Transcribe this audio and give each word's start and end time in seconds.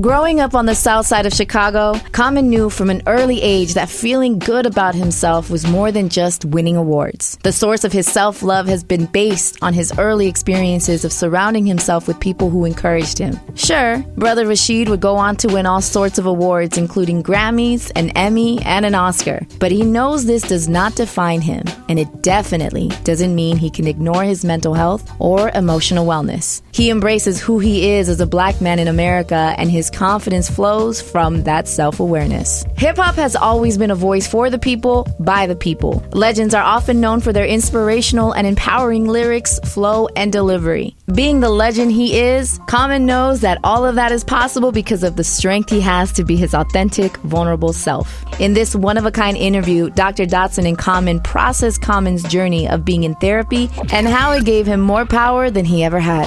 Growing 0.00 0.40
up 0.40 0.54
on 0.54 0.66
the 0.66 0.74
south 0.74 1.06
side 1.06 1.24
of 1.24 1.32
Chicago, 1.32 1.98
Common 2.12 2.50
knew 2.50 2.68
from 2.68 2.90
an 2.90 3.00
early 3.06 3.40
age 3.40 3.72
that 3.72 3.88
feeling 3.88 4.38
good 4.38 4.66
about 4.66 4.94
himself 4.94 5.48
was 5.48 5.66
more 5.66 5.90
than 5.90 6.10
just 6.10 6.44
winning 6.44 6.76
awards. 6.76 7.38
The 7.42 7.52
source 7.52 7.82
of 7.82 7.92
his 7.92 8.06
self 8.06 8.42
love 8.42 8.66
has 8.66 8.84
been 8.84 9.06
based 9.06 9.56
on 9.62 9.72
his 9.72 9.98
early 9.98 10.26
experiences 10.26 11.06
of 11.06 11.14
surrounding 11.14 11.64
himself 11.64 12.06
with 12.06 12.20
people 12.20 12.50
who 12.50 12.66
encouraged 12.66 13.16
him. 13.16 13.40
Sure, 13.54 14.04
Brother 14.18 14.46
Rashid 14.46 14.90
would 14.90 15.00
go 15.00 15.16
on 15.16 15.34
to 15.36 15.48
win 15.48 15.64
all 15.64 15.80
sorts 15.80 16.18
of 16.18 16.26
awards, 16.26 16.76
including 16.76 17.22
Grammys, 17.22 17.90
an 17.96 18.10
Emmy, 18.10 18.60
and 18.66 18.84
an 18.84 18.94
Oscar, 18.94 19.46
but 19.60 19.72
he 19.72 19.82
knows 19.82 20.26
this 20.26 20.42
does 20.42 20.68
not 20.68 20.94
define 20.94 21.40
him, 21.40 21.64
and 21.88 21.98
it 21.98 22.20
definitely 22.20 22.88
doesn't 23.04 23.34
mean 23.34 23.56
he 23.56 23.70
can 23.70 23.86
ignore 23.86 24.24
his 24.24 24.44
mental 24.44 24.74
health 24.74 25.10
or 25.20 25.50
emotional 25.54 26.04
wellness. 26.04 26.60
He 26.72 26.90
embraces 26.90 27.40
who 27.40 27.60
he 27.60 27.92
is 27.92 28.10
as 28.10 28.20
a 28.20 28.26
black 28.26 28.60
man 28.60 28.78
in 28.78 28.88
America 28.88 29.54
and 29.56 29.70
his 29.70 29.85
his 29.86 29.96
confidence 29.96 30.50
flows 30.50 31.00
from 31.00 31.44
that 31.44 31.68
self 31.68 32.00
awareness. 32.00 32.64
Hip 32.76 32.96
hop 32.96 33.14
has 33.14 33.36
always 33.36 33.78
been 33.78 33.92
a 33.92 33.94
voice 33.94 34.26
for 34.26 34.50
the 34.50 34.58
people, 34.58 35.06
by 35.20 35.46
the 35.46 35.54
people. 35.54 36.04
Legends 36.12 36.54
are 36.54 36.62
often 36.62 37.00
known 37.00 37.20
for 37.20 37.32
their 37.32 37.46
inspirational 37.46 38.32
and 38.32 38.46
empowering 38.46 39.06
lyrics, 39.06 39.60
flow, 39.60 40.08
and 40.16 40.32
delivery. 40.32 40.96
Being 41.14 41.40
the 41.40 41.50
legend 41.50 41.92
he 41.92 42.18
is, 42.18 42.58
Common 42.66 43.06
knows 43.06 43.40
that 43.42 43.58
all 43.62 43.86
of 43.86 43.94
that 43.94 44.10
is 44.10 44.24
possible 44.24 44.72
because 44.72 45.04
of 45.04 45.14
the 45.14 45.22
strength 45.22 45.70
he 45.70 45.80
has 45.80 46.10
to 46.12 46.24
be 46.24 46.36
his 46.36 46.52
authentic, 46.54 47.16
vulnerable 47.18 47.72
self. 47.72 48.24
In 48.40 48.54
this 48.54 48.74
one 48.74 48.98
of 48.98 49.06
a 49.06 49.12
kind 49.12 49.36
interview, 49.36 49.90
Dr. 49.90 50.24
Dotson 50.24 50.66
and 50.66 50.76
Common 50.76 51.20
process 51.20 51.78
Common's 51.78 52.24
journey 52.24 52.68
of 52.68 52.84
being 52.84 53.04
in 53.04 53.14
therapy 53.16 53.70
and 53.92 54.08
how 54.08 54.32
it 54.32 54.44
gave 54.44 54.66
him 54.66 54.80
more 54.80 55.06
power 55.06 55.48
than 55.48 55.64
he 55.64 55.84
ever 55.84 56.00
had. 56.00 56.26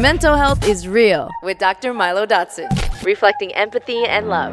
Mental 0.00 0.36
health 0.36 0.68
is 0.68 0.86
real 0.86 1.30
with 1.42 1.56
Dr. 1.56 1.94
Milo 1.94 2.26
Dotson, 2.26 2.68
reflecting 3.02 3.54
empathy 3.54 4.04
and 4.04 4.28
love. 4.28 4.52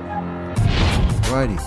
Righty. 1.29 1.57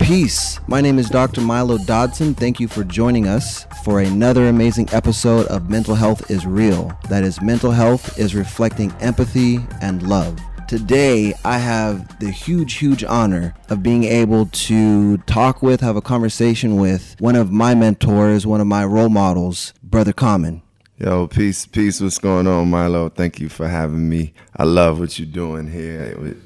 Peace. 0.00 0.58
My 0.66 0.80
name 0.80 0.98
is 0.98 1.08
Dr. 1.08 1.40
Milo 1.40 1.78
Dodson. 1.78 2.34
Thank 2.34 2.58
you 2.58 2.66
for 2.66 2.82
joining 2.82 3.28
us 3.28 3.64
for 3.84 4.00
another 4.00 4.48
amazing 4.48 4.88
episode 4.90 5.46
of 5.46 5.70
Mental 5.70 5.94
Health 5.94 6.32
is 6.32 6.46
Real. 6.46 6.92
That 7.08 7.22
is, 7.22 7.40
mental 7.40 7.70
health 7.70 8.18
is 8.18 8.34
reflecting 8.34 8.90
empathy 8.98 9.60
and 9.80 10.02
love. 10.08 10.36
Today, 10.66 11.32
I 11.44 11.58
have 11.58 12.18
the 12.18 12.32
huge, 12.32 12.74
huge 12.74 13.04
honor 13.04 13.54
of 13.68 13.84
being 13.84 14.02
able 14.02 14.46
to 14.46 15.18
talk 15.18 15.62
with, 15.62 15.80
have 15.80 15.94
a 15.94 16.02
conversation 16.02 16.74
with 16.74 17.14
one 17.20 17.36
of 17.36 17.52
my 17.52 17.76
mentors, 17.76 18.48
one 18.48 18.60
of 18.60 18.66
my 18.66 18.84
role 18.84 19.10
models, 19.10 19.74
Brother 19.80 20.12
Common. 20.12 20.62
Yo, 21.02 21.26
peace, 21.26 21.64
peace. 21.64 21.98
What's 21.98 22.18
going 22.18 22.46
on, 22.46 22.68
Milo? 22.68 23.08
Thank 23.08 23.40
you 23.40 23.48
for 23.48 23.66
having 23.66 24.06
me. 24.06 24.34
I 24.54 24.64
love 24.64 25.00
what 25.00 25.18
you're 25.18 25.26
doing 25.26 25.66
here. 25.66 26.36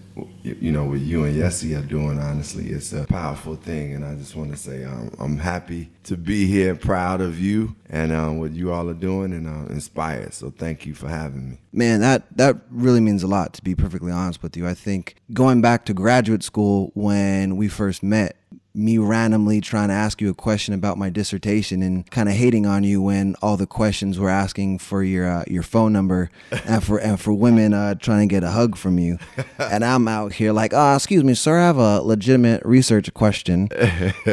You 0.44 0.70
know, 0.70 0.84
what 0.84 1.00
you 1.00 1.24
and 1.24 1.34
Yessie 1.34 1.76
are 1.76 1.84
doing, 1.84 2.20
honestly, 2.20 2.68
it's 2.68 2.92
a 2.92 3.04
powerful 3.04 3.56
thing. 3.56 3.94
And 3.94 4.04
I 4.04 4.14
just 4.14 4.36
want 4.36 4.52
to 4.52 4.56
say 4.56 4.84
um, 4.84 5.10
I'm 5.18 5.38
happy 5.38 5.90
to 6.04 6.16
be 6.16 6.46
here, 6.46 6.76
proud 6.76 7.20
of 7.20 7.40
you 7.40 7.74
and 7.90 8.12
um, 8.12 8.38
what 8.38 8.52
you 8.52 8.72
all 8.72 8.88
are 8.88 8.94
doing, 8.94 9.32
and 9.32 9.48
uh, 9.48 9.72
inspired. 9.72 10.32
So 10.34 10.50
thank 10.56 10.86
you 10.86 10.94
for 10.94 11.08
having 11.08 11.50
me. 11.50 11.58
Man, 11.72 11.98
that 12.02 12.22
that 12.36 12.58
really 12.70 13.00
means 13.00 13.24
a 13.24 13.26
lot. 13.26 13.54
To 13.54 13.62
be 13.62 13.74
perfectly 13.74 14.12
honest 14.12 14.40
with 14.40 14.56
you, 14.56 14.68
I 14.68 14.74
think 14.74 15.16
going 15.32 15.62
back 15.62 15.84
to 15.86 15.94
graduate 15.94 16.44
school 16.44 16.92
when 16.94 17.56
we 17.56 17.66
first 17.66 18.04
met, 18.04 18.36
me 18.74 18.98
randomly 18.98 19.60
trying 19.60 19.88
to 19.88 19.94
ask 19.94 20.20
you 20.20 20.28
a 20.28 20.34
question 20.34 20.74
about 20.74 20.98
my 20.98 21.08
dissertation 21.08 21.80
and 21.82 22.10
kind 22.10 22.28
of 22.28 22.34
hating 22.34 22.66
on 22.66 22.82
you 22.82 23.00
when 23.00 23.36
all 23.40 23.56
the 23.56 23.66
questions 23.66 24.18
were 24.18 24.28
asking 24.28 24.78
for 24.78 25.02
your 25.02 25.30
uh, 25.30 25.44
your 25.46 25.62
phone 25.62 25.92
number 25.92 26.30
and 26.66 26.82
for 26.82 26.98
and 26.98 27.20
for 27.20 27.32
women 27.32 27.72
uh, 27.72 27.94
trying 27.94 28.28
to 28.28 28.32
get 28.32 28.42
a 28.42 28.50
hug 28.50 28.76
from 28.76 28.98
you, 28.98 29.18
and 29.58 29.84
I'm 29.84 30.08
out 30.08 30.32
here 30.32 30.52
like, 30.52 30.72
oh, 30.74 30.96
excuse 30.96 31.22
me, 31.22 31.34
sir, 31.34 31.58
I 31.58 31.66
have 31.66 31.78
a 31.78 32.00
legitimate 32.02 32.64
research 32.64 33.12
question. 33.14 33.68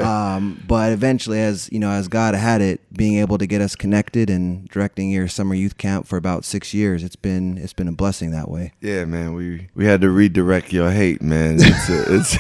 Um, 0.02 0.64
but 0.68 0.92
eventually, 0.92 1.40
as 1.40 1.70
you 1.72 1.80
know, 1.80 1.92
as 1.92 2.08
God 2.08 2.34
had 2.34 2.62
it, 2.62 2.82
being 2.94 3.18
able 3.18 3.38
to 3.38 3.46
get 3.46 3.62
us 3.62 3.76
connected 3.76 4.30
and 4.30 4.68
directing 4.70 5.12
your 5.12 5.28
summer 5.28 5.54
youth 5.54 5.78
camp 5.78 6.08
for 6.08 6.18
about 6.18 6.44
six 6.44 6.74
years, 6.74 7.04
it's 7.04 7.16
been 7.16 7.58
it's 7.58 7.74
been 7.74 7.88
a 7.88 7.92
blessing 7.92 8.32
that 8.32 8.50
way. 8.50 8.74
Yeah, 8.82 9.06
man, 9.06 9.34
we 9.34 9.70
we 9.76 9.86
had 9.86 10.02
to 10.02 10.10
redirect 10.10 10.74
your 10.74 10.92
hate, 10.92 11.22
man. 11.22 11.58
It's 11.60 11.90
a, 11.90 12.16
it's 12.16 12.38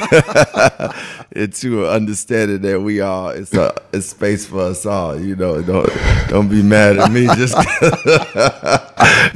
it's 1.31 1.61
to 1.61 1.90
understanding 1.91 2.61
that 2.61 2.81
we 2.81 3.01
are 3.01 3.35
it's 3.35 3.53
a 3.53 3.73
it's 3.93 4.07
space 4.07 4.45
for 4.45 4.61
us 4.61 4.85
all. 4.85 5.19
You 5.19 5.35
know, 5.35 5.61
don't 5.61 5.89
don't 6.29 6.47
be 6.49 6.63
mad 6.63 6.97
at 6.97 7.11
me 7.11 7.27
just 7.27 7.55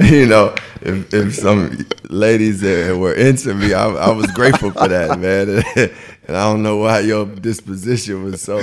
you 0.00 0.26
know 0.26 0.54
if 0.82 1.12
if 1.12 1.34
some 1.34 1.86
ladies 2.08 2.60
that 2.60 2.96
were 2.96 3.14
into 3.14 3.54
me, 3.54 3.74
I, 3.74 3.88
I 3.88 4.10
was 4.12 4.30
grateful 4.32 4.70
for 4.70 4.88
that, 4.88 5.18
man. 5.18 5.64
And 6.28 6.36
I 6.36 6.50
don't 6.50 6.62
know 6.62 6.78
why 6.78 7.00
your 7.00 7.24
disposition 7.24 8.24
was 8.24 8.42
so, 8.42 8.58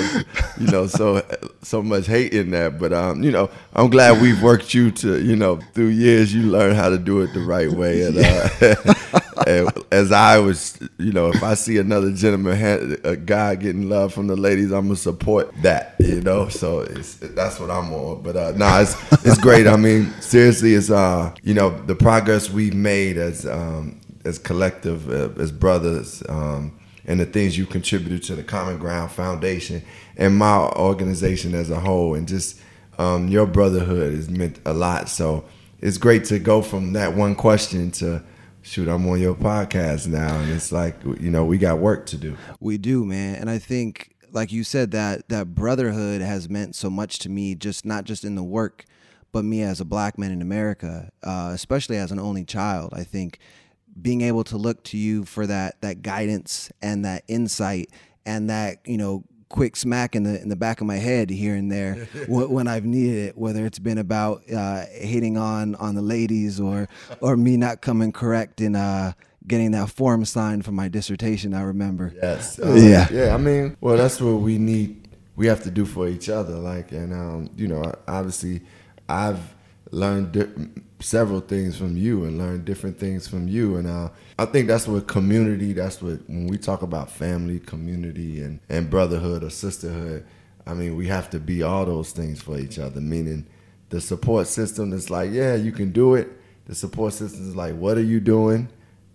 you 0.60 0.68
know, 0.68 0.88
so 0.88 1.26
so 1.62 1.82
much 1.82 2.08
hate 2.08 2.34
in 2.34 2.52
that. 2.52 2.78
But 2.78 2.92
um, 2.92 3.24
you 3.24 3.32
know, 3.32 3.50
I'm 3.74 3.90
glad 3.90 4.22
we've 4.22 4.42
worked 4.42 4.74
you 4.74 4.92
to, 4.92 5.24
you 5.24 5.36
know, 5.38 5.60
through 5.74 5.88
years 5.88 6.34
you 6.34 6.44
learn 6.44 6.76
how 6.76 6.90
to 6.90 6.98
do 6.98 7.22
it 7.22 7.34
the 7.34 7.40
right 7.40 7.72
way. 7.72 8.04
And, 8.04 8.18
uh, 8.18 8.94
and 9.48 9.70
as 9.92 10.12
I 10.12 10.40
was, 10.40 10.78
you 10.98 11.14
know, 11.14 11.30
if 11.30 11.42
I 11.42 11.54
see 11.54 11.78
another 11.78 12.12
gentleman, 12.12 12.98
a 13.06 13.16
guy 13.16 13.56
getting 13.56 13.88
love 13.88 14.14
from 14.14 14.28
the 14.28 14.36
ladies, 14.36 14.72
I'm 14.72 14.88
gonna 14.88 14.98
support 14.98 15.54
that. 15.62 15.96
You 16.00 16.22
know, 16.22 16.50
so 16.50 16.82
it's 16.82 17.16
that's 17.16 17.62
what 17.62 17.72
I'm 17.72 17.94
on. 17.94 18.24
But 18.24 18.36
uh, 18.36 18.52
no, 18.52 18.58
nah, 18.58 18.82
it's 18.82 19.26
it's 19.26 19.38
great. 19.40 19.68
I 19.68 19.78
mean, 19.78 20.12
seriously, 20.20 20.74
it's 20.74 20.90
uh, 20.90 21.34
you 21.44 21.54
know, 21.54 21.70
the 21.86 21.96
progress 21.96 22.50
we've 22.50 22.76
made 22.76 23.18
as 23.18 23.46
um 23.46 24.02
as 24.26 24.38
collective 24.38 25.10
uh, 25.10 25.42
as 25.42 25.52
brothers. 25.52 26.24
Um, 26.28 26.74
and 27.06 27.20
the 27.20 27.26
things 27.26 27.58
you 27.58 27.66
contributed 27.66 28.24
to 28.24 28.36
the 28.36 28.44
Common 28.44 28.78
Ground 28.78 29.12
Foundation 29.12 29.84
and 30.18 30.38
my 30.38 30.58
organization 30.58 31.54
as 31.54 31.70
a 31.70 31.80
whole. 31.80 32.16
And 32.16 32.28
just 32.28 32.60
um, 32.98 33.28
your 33.28 33.46
brotherhood 33.46 34.14
has 34.14 34.30
meant 34.30 34.60
a 34.66 34.74
lot. 34.74 35.10
So 35.10 35.46
it's 35.80 35.98
great 35.98 36.26
to 36.26 36.40
go 36.40 36.62
from 36.62 36.94
that 36.94 37.16
one 37.16 37.36
question 37.36 37.92
to 37.92 38.24
shoot, 38.62 38.88
I'm 38.88 39.08
on 39.08 39.20
your 39.20 39.36
podcast 39.36 40.08
now. 40.08 40.40
And 40.40 40.52
it's 40.52 40.72
like, 40.72 40.96
you 41.04 41.30
know, 41.30 41.46
we 41.46 41.58
got 41.58 41.80
work 41.80 42.06
to 42.08 42.18
do. 42.18 42.38
We 42.60 42.78
do, 42.78 43.06
man. 43.06 43.36
And 43.36 43.50
I 43.50 43.58
think, 43.58 44.16
like 44.32 44.52
you 44.52 44.64
said, 44.64 44.92
that 44.92 45.30
that 45.30 45.54
brotherhood 45.54 46.22
has 46.22 46.50
meant 46.50 46.76
so 46.76 46.90
much 46.90 47.20
to 47.20 47.30
me, 47.30 47.56
just 47.56 47.86
not 47.86 48.06
just 48.06 48.24
in 48.24 48.36
the 48.36 48.44
work, 48.44 48.86
but 49.32 49.44
me 49.44 49.62
as 49.62 49.82
a 49.82 49.86
black 49.86 50.18
man 50.18 50.32
in 50.32 50.42
America, 50.42 51.12
uh, 51.24 51.52
especially 51.54 51.98
as 51.98 52.12
an 52.12 52.20
only 52.20 52.46
child. 52.46 52.94
I 52.94 53.04
think 53.04 53.40
being 54.02 54.22
able 54.22 54.44
to 54.44 54.58
look 54.58 54.84
to 54.84 54.98
you 54.98 55.24
for 55.26 55.46
that 55.48 55.80
that 55.82 56.02
guidance 56.02 56.72
and 56.82 57.06
that 57.06 57.24
insight 57.28 57.90
and 58.26 58.50
that 58.50 58.80
you 58.86 58.98
know 58.98 59.24
quick 59.50 59.76
smack 59.76 60.16
in 60.16 60.24
the 60.24 60.42
in 60.42 60.50
the 60.50 60.56
back 60.56 60.82
of 60.82 60.88
my 60.88 60.96
head 60.96 61.30
here 61.30 61.56
and 61.56 61.72
there 61.72 61.94
when 62.28 62.68
I've 62.68 62.86
needed 62.86 63.30
it, 63.30 63.38
whether 63.38 63.66
it's 63.66 63.80
been 63.80 64.00
about 64.00 64.42
uh, 64.52 64.86
hitting 64.92 65.38
on 65.38 65.76
on 65.76 65.96
the 65.96 66.02
ladies 66.02 66.60
or 66.60 66.90
or 67.22 67.38
me 67.38 67.56
not 67.56 67.82
coming 67.82 68.12
correct 68.12 68.62
in 68.62 68.76
uh, 68.76 69.14
getting 69.48 69.72
that 69.72 69.90
form 69.90 70.26
signed 70.26 70.66
for 70.66 70.72
my 70.72 70.88
dissertation. 70.88 71.54
I 71.54 71.62
remember. 71.62 72.14
Yes. 72.16 72.60
Uh, 72.60 72.74
yeah. 72.74 73.08
Yeah. 73.12 73.34
I 73.34 73.38
mean, 73.38 73.78
well, 73.80 73.96
that's 73.96 74.20
what 74.20 74.42
we 74.42 74.58
need. 74.58 75.08
We 75.36 75.48
have 75.48 75.64
to 75.64 75.72
do 75.72 75.86
for 75.86 76.08
each 76.08 76.30
other. 76.30 76.56
Like, 76.56 76.92
and 76.92 77.14
um, 77.14 77.50
you 77.56 77.68
know, 77.68 77.84
obviously, 78.08 78.62
I've 79.08 79.54
learned 79.94 80.82
several 81.00 81.40
things 81.40 81.78
from 81.78 81.96
you 81.96 82.24
and 82.26 82.38
learn 82.38 82.64
different 82.64 82.98
things 82.98 83.28
from 83.28 83.48
you. 83.48 83.76
And 83.76 83.88
uh, 83.88 84.10
I 84.40 84.46
think 84.46 84.68
that's 84.68 84.88
what 84.88 85.08
community, 85.08 85.74
that's 85.74 86.02
what, 86.02 86.28
when 86.28 86.48
we 86.48 86.58
talk 86.58 86.82
about 86.82 87.12
family, 87.12 87.60
community, 87.60 88.42
and, 88.42 88.60
and 88.70 88.90
brotherhood 88.90 89.44
or 89.44 89.50
sisterhood, 89.50 90.26
I 90.66 90.74
mean, 90.74 90.96
we 90.96 91.08
have 91.08 91.30
to 91.32 91.40
be 91.40 91.62
all 91.62 91.86
those 91.86 92.12
things 92.12 92.42
for 92.42 92.58
each 92.58 92.80
other, 92.80 93.02
meaning 93.02 93.46
the 93.90 94.02
support 94.02 94.48
system 94.48 94.94
is 94.94 95.10
like, 95.10 95.32
yeah, 95.32 95.56
you 95.56 95.72
can 95.72 95.92
do 95.92 96.16
it. 96.16 96.30
The 96.66 96.74
support 96.74 97.14
system 97.14 97.48
is 97.48 97.56
like, 97.56 97.76
what 97.76 97.98
are 97.98 98.04
you 98.04 98.20
doing? 98.20 98.70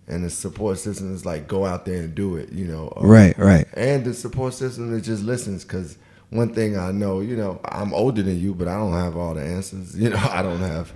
And 0.07 0.23
the 0.23 0.29
support 0.29 0.77
system 0.77 1.13
is 1.13 1.25
like, 1.25 1.47
go 1.47 1.65
out 1.65 1.85
there 1.85 2.03
and 2.03 2.15
do 2.15 2.37
it, 2.37 2.51
you 2.51 2.65
know. 2.65 2.93
right, 2.97 3.37
right. 3.37 3.67
And 3.73 4.05
the 4.05 4.13
support 4.13 4.53
system 4.53 4.91
that 4.91 5.01
just 5.01 5.23
listens 5.23 5.63
because 5.63 5.97
one 6.29 6.53
thing 6.53 6.77
I 6.77 6.91
know, 6.91 7.21
you 7.21 7.35
know, 7.35 7.59
I'm 7.65 7.93
older 7.93 8.21
than 8.21 8.39
you, 8.39 8.53
but 8.53 8.67
I 8.67 8.77
don't 8.77 8.93
have 8.93 9.17
all 9.17 9.33
the 9.33 9.43
answers. 9.43 9.95
You 9.99 10.09
know, 10.09 10.29
I 10.31 10.41
don't 10.41 10.59
have 10.59 10.93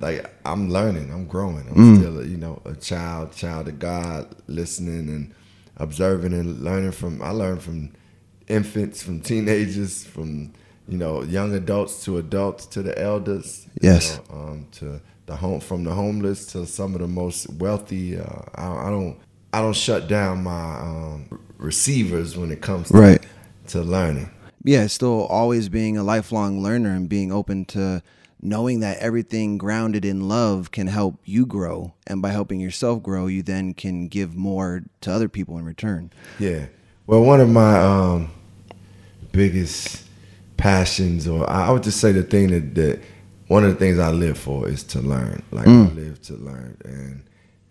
like 0.00 0.30
I'm 0.44 0.70
learning, 0.70 1.10
I'm 1.12 1.26
growing. 1.26 1.66
I'm 1.68 1.74
mm. 1.74 1.98
still, 1.98 2.20
a, 2.20 2.24
you 2.24 2.36
know, 2.36 2.60
a 2.64 2.74
child, 2.74 3.32
child 3.32 3.68
of 3.68 3.78
God, 3.78 4.34
listening 4.46 5.08
and 5.08 5.34
observing 5.76 6.32
and 6.32 6.62
learning 6.62 6.92
from. 6.92 7.22
I 7.22 7.30
learn 7.30 7.58
from 7.58 7.92
infants, 8.48 9.02
from 9.02 9.20
teenagers, 9.20 10.04
from 10.04 10.52
you 10.88 10.98
know 10.98 11.22
young 11.22 11.54
adults 11.54 12.04
to 12.04 12.18
adults 12.18 12.66
to 12.66 12.82
the 12.82 12.98
elders. 13.00 13.66
Yes. 13.80 14.20
You 14.28 14.34
know, 14.34 14.40
um, 14.40 14.66
to 14.72 15.00
the 15.26 15.36
home, 15.36 15.60
from 15.60 15.84
the 15.84 15.92
homeless 15.92 16.46
to 16.52 16.66
some 16.66 16.94
of 16.94 17.00
the 17.00 17.08
most 17.08 17.48
wealthy. 17.54 18.18
Uh, 18.18 18.42
I, 18.54 18.86
I, 18.86 18.90
don't, 18.90 19.18
I 19.52 19.60
don't 19.60 19.74
shut 19.74 20.08
down 20.08 20.44
my 20.44 20.80
um, 20.80 21.40
receivers 21.58 22.36
when 22.36 22.50
it 22.52 22.60
comes 22.60 22.88
to, 22.88 22.96
right. 22.96 23.26
to 23.68 23.82
learning. 23.82 24.30
Yeah, 24.66 24.88
still 24.88 25.24
always 25.26 25.68
being 25.68 25.96
a 25.96 26.02
lifelong 26.02 26.60
learner 26.60 26.90
and 26.90 27.08
being 27.08 27.30
open 27.30 27.64
to 27.66 28.02
knowing 28.42 28.80
that 28.80 28.98
everything 28.98 29.58
grounded 29.58 30.04
in 30.04 30.28
love 30.28 30.72
can 30.72 30.88
help 30.88 31.20
you 31.24 31.46
grow. 31.46 31.94
And 32.06 32.20
by 32.20 32.30
helping 32.30 32.58
yourself 32.58 33.00
grow, 33.02 33.28
you 33.28 33.44
then 33.44 33.74
can 33.74 34.08
give 34.08 34.34
more 34.34 34.82
to 35.02 35.12
other 35.12 35.28
people 35.28 35.56
in 35.56 35.64
return. 35.64 36.12
Yeah. 36.40 36.66
Well, 37.06 37.22
one 37.22 37.40
of 37.40 37.48
my 37.48 37.80
um, 37.80 38.30
biggest 39.30 40.04
passions, 40.56 41.28
or 41.28 41.48
I 41.48 41.70
would 41.70 41.84
just 41.84 42.00
say 42.00 42.10
the 42.10 42.24
thing 42.24 42.50
that, 42.50 42.74
that 42.74 43.02
one 43.46 43.64
of 43.64 43.70
the 43.70 43.76
things 43.76 44.00
I 44.00 44.10
live 44.10 44.36
for 44.36 44.68
is 44.68 44.82
to 44.84 45.00
learn. 45.00 45.44
Like 45.52 45.66
mm. 45.66 45.90
I 45.90 45.94
live 45.94 46.20
to 46.22 46.34
learn, 46.34 46.76
and 46.84 47.22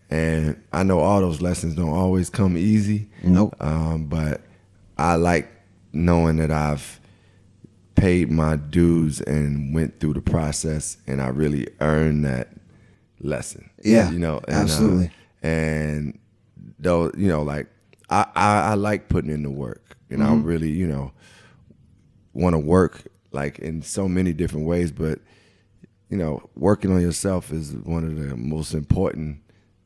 and 0.10 0.64
I 0.72 0.84
know 0.84 1.00
all 1.00 1.20
those 1.20 1.42
lessons 1.42 1.76
don't 1.76 1.90
always 1.90 2.30
come 2.30 2.58
easy. 2.58 3.10
Nope. 3.24 3.56
Um, 3.60 4.06
but 4.06 4.42
I 4.98 5.16
like 5.16 5.50
knowing 5.96 6.38
that 6.38 6.52
I've 6.52 7.00
paid 7.96 8.30
my 8.30 8.58
dues 8.58 9.22
and 9.22 9.74
went 9.74 10.00
through 10.00 10.14
the 10.14 10.22
process, 10.22 10.98
and 11.08 11.22
I 11.22 11.30
really 11.30 11.68
earned 11.80 12.26
that 12.26 12.50
lesson. 13.20 13.70
Yeah, 13.84 14.12
you 14.12 14.20
know, 14.20 14.42
and, 14.48 14.56
uh, 14.56 14.60
absolutely. 14.60 15.06
Uh, 15.06 15.48
and 15.48 16.20
though, 16.78 17.12
you 17.18 17.28
know, 17.28 17.42
like 17.42 17.68
I, 18.10 18.28
I, 18.36 18.62
I 18.62 18.74
like 18.76 19.10
putting 19.10 19.32
in 19.32 19.44
the 19.44 19.50
work, 19.50 19.98
and 20.10 20.20
mm-hmm. 20.20 20.34
I 20.34 20.44
really, 20.44 20.70
you 20.70 20.88
know, 20.88 21.12
want 22.34 22.54
to 22.54 22.60
work 22.60 23.04
like 23.32 23.60
in 23.60 23.82
so 23.82 24.08
many 24.08 24.34
different 24.34 24.66
ways, 24.66 24.92
but 24.92 25.20
you 26.10 26.18
know, 26.18 26.50
working 26.56 26.92
on 26.92 27.02
yourself 27.02 27.52
is 27.52 27.74
one 27.74 28.04
of 28.04 28.16
the 28.16 28.36
most 28.36 28.74
important 28.74 29.40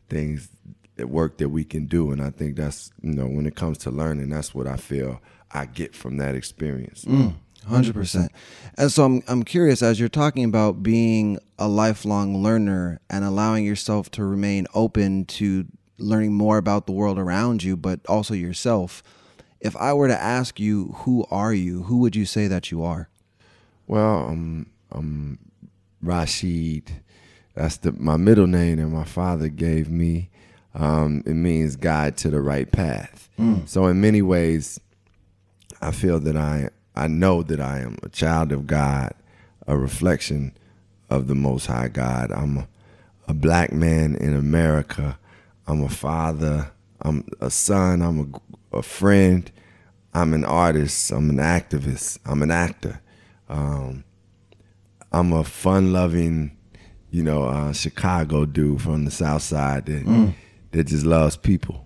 things 0.09 0.49
at 0.97 1.09
work 1.09 1.37
that 1.37 1.49
we 1.49 1.63
can 1.63 1.85
do. 1.85 2.11
And 2.11 2.21
I 2.21 2.29
think 2.29 2.57
that's, 2.57 2.91
you 3.01 3.13
know, 3.13 3.25
when 3.25 3.45
it 3.45 3.55
comes 3.55 3.77
to 3.79 3.91
learning, 3.91 4.29
that's 4.29 4.53
what 4.53 4.67
I 4.67 4.75
feel 4.75 5.21
I 5.51 5.65
get 5.65 5.95
from 5.95 6.17
that 6.17 6.35
experience. 6.35 7.05
Mm, 7.05 7.33
100%. 7.67 8.29
And 8.77 8.91
so 8.91 9.05
I'm, 9.05 9.23
I'm 9.27 9.43
curious, 9.43 9.81
as 9.81 9.99
you're 9.99 10.09
talking 10.09 10.43
about 10.43 10.83
being 10.83 11.39
a 11.57 11.67
lifelong 11.67 12.41
learner 12.41 12.99
and 13.09 13.23
allowing 13.23 13.65
yourself 13.65 14.09
to 14.11 14.23
remain 14.23 14.67
open 14.73 15.25
to 15.25 15.65
learning 15.97 16.33
more 16.33 16.57
about 16.57 16.85
the 16.85 16.91
world 16.91 17.19
around 17.19 17.63
you, 17.63 17.75
but 17.75 17.99
also 18.07 18.33
yourself, 18.33 19.03
if 19.59 19.75
I 19.75 19.93
were 19.93 20.07
to 20.07 20.19
ask 20.19 20.59
you, 20.59 20.95
who 20.99 21.25
are 21.29 21.53
you? 21.53 21.83
Who 21.83 21.97
would 21.99 22.15
you 22.15 22.25
say 22.25 22.47
that 22.47 22.71
you 22.71 22.83
are? 22.83 23.09
Well, 23.87 24.27
um, 24.27 24.67
I'm 24.91 25.39
Rashid. 26.01 27.01
That's 27.55 27.77
the 27.77 27.91
my 27.91 28.15
middle 28.15 28.47
name 28.47 28.77
that 28.77 28.87
my 28.87 29.03
father 29.03 29.49
gave 29.49 29.89
me. 29.89 30.29
Um, 30.73 31.23
it 31.25 31.33
means 31.33 31.75
guide 31.75 32.15
to 32.17 32.29
the 32.29 32.41
right 32.41 32.71
path. 32.71 33.29
Mm. 33.37 33.67
So 33.67 33.87
in 33.87 33.99
many 33.99 34.21
ways, 34.21 34.79
I 35.81 35.91
feel 35.91 36.19
that 36.19 36.35
I 36.35 36.69
I 36.95 37.07
know 37.07 37.43
that 37.43 37.59
I 37.59 37.79
am 37.79 37.97
a 38.03 38.09
child 38.09 38.51
of 38.51 38.67
God, 38.67 39.13
a 39.67 39.77
reflection 39.77 40.57
of 41.09 41.27
the 41.27 41.35
Most 41.35 41.67
High 41.67 41.87
God. 41.87 42.31
I'm 42.31 42.57
a, 42.57 42.67
a 43.27 43.33
black 43.33 43.71
man 43.71 44.15
in 44.15 44.35
America. 44.35 45.17
I'm 45.67 45.83
a 45.83 45.89
father. 45.89 46.71
I'm 47.01 47.25
a 47.39 47.49
son. 47.49 48.01
I'm 48.01 48.33
a, 48.73 48.77
a 48.79 48.81
friend. 48.81 49.49
I'm 50.13 50.33
an 50.33 50.43
artist. 50.43 51.11
I'm 51.11 51.29
an 51.29 51.37
activist. 51.37 52.19
I'm 52.25 52.41
an 52.41 52.51
actor. 52.51 53.01
Um, 53.47 54.03
I'm 55.11 55.31
a 55.31 55.43
fun-loving, 55.43 56.57
you 57.09 57.23
know, 57.23 57.45
uh, 57.45 57.73
Chicago 57.73 58.45
dude 58.45 58.81
from 58.81 59.05
the 59.05 59.11
South 59.11 59.41
Side 59.41 59.85
that 59.85 60.05
mm. 60.05 60.33
that 60.71 60.85
just 60.85 61.05
loves 61.05 61.37
people. 61.37 61.85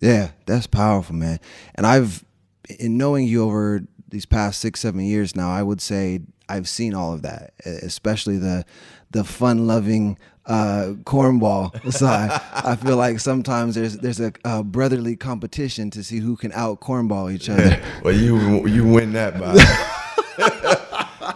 Yeah, 0.00 0.32
that's 0.44 0.66
powerful, 0.66 1.14
man. 1.14 1.38
And 1.74 1.86
I've, 1.86 2.24
in 2.68 2.96
knowing 2.96 3.26
you 3.26 3.44
over 3.44 3.82
these 4.08 4.26
past 4.26 4.60
six, 4.60 4.80
seven 4.80 5.00
years 5.00 5.34
now, 5.34 5.50
I 5.50 5.62
would 5.62 5.80
say 5.80 6.20
I've 6.48 6.68
seen 6.68 6.94
all 6.94 7.12
of 7.12 7.22
that, 7.22 7.54
especially 7.64 8.38
the 8.38 8.64
the 9.10 9.24
fun-loving 9.24 10.18
uh, 10.46 10.94
cornball 11.04 11.92
side. 11.92 12.40
I 12.52 12.76
feel 12.76 12.96
like 12.96 13.20
sometimes 13.20 13.74
there's 13.74 13.98
there's 13.98 14.20
a, 14.20 14.32
a, 14.44 14.62
brotherly 14.62 15.16
competition 15.16 15.90
to 15.90 16.02
see 16.02 16.18
who 16.18 16.36
can 16.36 16.52
out 16.52 16.80
cornball 16.80 17.32
each 17.32 17.48
other. 17.48 17.80
well, 18.02 18.14
you 18.14 18.66
you 18.66 18.86
win 18.86 19.12
that 19.12 19.38
by. 19.38 19.54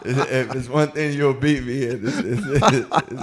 if 0.04 0.54
it's 0.54 0.68
one 0.68 0.90
thing 0.90 1.12
you'll 1.12 1.34
beat 1.34 1.64
me 1.64 1.88
in, 1.88 2.06
it's, 2.06 2.18
it's, 2.18 2.42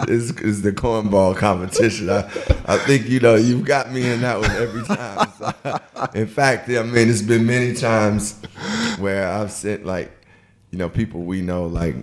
it's, 0.10 0.42
it's 0.42 0.62
the 0.62 0.72
cornball 0.72 1.36
competition. 1.36 2.10
I, 2.10 2.20
I 2.66 2.78
think 2.78 3.08
you 3.08 3.20
know 3.20 3.36
you've 3.36 3.66
got 3.66 3.92
me 3.92 4.10
in 4.10 4.22
that 4.22 4.40
one 4.40 4.52
every 4.52 4.84
time. 4.84 5.32
So, 5.38 5.80
in 6.14 6.28
fact, 6.28 6.70
I 6.70 6.84
mean, 6.84 7.10
it's 7.10 7.22
been 7.22 7.46
many 7.46 7.74
times 7.74 8.40
where 9.00 9.28
I've 9.28 9.52
said 9.52 9.86
like, 9.86 10.12
you 10.72 10.78
know, 10.78 10.90
people 10.90 11.24
we 11.24 11.42
know 11.42 11.66
like 11.68 11.96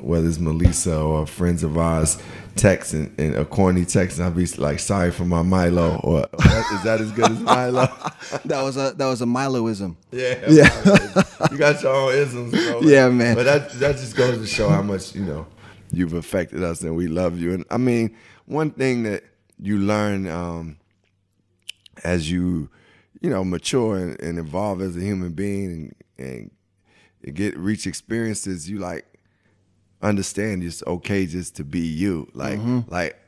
whether 0.00 0.26
it's 0.26 0.38
Melissa 0.38 0.98
or 0.98 1.26
friends 1.26 1.62
of 1.62 1.76
ours 1.76 2.18
text 2.56 2.92
and, 2.92 3.14
and 3.18 3.34
a 3.34 3.44
corny 3.44 3.84
text 3.84 4.18
and 4.18 4.26
I'll 4.26 4.32
be 4.32 4.46
like 4.46 4.78
sorry 4.78 5.10
for 5.10 5.24
my 5.24 5.42
Milo 5.42 5.96
or 6.04 6.20
is 6.20 6.82
that 6.84 6.98
as 7.00 7.10
good 7.12 7.30
as 7.30 7.40
Milo? 7.40 7.86
that 8.44 8.62
was 8.62 8.76
a 8.76 8.94
that 8.96 9.06
was 9.06 9.22
a 9.22 9.26
Miloism. 9.26 9.96
Yeah. 10.10 10.34
Yeah. 10.48 11.22
you 11.50 11.58
got 11.58 11.82
your 11.82 11.94
own 11.94 12.14
isms, 12.14 12.52
bro. 12.52 12.80
Yeah, 12.82 13.08
man. 13.08 13.34
But 13.34 13.44
that 13.44 13.72
that 13.72 13.96
just 13.96 14.16
goes 14.16 14.38
to 14.38 14.46
show 14.46 14.68
how 14.68 14.82
much, 14.82 15.14
you 15.14 15.24
know, 15.24 15.46
you've 15.92 16.12
affected 16.14 16.62
us 16.62 16.82
and 16.82 16.96
we 16.96 17.08
love 17.08 17.38
you. 17.38 17.52
And 17.52 17.64
I 17.70 17.76
mean, 17.76 18.16
one 18.46 18.70
thing 18.70 19.02
that 19.04 19.24
you 19.58 19.78
learn 19.78 20.28
um, 20.28 20.76
as 22.04 22.30
you, 22.30 22.68
you 23.20 23.30
know, 23.30 23.44
mature 23.44 23.96
and, 23.96 24.20
and 24.20 24.38
evolve 24.38 24.80
as 24.80 24.96
a 24.96 25.00
human 25.00 25.32
being 25.32 25.92
and, 26.18 26.50
and 27.24 27.34
get 27.34 27.56
reach 27.56 27.86
experiences, 27.86 28.68
you 28.68 28.78
like 28.78 29.06
understand 30.04 30.62
it's 30.62 30.82
okay 30.86 31.26
just 31.26 31.56
to 31.56 31.64
be 31.64 31.80
you. 31.80 32.28
Like 32.34 32.58
mm-hmm. 32.58 32.80
like 32.88 33.18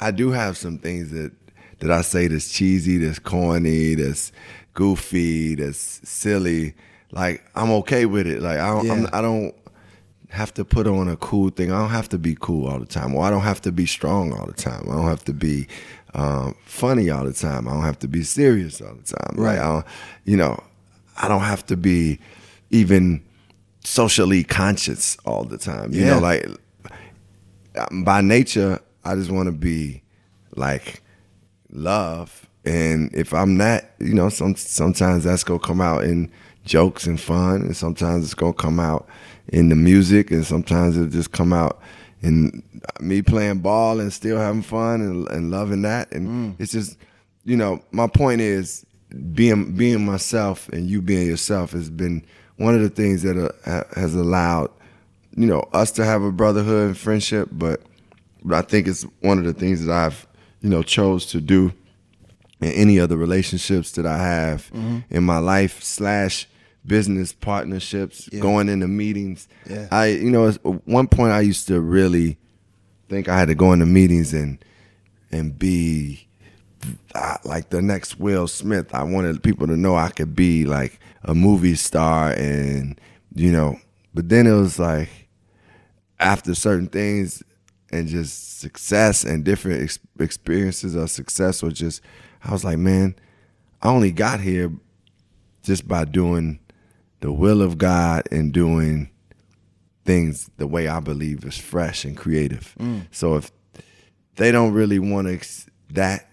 I 0.00 0.10
do 0.10 0.30
have 0.30 0.56
some 0.56 0.78
things 0.78 1.10
that 1.10 1.32
that 1.80 1.90
I 1.90 2.02
say 2.02 2.26
that's 2.26 2.50
cheesy, 2.50 2.98
that's 2.98 3.18
corny, 3.18 3.94
that's 3.94 4.32
goofy, 4.72 5.54
that's 5.54 6.00
silly. 6.08 6.74
Like 7.12 7.44
I'm 7.54 7.70
okay 7.72 8.06
with 8.06 8.26
it. 8.26 8.42
Like 8.42 8.58
I 8.58 8.68
don't 8.68 9.02
yeah. 9.02 9.10
I 9.12 9.20
don't 9.20 9.54
have 10.30 10.52
to 10.54 10.64
put 10.64 10.86
on 10.86 11.08
a 11.08 11.16
cool 11.16 11.50
thing. 11.50 11.70
I 11.70 11.78
don't 11.78 11.90
have 11.90 12.08
to 12.08 12.18
be 12.18 12.36
cool 12.40 12.66
all 12.68 12.80
the 12.80 12.86
time, 12.86 13.14
or 13.14 13.24
I 13.24 13.30
don't 13.30 13.42
have 13.42 13.60
to 13.62 13.72
be 13.72 13.86
strong 13.86 14.32
all 14.32 14.46
the 14.46 14.52
time. 14.52 14.86
I 14.90 14.94
don't 14.94 15.08
have 15.08 15.24
to 15.24 15.32
be 15.32 15.68
um, 16.14 16.56
funny 16.64 17.10
all 17.10 17.24
the 17.24 17.32
time. 17.32 17.68
I 17.68 17.72
don't 17.72 17.82
have 17.82 17.98
to 18.00 18.08
be 18.08 18.24
serious 18.24 18.80
all 18.80 18.94
the 18.94 19.02
time. 19.02 19.36
Right. 19.36 19.60
Like 19.60 19.84
you 20.24 20.36
know, 20.36 20.62
I 21.16 21.28
don't 21.28 21.42
have 21.42 21.64
to 21.66 21.76
be 21.76 22.18
even 22.70 23.22
socially 23.84 24.42
conscious 24.42 25.16
all 25.24 25.44
the 25.44 25.58
time. 25.58 25.92
You 25.92 26.02
yeah. 26.02 26.14
know, 26.14 26.20
like 26.20 26.46
by 28.04 28.20
nature, 28.20 28.80
I 29.04 29.14
just 29.14 29.30
want 29.30 29.46
to 29.46 29.52
be 29.52 30.02
like 30.56 31.02
love. 31.70 32.48
And 32.64 33.14
if 33.14 33.34
I'm 33.34 33.56
not, 33.56 33.84
you 33.98 34.14
know, 34.14 34.30
some 34.30 34.56
sometimes 34.56 35.24
that's 35.24 35.44
gonna 35.44 35.58
come 35.58 35.80
out 35.80 36.04
in 36.04 36.30
jokes 36.64 37.06
and 37.06 37.20
fun, 37.20 37.62
and 37.62 37.76
sometimes 37.76 38.24
it's 38.24 38.34
gonna 38.34 38.54
come 38.54 38.80
out 38.80 39.06
in 39.48 39.68
the 39.68 39.76
music, 39.76 40.30
and 40.30 40.46
sometimes 40.46 40.96
it'll 40.96 41.10
just 41.10 41.32
come 41.32 41.52
out 41.52 41.80
in 42.22 42.62
me 43.00 43.20
playing 43.20 43.58
ball 43.58 44.00
and 44.00 44.12
still 44.12 44.38
having 44.38 44.62
fun 44.62 45.02
and, 45.02 45.28
and 45.28 45.50
loving 45.50 45.82
that. 45.82 46.10
And 46.10 46.28
mm. 46.28 46.56
it's 46.58 46.72
just, 46.72 46.96
you 47.44 47.56
know, 47.56 47.84
my 47.92 48.06
point 48.06 48.40
is 48.40 48.86
being 49.34 49.76
being 49.76 50.04
myself 50.06 50.68
and 50.70 50.88
you 50.88 51.02
being 51.02 51.26
yourself 51.26 51.72
has 51.72 51.90
been 51.90 52.24
one 52.56 52.74
of 52.74 52.80
the 52.80 52.88
things 52.88 53.22
that 53.22 53.36
uh, 53.66 53.82
has 53.98 54.14
allowed 54.14 54.70
you 55.36 55.46
know 55.46 55.68
us 55.72 55.90
to 55.92 56.04
have 56.04 56.22
a 56.22 56.32
brotherhood 56.32 56.88
and 56.88 56.98
friendship 56.98 57.48
but 57.52 57.80
but 58.44 58.56
I 58.56 58.62
think 58.62 58.86
it's 58.86 59.02
one 59.20 59.38
of 59.38 59.44
the 59.44 59.54
things 59.54 59.84
that 59.84 59.92
I've 59.92 60.26
you 60.60 60.70
know 60.70 60.82
chose 60.82 61.26
to 61.26 61.40
do 61.40 61.72
in 62.60 62.72
any 62.72 63.00
other 63.00 63.16
relationships 63.16 63.92
that 63.92 64.06
I 64.06 64.18
have 64.18 64.70
mm-hmm. 64.72 64.98
in 65.10 65.24
my 65.24 65.38
life 65.38 65.82
slash 65.82 66.48
business 66.86 67.32
partnerships 67.32 68.28
yeah. 68.30 68.40
going 68.40 68.68
into 68.68 68.86
meetings 68.86 69.48
yeah. 69.68 69.88
I 69.90 70.06
you 70.08 70.30
know 70.30 70.48
at 70.48 70.64
one 70.86 71.08
point 71.08 71.32
I 71.32 71.40
used 71.40 71.66
to 71.68 71.80
really 71.80 72.38
think 73.08 73.28
I 73.28 73.38
had 73.38 73.48
to 73.48 73.54
go 73.54 73.72
into 73.72 73.86
meetings 73.86 74.32
and 74.32 74.62
and 75.32 75.58
be 75.58 76.28
uh, 76.33 76.33
like 77.44 77.70
the 77.70 77.82
next 77.82 78.18
Will 78.18 78.46
Smith 78.46 78.94
I 78.94 79.02
wanted 79.02 79.42
people 79.42 79.66
to 79.66 79.76
know 79.76 79.96
I 79.96 80.10
could 80.10 80.34
be 80.34 80.64
like 80.64 81.00
a 81.22 81.34
movie 81.34 81.74
star 81.74 82.32
and 82.32 83.00
you 83.34 83.50
know 83.50 83.76
but 84.12 84.28
then 84.28 84.46
it 84.46 84.52
was 84.52 84.78
like 84.78 85.08
after 86.20 86.54
certain 86.54 86.86
things 86.86 87.42
and 87.90 88.08
just 88.08 88.60
success 88.60 89.24
and 89.24 89.44
different 89.44 89.82
ex- 89.82 89.98
experiences 90.18 90.94
of 90.94 91.10
success 91.10 91.62
or 91.62 91.70
just 91.70 92.00
i 92.44 92.52
was 92.52 92.64
like 92.64 92.78
man 92.78 93.14
i 93.82 93.88
only 93.88 94.10
got 94.10 94.40
here 94.40 94.72
just 95.62 95.86
by 95.86 96.04
doing 96.04 96.58
the 97.20 97.32
will 97.32 97.62
of 97.62 97.78
god 97.78 98.22
and 98.30 98.52
doing 98.52 99.10
things 100.04 100.50
the 100.56 100.66
way 100.66 100.88
i 100.88 101.00
believe 101.00 101.44
is 101.44 101.58
fresh 101.58 102.04
and 102.04 102.16
creative 102.16 102.74
mm. 102.78 103.06
so 103.10 103.36
if 103.36 103.50
they 104.36 104.50
don't 104.50 104.72
really 104.72 104.98
want 104.98 105.28
ex- 105.28 105.68
that 105.90 106.28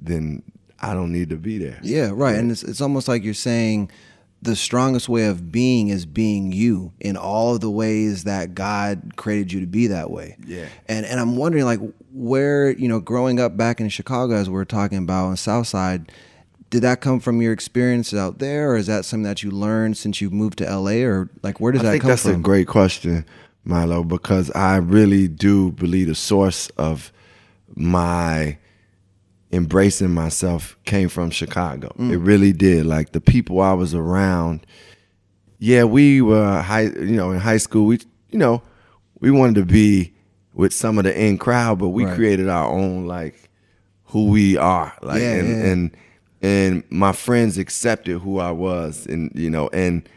then 0.00 0.42
I 0.80 0.94
don't 0.94 1.12
need 1.12 1.30
to 1.30 1.36
be 1.36 1.58
there. 1.58 1.78
Yeah, 1.82 2.10
right. 2.12 2.36
And 2.36 2.50
it's 2.50 2.62
it's 2.62 2.80
almost 2.80 3.08
like 3.08 3.22
you're 3.24 3.34
saying 3.34 3.90
the 4.42 4.56
strongest 4.56 5.08
way 5.08 5.26
of 5.26 5.50
being 5.50 5.88
is 5.88 6.06
being 6.06 6.52
you 6.52 6.92
in 7.00 7.16
all 7.16 7.54
of 7.54 7.60
the 7.60 7.70
ways 7.70 8.24
that 8.24 8.54
God 8.54 9.14
created 9.16 9.52
you 9.52 9.60
to 9.60 9.66
be 9.66 9.86
that 9.88 10.10
way. 10.10 10.36
Yeah. 10.46 10.66
And 10.88 11.06
and 11.06 11.18
I'm 11.18 11.36
wondering 11.36 11.64
like 11.64 11.80
where, 12.12 12.70
you 12.70 12.88
know, 12.88 13.00
growing 13.00 13.40
up 13.40 13.56
back 13.56 13.80
in 13.80 13.88
Chicago 13.88 14.34
as 14.34 14.50
we 14.50 14.58
are 14.58 14.64
talking 14.64 14.98
about 14.98 15.26
on 15.26 15.36
South 15.36 15.66
Side, 15.66 16.12
did 16.70 16.82
that 16.82 17.00
come 17.00 17.20
from 17.20 17.40
your 17.40 17.52
experience 17.52 18.12
out 18.12 18.38
there 18.38 18.72
or 18.72 18.76
is 18.76 18.86
that 18.86 19.04
something 19.04 19.24
that 19.24 19.42
you 19.42 19.50
learned 19.50 19.96
since 19.96 20.20
you 20.20 20.30
moved 20.30 20.58
to 20.58 20.64
LA 20.64 21.04
or 21.04 21.30
like 21.42 21.60
where 21.60 21.72
does 21.72 21.80
I 21.80 21.84
that 21.84 21.90
think 21.92 22.02
come 22.02 22.10
that's 22.10 22.26
a 22.26 22.36
great 22.36 22.68
question, 22.68 23.24
Milo, 23.64 24.04
because 24.04 24.50
I 24.50 24.76
really 24.76 25.28
do 25.28 25.72
believe 25.72 26.08
the 26.08 26.14
source 26.14 26.68
of 26.76 27.12
my 27.74 28.58
embracing 29.56 30.10
myself 30.12 30.76
came 30.84 31.08
from 31.08 31.30
Chicago. 31.30 31.92
Mm. 31.98 32.12
It 32.12 32.18
really 32.18 32.52
did. 32.52 32.86
Like 32.86 33.12
the 33.12 33.20
people 33.20 33.60
I 33.60 33.72
was 33.72 33.94
around. 33.94 34.66
Yeah, 35.58 35.84
we 35.84 36.20
were 36.22 36.60
high. 36.60 36.82
You 36.82 37.16
know, 37.16 37.32
in 37.32 37.40
high 37.40 37.56
school, 37.56 37.86
we 37.86 37.98
you 38.30 38.38
know 38.38 38.62
we 39.20 39.30
wanted 39.30 39.56
to 39.56 39.64
be 39.64 40.12
with 40.54 40.72
some 40.72 40.98
of 40.98 41.04
the 41.04 41.18
in 41.20 41.38
crowd, 41.38 41.78
but 41.78 41.88
we 41.88 42.04
Right. 42.04 42.14
created 42.14 42.48
our 42.48 42.70
own 42.70 43.06
like 43.06 43.50
who 44.04 44.26
we 44.30 44.56
are. 44.56 44.92
Like 45.02 45.20
Yeah, 45.22 45.32
and 45.34 45.48
yeah. 45.48 45.64
and 45.72 45.96
and 46.42 46.82
my 46.90 47.12
friends 47.12 47.58
accepted 47.58 48.18
who 48.20 48.38
I 48.38 48.50
was, 48.52 49.06
and 49.06 49.30
you 49.34 49.50
know 49.50 49.68
and 49.72 50.08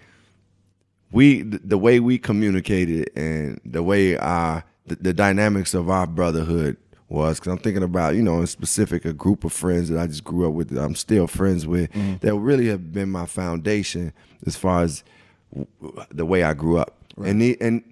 we 1.12 1.42
the 1.44 1.78
way 1.78 2.00
we 2.00 2.18
communicated 2.18 3.10
and 3.16 3.60
the 3.66 3.82
way 3.82 4.18
our 4.18 4.64
the, 4.88 4.96
the 4.96 5.14
dynamics 5.14 5.74
of 5.74 5.90
our 5.90 6.06
brotherhood 6.06 6.78
was 7.10 7.40
because 7.40 7.52
i'm 7.52 7.58
thinking 7.58 7.84
about 7.84 8.16
you 8.16 8.22
know 8.22 8.40
in 8.40 8.48
specific 8.48 9.04
a 9.06 9.14
group 9.14 9.44
of 9.44 9.52
friends 9.52 9.90
that 9.90 10.00
i 10.00 10.06
just 10.08 10.24
grew 10.24 10.48
up 10.48 10.54
with 10.54 10.70
that 10.70 10.82
i'm 10.84 10.96
still 10.96 11.28
friends 11.28 11.66
with 11.68 11.92
Mm-hmm. 11.92 12.18
that 12.26 12.36
really 12.36 12.68
have 12.68 12.94
been 12.94 13.10
my 13.10 13.26
foundation 13.26 14.14
as 14.46 14.56
far 14.56 14.84
as 14.84 15.04
w- 15.52 15.68
the 16.12 16.26
way 16.26 16.44
i 16.44 16.54
grew 16.54 16.78
up 16.78 16.96
and 17.24 17.42
the, 17.42 17.58
and 17.60 17.84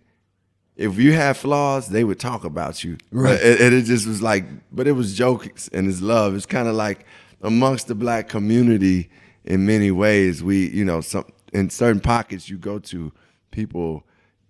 if 0.78 0.98
you 1.00 1.12
had 1.14 1.36
flaws, 1.36 1.88
they 1.88 2.04
would 2.04 2.20
talk 2.20 2.44
about 2.46 2.84
you. 2.84 2.98
Right. 3.12 3.42
And, 3.42 3.60
and 3.60 3.74
it 3.74 3.82
just 3.86 4.06
was 4.06 4.22
like, 4.22 4.46
but 4.72 4.86
it 4.88 4.92
was 4.92 5.16
jokes 5.18 5.68
and 5.70 5.88
it's 5.90 6.02
love. 6.02 6.36
It's 6.36 6.46
kind 6.46 6.68
of 6.68 6.76
like 6.76 7.04
amongst 7.42 7.88
the 7.88 7.96
black 7.96 8.30
community 8.30 9.10
in 9.44 9.66
many 9.66 9.90
ways. 9.90 10.44
We, 10.44 10.70
you 10.70 10.86
know, 10.86 11.02
some 11.02 11.26
in 11.52 11.72
certain 11.72 12.00
pockets 12.00 12.48
you 12.48 12.60
go 12.60 12.78
to, 12.78 13.12
people 13.50 14.04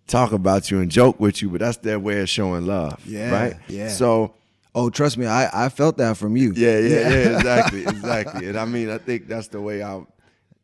talk 0.08 0.34
about 0.34 0.70
you 0.70 0.82
and 0.82 0.92
joke 0.92 1.18
with 1.18 1.42
you, 1.42 1.50
but 1.50 1.62
that's 1.62 1.78
their 1.78 1.98
way 1.98 2.20
of 2.20 2.28
showing 2.28 2.66
love. 2.68 3.00
Yeah, 3.06 3.32
Right. 3.32 3.56
yeah. 3.70 3.88
So 3.88 4.34
Oh, 4.76 4.90
trust 4.90 5.18
me, 5.18 5.26
I, 5.26 5.66
I 5.66 5.70
felt 5.70 5.98
that 5.98 6.18
from 6.18 6.38
you. 6.38 6.54
yeah, 6.56 6.78
yeah, 6.80 7.10
yeah, 7.10 7.10
exactly, 7.38 7.82
exactly. 7.82 8.48
And 8.48 8.58
I 8.58 8.66
mean, 8.66 8.90
I 8.90 8.98
think 8.98 9.28
that's 9.28 9.48
the 9.48 9.60
way 9.62 9.82
I 9.84 10.04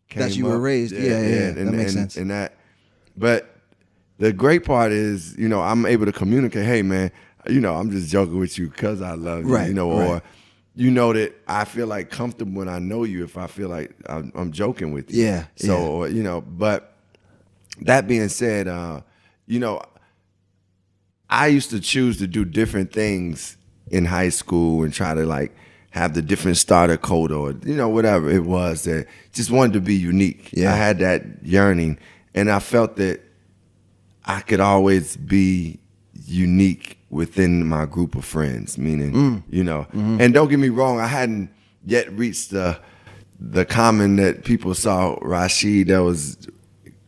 came 0.10 0.22
That 0.24 0.36
you 0.36 0.46
were 0.46 0.60
raised. 0.60 0.94
Yeah, 0.94 1.22
yeah, 1.22 1.52
that 1.52 1.66
makes 1.66 1.84
and, 1.84 1.92
sense. 1.92 2.18
And 2.18 2.30
that, 2.32 2.56
but 3.18 3.56
the 4.20 4.32
great 4.32 4.64
part 4.66 4.92
is, 4.92 5.36
you 5.38 5.50
know, 5.50 5.62
I'm 5.62 5.86
able 5.86 6.06
to 6.06 6.12
communicate. 6.12 6.66
Hey, 6.66 6.82
man, 6.82 7.12
you 7.48 7.60
know, 7.60 7.76
I'm 7.76 7.90
just 7.90 8.10
joking 8.10 8.38
with 8.38 8.58
you 8.58 8.70
because 8.70 9.02
I 9.02 9.14
love 9.14 9.46
you. 9.46 9.54
Right, 9.54 9.68
You 9.68 9.74
know, 9.74 9.90
or 9.90 10.14
right. 10.14 10.24
you 10.76 10.92
know 10.92 11.14
that 11.14 11.34
I 11.48 11.66
feel 11.66 11.88
like 11.88 12.10
comfortable 12.10 12.54
when 12.54 12.70
I 12.70 12.80
know 12.80 13.04
you. 13.04 13.24
If 13.24 13.38
I 13.38 13.48
feel 13.48 13.70
like 13.70 13.96
I'm, 14.08 14.32
I'm 14.36 14.52
joking 14.52 14.92
with 14.92 15.12
you. 15.12 15.24
Yeah, 15.26 15.46
So 15.56 15.78
yeah. 15.78 15.88
or, 15.88 16.08
you 16.08 16.24
know, 16.24 16.42
but 16.42 16.96
that 17.82 18.08
being 18.08 18.30
said, 18.30 18.68
uh, 18.68 19.02
you 19.48 19.60
know, 19.60 19.82
I 21.30 21.48
used 21.48 21.72
to 21.72 21.80
choose 21.80 22.20
to 22.20 22.28
do 22.28 22.46
different 22.46 22.94
things 22.94 23.58
in 23.88 24.06
high 24.06 24.30
school 24.30 24.84
and 24.84 24.94
try 24.94 25.14
to 25.14 25.26
like 25.26 25.56
have 25.92 26.14
the 26.14 26.22
different 26.22 26.58
starter 26.58 26.98
code 26.98 27.32
or 27.32 27.52
you 27.64 27.76
know 27.76 27.90
whatever 27.90 28.30
it 28.30 28.44
was 28.44 28.84
that 28.84 29.08
just 29.32 29.52
wanted 29.52 29.74
to 29.74 29.82
be 29.82 29.96
unique. 29.96 30.50
Yeah. 30.54 30.74
I 30.74 30.76
had 30.76 31.00
that 31.00 31.24
yearning, 31.44 32.00
and 32.34 32.50
I 32.50 32.60
felt 32.60 32.96
that 32.98 33.22
I 34.26 34.42
could 34.42 34.60
always 34.60 35.16
be 35.18 35.80
unique 36.26 36.98
within 37.10 37.68
my 37.68 37.86
group 37.86 38.16
of 38.16 38.26
friends. 38.26 38.78
Meaning, 38.78 39.14
mm. 39.14 39.44
you 39.50 39.64
know, 39.64 39.88
mm-hmm. 39.90 40.20
and 40.20 40.34
don't 40.34 40.50
get 40.50 40.60
me 40.60 40.70
wrong, 40.70 41.00
I 41.00 41.08
hadn't 41.08 41.50
yet 41.86 42.12
reached 42.14 42.52
the 42.52 42.80
the 43.40 43.66
common 43.66 44.16
that 44.16 44.46
people 44.46 44.74
saw 44.74 45.18
Rashid 45.22 45.90
that 45.90 46.02
was 46.02 46.48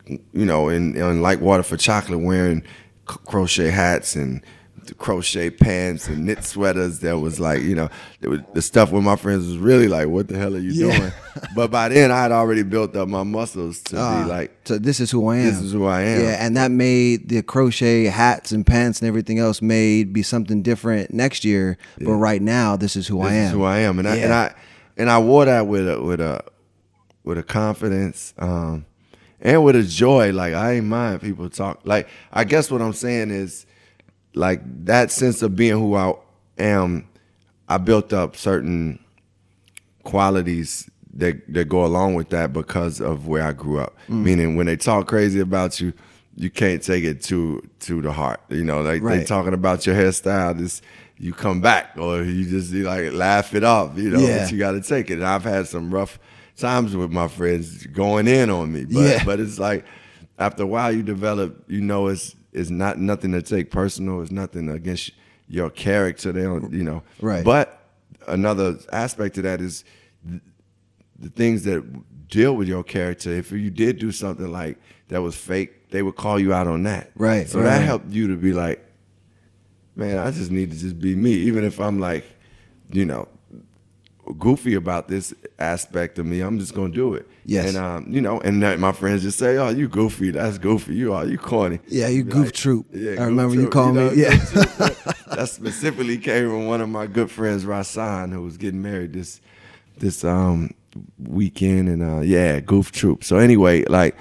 you 0.07 0.45
know, 0.45 0.69
in, 0.69 0.95
in 0.95 1.21
like 1.21 1.41
water 1.41 1.63
for 1.63 1.77
chocolate, 1.77 2.19
wearing 2.19 2.63
crochet 3.05 3.69
hats 3.69 4.15
and 4.15 4.41
crochet 4.93 5.49
pants 5.49 6.07
and 6.07 6.25
knit 6.25 6.43
sweaters. 6.43 6.99
That 6.99 7.17
was 7.17 7.39
like, 7.39 7.61
you 7.63 7.73
know, 7.75 7.89
was, 8.21 8.41
the 8.53 8.61
stuff 8.61 8.91
with 8.91 9.03
my 9.03 9.15
friends 9.15 9.47
was 9.47 9.57
really 9.57 9.87
like, 9.87 10.07
what 10.07 10.27
the 10.27 10.37
hell 10.37 10.55
are 10.55 10.59
you 10.59 10.71
Yeah. 10.71 10.97
doing? 10.99 11.11
But 11.55 11.71
by 11.71 11.89
then, 11.89 12.11
I 12.11 12.21
had 12.21 12.31
already 12.31 12.63
built 12.63 12.95
up 12.95 13.07
my 13.09 13.23
muscles 13.23 13.81
to 13.83 13.97
Ah, 13.99 14.23
be 14.23 14.29
like, 14.29 14.55
so 14.65 14.77
this 14.77 14.99
is 14.99 15.09
who 15.11 15.27
I 15.27 15.37
am. 15.37 15.45
This 15.47 15.61
is 15.61 15.71
who 15.73 15.85
I 15.85 16.01
am. 16.01 16.21
Yeah, 16.21 16.45
and 16.45 16.55
that 16.57 16.71
made 16.71 17.29
the 17.29 17.41
crochet 17.41 18.05
hats 18.05 18.51
and 18.51 18.65
pants 18.65 18.99
and 19.01 19.07
everything 19.07 19.39
else 19.39 19.61
made 19.61 20.13
be 20.13 20.21
something 20.23 20.61
different 20.61 21.13
next 21.13 21.43
year. 21.43 21.77
But 21.99 22.13
right 22.13 22.41
now, 22.41 22.75
this 22.77 22.95
is 22.95 23.07
who 23.07 23.17
this 23.23 23.31
I 23.31 23.33
am. 23.35 23.45
is 23.47 23.51
who 23.51 23.63
I 23.63 23.79
am, 23.79 23.99
and 23.99 24.07
I 24.07 24.15
and 24.17 24.33
I 24.33 24.53
and 24.97 25.09
I 25.09 25.19
wore 25.19 25.45
that 25.45 25.67
with 25.67 25.89
a 25.89 26.01
with 26.01 26.21
a 26.21 26.41
with 27.23 27.37
a 27.37 27.43
confidence 27.43 28.33
um, 28.37 28.85
and 29.41 29.63
with 29.63 29.75
a 29.75 29.83
joy. 29.83 30.31
Like 30.31 30.53
I 30.53 30.73
ain't 30.73 30.85
mind 30.85 31.21
people 31.21 31.49
talk. 31.49 31.81
Like 31.83 32.07
I 32.31 32.43
guess 32.43 32.69
what 32.71 32.81
I'm 32.81 32.93
saying 32.93 33.31
is 33.31 33.65
like 34.35 34.61
that 34.85 35.11
sense 35.11 35.41
of 35.41 35.55
being 35.55 35.73
who 35.77 35.95
I 35.95 36.13
am. 36.57 37.07
I 37.67 37.77
built 37.79 38.13
up 38.13 38.35
certain 38.35 38.99
qualities 40.03 40.89
that 41.13 41.41
that 41.53 41.65
go 41.65 41.85
along 41.85 42.13
with 42.15 42.29
that 42.29 42.53
because 42.53 42.99
of 43.01 43.27
where 43.27 43.43
I 43.43 43.53
grew 43.53 43.79
up. 43.79 43.95
Mm. 44.09 44.23
Meaning 44.23 44.55
when 44.55 44.65
they 44.67 44.75
talk 44.77 45.07
crazy 45.07 45.39
about 45.39 45.79
you, 45.79 45.93
you 46.35 46.49
can't 46.49 46.83
take 46.83 47.03
it 47.03 47.21
to 47.23 47.67
to 47.81 48.01
the 48.01 48.11
heart. 48.11 48.41
You 48.49 48.63
know, 48.63 48.81
like 48.81 49.03
they 49.03 49.23
talking 49.23 49.53
about 49.53 49.85
your 49.85 49.95
hairstyle, 49.95 50.57
this 50.57 50.81
you 51.17 51.33
come 51.33 51.61
back 51.61 51.91
or 51.97 52.23
you 52.23 52.43
just 52.45 52.71
you 52.73 52.83
like 52.83 53.13
laugh 53.13 53.55
it 53.55 53.63
off, 53.63 53.97
you 53.97 54.09
know, 54.09 54.19
Yeah. 54.19 54.43
but 54.43 54.51
you 54.51 54.57
gotta 54.59 54.81
take 54.81 55.09
it. 55.09 55.13
And 55.15 55.25
I've 55.25 55.43
had 55.45 55.67
some 55.67 55.93
rough 55.93 56.19
times 56.57 56.95
with 56.95 57.11
my 57.11 57.27
friends 57.29 57.85
going 57.87 58.27
in 58.27 58.49
on 58.49 58.71
me. 58.73 58.85
But 58.85 58.99
Yeah. 58.99 59.23
but 59.23 59.39
it's 59.39 59.57
like 59.57 59.85
after 60.37 60.63
a 60.63 60.67
while 60.67 60.91
you 60.91 61.03
develop, 61.03 61.63
you 61.67 61.79
know 61.81 62.07
it's 62.07 62.35
it's 62.55 62.69
not 62.69 62.97
nothing 62.97 63.31
to 63.33 63.41
take 63.41 63.69
personal, 63.69 64.21
it's 64.21 64.31
nothing 64.31 64.69
against 64.69 65.11
your 65.47 65.69
character. 65.69 66.31
They 66.31 66.43
don't 66.43 66.71
you 66.73 66.83
know. 66.83 67.03
Right. 67.21 67.43
But 67.43 67.81
another 68.27 68.77
aspect 68.91 69.37
of 69.37 69.43
that 69.43 69.61
is 69.61 69.83
the 71.19 71.29
things 71.29 71.63
that 71.63 71.83
deal 72.27 72.55
with 72.55 72.67
your 72.67 72.83
character. 72.83 73.31
If 73.31 73.51
you 73.51 73.69
did 73.69 73.99
do 73.99 74.11
something 74.11 74.51
like 74.51 74.77
that 75.09 75.21
was 75.21 75.35
fake, 75.35 75.89
they 75.91 76.01
would 76.01 76.15
call 76.15 76.39
you 76.39 76.53
out 76.53 76.67
on 76.67 76.83
that. 76.83 77.11
Right, 77.15 77.47
So 77.47 77.59
right. 77.59 77.65
that 77.65 77.81
helped 77.83 78.11
you 78.11 78.27
to 78.27 78.35
be 78.35 78.53
like, 78.53 78.83
man, 79.95 80.17
I 80.17 80.31
just 80.31 80.51
need 80.51 80.71
to 80.71 80.77
just 80.77 80.99
be 80.99 81.15
me, 81.15 81.31
even 81.31 81.63
if 81.63 81.79
I'm 81.79 81.99
like, 81.99 82.25
you 82.91 83.05
know, 83.05 83.27
goofy 84.33 84.73
about 84.75 85.07
this 85.07 85.33
aspect 85.59 86.19
of 86.19 86.25
me. 86.25 86.41
I'm 86.41 86.59
just 86.59 86.73
gonna 86.73 86.93
do 86.93 87.13
it. 87.13 87.27
Yes. 87.45 87.69
And 87.69 87.77
um, 87.77 88.05
you 88.09 88.21
know, 88.21 88.39
and 88.41 88.59
my 88.81 88.91
friends 88.91 89.21
just 89.23 89.37
say, 89.37 89.57
"Oh, 89.57 89.69
you 89.69 89.87
goofy. 89.87 90.31
That's 90.31 90.57
goofy. 90.57 90.95
You 90.95 91.13
are. 91.13 91.25
You 91.25 91.37
corny." 91.37 91.79
Yeah, 91.87 92.07
you 92.07 92.23
goof 92.23 92.51
troop. 92.53 92.87
Yeah, 92.91 93.11
I 93.11 93.15
goof 93.15 93.25
remember 93.27 93.55
you 93.55 93.61
troop, 93.61 93.73
called 93.73 93.95
me- 93.95 94.13
yeah. 94.15 94.29
that 95.35 95.47
specifically 95.51 96.17
came 96.17 96.49
from 96.49 96.67
one 96.67 96.81
of 96.81 96.89
my 96.89 97.07
good 97.07 97.29
friends, 97.29 97.65
Rasan, 97.65 98.31
who 98.31 98.41
was 98.41 98.57
getting 98.57 98.81
married 98.81 99.13
this 99.13 99.41
this 99.97 100.23
um 100.23 100.71
weekend, 101.19 101.89
and 101.89 102.01
uh, 102.03 102.21
yeah, 102.21 102.59
goof 102.59 102.91
troop. 102.91 103.23
So 103.23 103.37
anyway, 103.37 103.83
like 103.85 104.15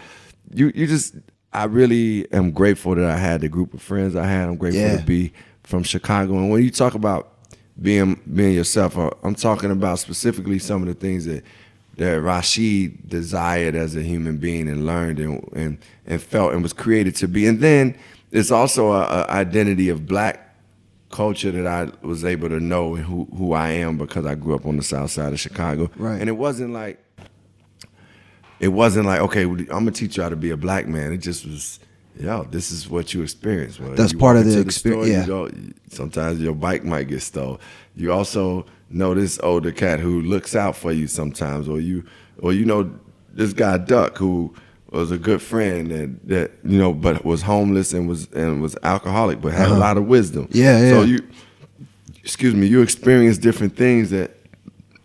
you, 0.53 0.73
you 0.75 0.87
just, 0.87 1.15
I 1.53 1.65
really 1.65 2.31
am 2.33 2.51
grateful 2.51 2.95
that 2.95 3.05
I 3.05 3.17
had 3.17 3.41
the 3.41 3.49
group 3.49 3.75
of 3.75 3.83
friends 3.83 4.15
I 4.17 4.27
had. 4.27 4.49
I'm 4.49 4.57
grateful 4.57 4.81
Yeah. 4.83 4.99
to 4.99 5.05
be 5.05 5.33
from 5.63 5.83
Chicago. 5.83 6.35
And 6.37 6.51
when 6.51 6.63
you 6.63 6.71
talk 6.71 6.95
about 6.95 7.33
being 7.81 8.21
being 8.33 8.55
yourself, 8.55 8.97
uh, 8.97 9.11
I'm 9.23 9.35
talking 9.35 9.71
about 9.71 9.99
specifically 9.99 10.59
some 10.59 10.83
of 10.83 10.89
the 10.89 10.95
things 10.95 11.25
that 11.27 11.45
that 11.97 12.21
Rashid 12.21 13.09
desired 13.09 13.75
as 13.75 13.95
a 13.97 14.03
human 14.03 14.39
being 14.39 14.69
and 14.69 14.87
learned 14.87 15.19
and 15.19 15.49
and, 15.55 15.79
and 16.07 16.23
felt 16.23 16.53
and 16.53 16.63
was 16.63 16.73
created 16.73 17.17
to 17.17 17.29
be. 17.29 17.47
And 17.47 17.61
then 17.61 17.97
it's 18.31 18.51
also 18.51 18.93
a, 18.93 19.03
a 19.03 19.27
identity 19.31 19.89
of 19.89 20.07
black 20.07 20.57
culture 21.11 21.53
that 21.53 21.67
I 21.67 22.07
was 22.07 22.25
able 22.25 22.49
to 22.49 22.59
know 22.59 22.97
and 22.97 23.05
who 23.05 23.27
who 23.37 23.53
I 23.53 23.71
am 23.71 23.99
because 23.99 24.27
I 24.27 24.35
grew 24.35 24.55
up 24.55 24.67
on 24.67 24.77
the 24.77 24.83
south 24.83 25.11
side 25.11 25.33
of 25.33 25.41
Chicago. 25.41 25.91
Right. 25.97 26.21
And 26.21 26.29
it 26.29 26.37
wasn't 26.37 26.73
like 26.73 27.01
it 28.61 28.69
wasn't 28.69 29.07
like 29.07 29.21
okay, 29.21 29.43
I'm 29.43 29.67
gonna 29.67 29.91
teach 29.91 30.17
you 30.17 30.23
how 30.23 30.29
to 30.29 30.37
be 30.37 30.51
a 30.51 30.57
black 30.57 30.87
man. 30.87 31.13
It 31.13 31.19
just 31.19 31.45
was, 31.47 31.81
yo, 32.19 32.45
this 32.45 32.71
is 32.71 32.89
what 32.89 33.15
you 33.15 33.23
experience. 33.23 33.79
That's 33.81 34.13
you 34.13 34.19
part 34.19 34.37
of 34.37 34.45
the 34.45 34.59
into 34.59 34.71
exper- 34.71 35.09
yeah. 35.09 35.27
You 35.27 35.75
sometimes 35.89 36.41
your 36.41 36.55
bike 36.55 36.85
might 36.85 37.09
get 37.09 37.23
stolen. 37.23 37.59
You 37.97 38.13
also 38.13 38.67
know 38.91 39.15
this 39.15 39.39
older 39.43 39.73
cat 39.73 40.01
who 40.01 40.21
looks 40.23 40.55
out 40.55 40.77
for 40.77 40.93
you 40.93 41.07
sometimes, 41.07 41.69
or 41.69 41.81
you, 41.81 42.05
or 42.39 42.53
you 42.53 42.65
know 42.65 42.93
this 43.33 43.53
guy 43.53 43.79
Duck 43.79 44.17
who 44.19 44.55
was 44.91 45.11
a 45.11 45.19
good 45.19 45.43
friend 45.43 45.91
and 45.91 46.21
that 46.25 46.53
you 46.65 46.79
know, 46.79 46.93
but 46.93 47.25
was 47.25 47.43
homeless 47.43 47.93
and 47.93 48.09
was 48.09 48.31
and 48.33 48.63
was 48.63 48.77
alcoholic, 48.83 49.41
but 49.41 49.53
had 49.53 49.69
a 49.69 49.75
lot 49.75 49.97
of 49.97 50.07
wisdom. 50.07 50.45
Uh-huh. 50.45 50.59
Yeah, 50.59 50.91
So 50.91 51.03
you, 51.03 51.19
excuse 52.23 52.55
me, 52.55 52.67
you 52.67 52.81
experience 52.81 53.39
different 53.39 53.77
things 53.77 54.11
that 54.11 54.37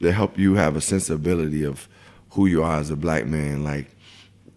that 0.02 0.14
help 0.14 0.38
you 0.38 0.56
have 0.56 0.76
a 0.76 0.82
sensibility 0.82 1.64
of 1.64 1.88
who 2.32 2.46
you 2.46 2.64
are 2.64 2.80
as 2.80 2.92
a 2.92 2.96
black 2.96 3.26
man. 3.26 3.64
Like 3.64 3.96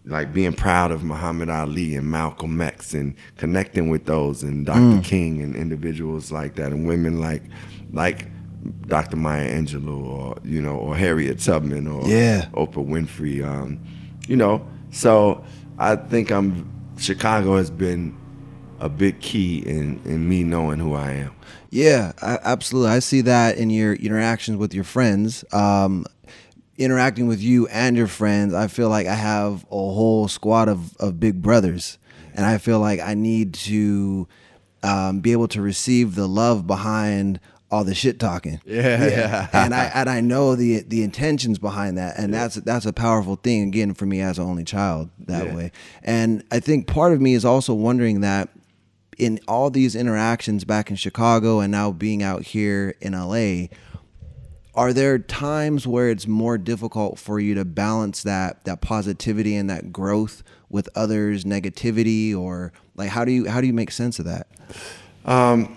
like 0.04 0.32
being 0.32 0.52
proud 0.52 0.90
of 0.90 1.04
Muhammad 1.04 1.48
Ali 1.48 1.94
and 1.94 2.10
Malcolm 2.10 2.60
X 2.60 2.92
and 2.94 3.14
connecting 3.36 3.88
with 3.88 4.06
those 4.06 4.42
and 4.42 4.66
Dr. 4.66 5.00
King 5.02 5.40
and 5.42 5.54
individuals 5.54 6.32
like 6.32 6.56
that 6.56 6.72
and 6.72 6.86
women 6.86 7.20
like 7.20 7.42
like 7.92 8.26
Dr. 8.86 9.16
Maya 9.16 9.48
Angelou 9.48 10.04
or 10.04 10.36
you 10.44 10.60
know 10.60 10.76
or 10.76 10.96
Harriet 10.96 11.38
Tubman 11.38 11.86
or 11.86 12.06
Yeah. 12.08 12.46
Oprah 12.54 12.86
Winfrey. 12.86 13.44
Um, 13.46 13.78
you 14.26 14.36
know, 14.36 14.66
so 14.90 15.44
I 15.78 15.96
think 15.96 16.30
I'm 16.30 16.70
Chicago 16.98 17.56
has 17.56 17.70
been 17.70 18.16
a 18.80 18.88
big 18.88 19.20
key 19.20 19.58
in 19.60 20.00
in 20.04 20.28
me 20.28 20.42
knowing 20.42 20.78
who 20.80 20.94
I 20.94 21.12
am. 21.12 21.32
Yeah, 21.70 22.12
I, 22.20 22.38
absolutely. 22.44 22.90
I 22.90 22.98
see 22.98 23.22
that 23.22 23.56
in 23.56 23.70
your 23.70 23.94
interactions 23.94 24.58
with 24.58 24.74
your 24.74 24.84
friends. 24.84 25.42
Um, 25.52 26.04
interacting 26.84 27.26
with 27.28 27.40
you 27.40 27.66
and 27.68 27.96
your 27.96 28.06
friends, 28.06 28.54
I 28.54 28.66
feel 28.68 28.88
like 28.88 29.06
I 29.06 29.14
have 29.14 29.64
a 29.64 29.68
whole 29.76 30.28
squad 30.28 30.68
of, 30.68 30.96
of 30.98 31.18
big 31.20 31.40
brothers. 31.42 31.98
And 32.34 32.46
I 32.46 32.58
feel 32.58 32.80
like 32.80 33.00
I 33.00 33.14
need 33.14 33.52
to 33.54 34.26
um, 34.82 35.20
be 35.20 35.32
able 35.32 35.48
to 35.48 35.60
receive 35.60 36.14
the 36.14 36.26
love 36.26 36.66
behind 36.66 37.40
all 37.70 37.84
the 37.84 37.94
shit 37.94 38.18
talking. 38.20 38.60
Yeah, 38.66 39.06
yeah. 39.06 39.48
and 39.52 39.74
I 39.74 39.84
and 39.94 40.08
I 40.10 40.20
know 40.20 40.56
the 40.56 40.80
the 40.82 41.02
intentions 41.02 41.58
behind 41.58 41.96
that, 41.98 42.18
and 42.18 42.32
that's 42.32 42.56
that's 42.56 42.84
a 42.86 42.92
powerful 42.92 43.36
thing 43.36 43.68
again 43.68 43.94
for 43.94 44.04
me 44.06 44.20
as 44.20 44.38
an 44.38 44.44
only 44.44 44.64
child 44.64 45.08
that 45.26 45.46
Yeah. 45.46 45.54
way. 45.56 45.72
And 46.02 46.42
I 46.50 46.60
think 46.60 46.86
part 46.86 47.12
of 47.14 47.20
me 47.20 47.32
is 47.34 47.44
also 47.46 47.72
wondering 47.74 48.20
that 48.20 48.48
in 49.18 49.38
all 49.46 49.70
these 49.70 49.94
interactions 49.94 50.64
back 50.64 50.90
in 50.90 50.96
Chicago 50.96 51.60
and 51.60 51.70
now 51.70 51.90
being 51.92 52.22
out 52.22 52.42
here 52.42 52.94
in 53.00 53.12
LA, 53.12 53.68
are 54.74 54.92
there 54.92 55.18
times 55.18 55.86
where 55.86 56.08
it's 56.10 56.26
more 56.26 56.56
difficult 56.58 57.18
for 57.18 57.38
you 57.38 57.54
to 57.54 57.64
balance 57.64 58.22
that 58.22 58.64
that 58.64 58.80
positivity 58.80 59.54
and 59.56 59.68
that 59.70 59.92
growth 59.92 60.42
with 60.70 60.88
others' 60.94 61.44
negativity, 61.44 62.34
or 62.36 62.72
like 62.96 63.10
how 63.10 63.24
do 63.24 63.32
you 63.32 63.48
how 63.48 63.60
do 63.60 63.66
you 63.66 63.72
make 63.74 63.90
sense 63.90 64.18
of 64.18 64.24
that? 64.24 64.46
um, 65.24 65.76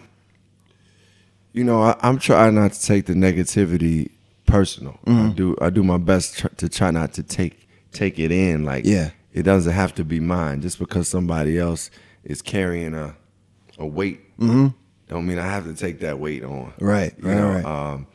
you 1.53 1.63
know, 1.63 1.81
I, 1.81 1.95
I'm 2.01 2.17
trying 2.19 2.55
not 2.55 2.73
to 2.73 2.81
take 2.81 3.05
the 3.05 3.13
negativity 3.13 4.11
personal. 4.45 4.99
Mm-hmm. 5.05 5.27
I 5.29 5.33
do 5.33 5.55
I 5.61 5.69
do 5.69 5.83
my 5.83 5.97
best 5.97 6.37
tr- 6.37 6.47
to 6.49 6.69
try 6.69 6.91
not 6.91 7.13
to 7.13 7.23
take 7.23 7.67
take 7.91 8.19
it 8.19 8.31
in. 8.31 8.63
Like, 8.65 8.85
Yeah. 8.85 9.11
it 9.33 9.43
doesn't 9.43 9.71
have 9.71 9.95
to 9.95 10.03
be 10.03 10.19
mine. 10.19 10.61
Just 10.61 10.79
because 10.79 11.07
somebody 11.07 11.57
else 11.57 11.91
is 12.23 12.41
carrying 12.41 12.93
a 12.93 13.15
a 13.77 13.85
weight, 13.85 14.21
don't 14.39 15.25
mean 15.27 15.37
I 15.39 15.47
have 15.47 15.65
to 15.65 15.73
take 15.73 15.99
that 15.99 16.19
weight 16.19 16.43
on. 16.43 16.71
Mm-hmm. 16.71 16.85
Right, 16.85 17.13
You 17.21 17.27
right, 17.29 17.35
know, 17.35 17.49
right. 17.49 17.65
Um, 17.65 18.07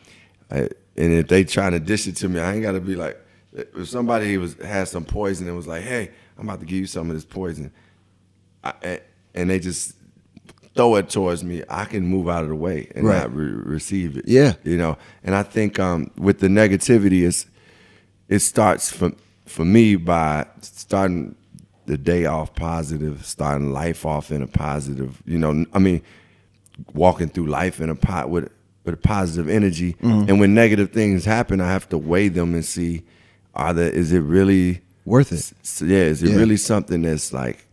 I, 0.50 0.58
and 0.96 1.12
if 1.14 1.28
they 1.28 1.44
trying 1.44 1.72
to 1.72 1.80
dish 1.80 2.06
it 2.06 2.16
to 2.16 2.28
me, 2.28 2.40
I 2.40 2.54
ain't 2.54 2.62
got 2.62 2.72
to 2.72 2.80
be 2.80 2.96
like. 2.96 3.18
If 3.52 3.88
somebody 3.88 4.38
was 4.38 4.54
had 4.54 4.86
some 4.86 5.04
poison 5.04 5.48
and 5.48 5.56
was 5.56 5.66
like, 5.66 5.82
"Hey, 5.82 6.10
I'm 6.38 6.48
about 6.48 6.60
to 6.60 6.66
give 6.66 6.78
you 6.78 6.86
some 6.86 7.10
of 7.10 7.16
this 7.16 7.24
poison," 7.24 7.72
I, 8.62 9.00
and 9.34 9.50
they 9.50 9.58
just 9.58 9.94
throw 10.76 10.94
it 10.96 11.08
towards 11.10 11.42
me, 11.42 11.64
I 11.68 11.84
can 11.84 12.04
move 12.06 12.28
out 12.28 12.44
of 12.44 12.48
the 12.48 12.54
way 12.54 12.90
and 12.94 13.04
Right. 13.06 13.18
not 13.22 13.34
re- 13.34 13.44
receive 13.50 14.16
it. 14.16 14.28
Yeah. 14.28 14.54
you 14.62 14.76
know. 14.76 14.96
And 15.24 15.34
I 15.34 15.42
think 15.42 15.80
um, 15.80 16.12
with 16.16 16.38
the 16.38 16.46
negativity, 16.46 17.22
is 17.22 17.46
it 18.28 18.38
starts 18.38 18.90
for 18.92 19.10
for 19.46 19.64
me 19.64 19.96
by 19.96 20.46
starting 20.60 21.34
the 21.86 21.98
day 21.98 22.26
off 22.26 22.54
positive, 22.54 23.26
starting 23.26 23.72
life 23.72 24.06
off 24.06 24.30
in 24.30 24.42
a 24.42 24.46
positive. 24.46 25.20
You 25.26 25.38
know, 25.38 25.64
I 25.72 25.80
mean, 25.80 26.02
walking 26.94 27.28
through 27.28 27.46
life 27.46 27.80
in 27.80 27.90
a 27.90 27.96
pot 27.96 28.30
with 28.30 28.48
with 28.84 28.94
a 28.94 28.98
positive 28.98 29.48
energy. 29.48 29.94
Mm-hmm. 30.02 30.28
And 30.28 30.40
when 30.40 30.54
negative 30.54 30.90
things 30.92 31.24
happen, 31.24 31.60
I 31.60 31.68
have 31.70 31.88
to 31.90 31.98
weigh 31.98 32.28
them 32.28 32.54
and 32.54 32.64
see, 32.64 33.02
are 33.54 33.72
there 33.74 33.90
is 33.90 34.12
it 34.12 34.20
really 34.20 34.80
Worth 35.06 35.32
it? 35.32 35.52
S- 35.62 35.82
yeah, 35.84 35.98
is 35.98 36.22
it 36.22 36.30
Yeah. 36.30 36.36
really 36.36 36.56
something 36.56 37.02
that's 37.02 37.32
like 37.32 37.66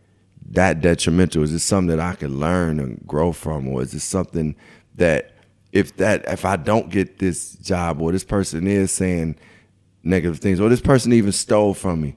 that 0.52 0.80
detrimental? 0.80 1.42
Is 1.42 1.52
it 1.52 1.58
something 1.60 1.94
that 1.96 2.00
I 2.00 2.14
can 2.14 2.40
learn 2.40 2.80
and 2.80 3.00
grow 3.06 3.32
from, 3.32 3.68
or 3.68 3.82
is 3.82 3.92
it 3.94 4.00
something 4.00 4.56
that 4.96 5.32
if 5.72 5.96
that 5.98 6.24
if 6.32 6.44
I 6.44 6.56
don't 6.56 6.88
get 6.90 7.18
this 7.18 7.52
job 7.56 8.00
or 8.00 8.10
this 8.12 8.24
person 8.24 8.66
is 8.66 8.90
saying 8.90 9.36
negative 10.02 10.38
things 10.38 10.58
or 10.60 10.68
this 10.70 10.80
person 10.80 11.12
even 11.12 11.32
stole 11.32 11.74
from 11.74 12.00
me, 12.00 12.16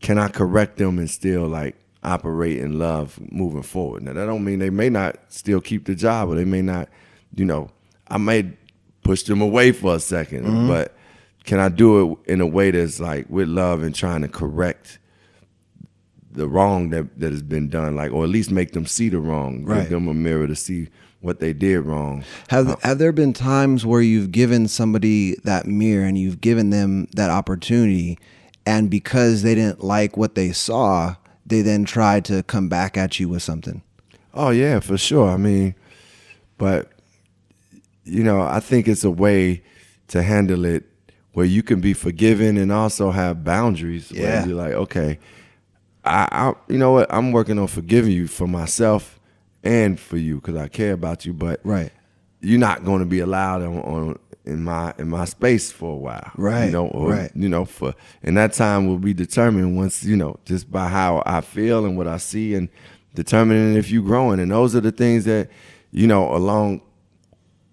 can 0.00 0.18
I 0.18 0.28
correct 0.28 0.76
them 0.76 0.98
and 0.98 1.08
still 1.10 1.46
like 1.48 1.74
operate 2.02 2.58
in 2.58 2.78
love 2.78 3.18
moving 3.32 3.62
forward? 3.62 4.02
Now 4.02 4.12
that 4.12 4.26
don't 4.26 4.44
mean 4.44 4.58
they 4.58 4.70
may 4.70 4.90
not 4.90 5.16
still 5.28 5.60
keep 5.60 5.86
the 5.86 5.94
job 5.94 6.28
or 6.28 6.34
they 6.36 6.44
may 6.44 6.62
not, 6.62 6.88
you 7.34 7.44
know, 7.46 7.70
I 8.08 8.18
may 8.18 8.52
push 9.02 9.22
them 9.22 9.40
away 9.40 9.72
for 9.72 9.94
a 9.94 9.98
2nd 9.98 10.42
mm-hmm. 10.42 10.68
but 10.68 10.96
can 11.44 11.60
I 11.60 11.68
do 11.68 12.18
it 12.24 12.32
in 12.32 12.40
a 12.40 12.46
way 12.46 12.72
that's 12.72 12.98
like 13.00 13.26
with 13.30 13.48
love 13.48 13.82
and 13.82 13.94
trying 13.94 14.22
to 14.22 14.28
correct 14.28 14.98
the 16.30 16.48
wrong 16.48 16.90
that, 16.90 17.18
that 17.18 17.32
has 17.32 17.42
been 17.42 17.68
done, 17.68 17.96
like 17.96 18.12
or 18.12 18.24
at 18.24 18.30
least 18.30 18.50
make 18.50 18.72
them 18.72 18.84
see 18.86 19.08
the 19.08 19.18
wrong, 19.18 19.64
Right. 19.64 19.82
give 19.82 19.90
them 19.90 20.08
a 20.08 20.14
mirror 20.14 20.46
to 20.46 20.54
see 20.56 20.88
what 21.20 21.40
they 21.40 21.52
did 21.52 21.80
wrong. 21.80 22.24
Have 22.48 22.68
uh, 22.68 22.76
have 22.82 22.98
there 22.98 23.12
been 23.12 23.32
times 23.32 23.86
where 23.86 24.02
you've 24.02 24.32
given 24.32 24.68
somebody 24.68 25.36
that 25.44 25.66
mirror 25.66 26.04
and 26.04 26.18
you've 26.18 26.40
given 26.40 26.70
them 26.70 27.08
that 27.14 27.30
opportunity, 27.30 28.18
and 28.66 28.90
because 28.90 29.42
they 29.42 29.54
didn't 29.54 29.82
like 29.82 30.16
what 30.16 30.34
they 30.34 30.52
saw, 30.52 31.16
they 31.46 31.62
then 31.62 31.84
tried 31.84 32.24
to 32.26 32.42
come 32.42 32.68
back 32.68 32.96
at 32.96 33.18
you 33.18 33.28
with 33.28 33.42
something? 33.42 33.82
Oh 34.34 34.50
yeah, 34.50 34.80
for 34.80 34.98
sure. 34.98 35.30
I 35.30 35.36
mean, 35.38 35.74
but 36.58 36.92
you 38.06 38.22
know, 38.22 38.40
I 38.40 38.60
think 38.60 38.88
it's 38.88 39.04
a 39.04 39.10
way 39.10 39.62
to 40.08 40.22
handle 40.22 40.64
it 40.64 40.84
where 41.32 41.44
you 41.46 41.62
can 41.62 41.80
be 41.80 41.92
forgiven 41.92 42.56
and 42.56 42.72
also 42.72 43.10
have 43.10 43.44
boundaries. 43.44 44.10
Yeah. 44.10 44.22
Where 44.40 44.46
you're 44.48 44.56
like, 44.56 44.72
okay, 44.72 45.18
I, 46.04 46.28
I, 46.30 46.52
you 46.68 46.78
know 46.78 46.92
what? 46.92 47.12
I'm 47.12 47.32
working 47.32 47.58
on 47.58 47.66
forgiving 47.66 48.12
you 48.12 48.26
for 48.28 48.46
myself 48.46 49.18
and 49.64 49.98
for 49.98 50.16
you 50.16 50.36
because 50.36 50.56
I 50.56 50.68
care 50.68 50.92
about 50.92 51.26
you. 51.26 51.32
But 51.32 51.60
Right. 51.64 51.90
you're 52.40 52.58
not 52.60 52.84
going 52.84 53.00
to 53.00 53.06
be 53.06 53.18
allowed 53.20 53.62
on, 53.62 53.78
on 53.80 54.18
in 54.44 54.62
my 54.62 54.94
in 54.98 55.08
my 55.08 55.24
space 55.24 55.72
for 55.72 55.92
a 55.94 55.96
while. 55.96 56.30
Right, 56.36 56.66
You 56.66 56.70
know, 56.70 56.86
or, 56.86 57.10
right. 57.10 57.32
You 57.34 57.48
know, 57.48 57.64
for 57.64 57.94
and 58.22 58.36
that 58.36 58.52
time 58.52 58.86
will 58.86 58.98
be 58.98 59.12
determined 59.12 59.76
once 59.76 60.04
you 60.04 60.16
know 60.16 60.38
just 60.44 60.70
by 60.70 60.86
how 60.88 61.22
I 61.26 61.40
feel 61.40 61.84
and 61.84 61.96
what 61.98 62.06
I 62.06 62.18
see 62.18 62.54
and 62.54 62.68
determining 63.14 63.74
if 63.76 63.90
you're 63.90 64.04
growing. 64.04 64.38
And 64.38 64.52
those 64.52 64.76
are 64.76 64.80
the 64.80 64.92
things 64.92 65.24
that 65.24 65.50
you 65.90 66.06
know 66.06 66.32
along 66.32 66.82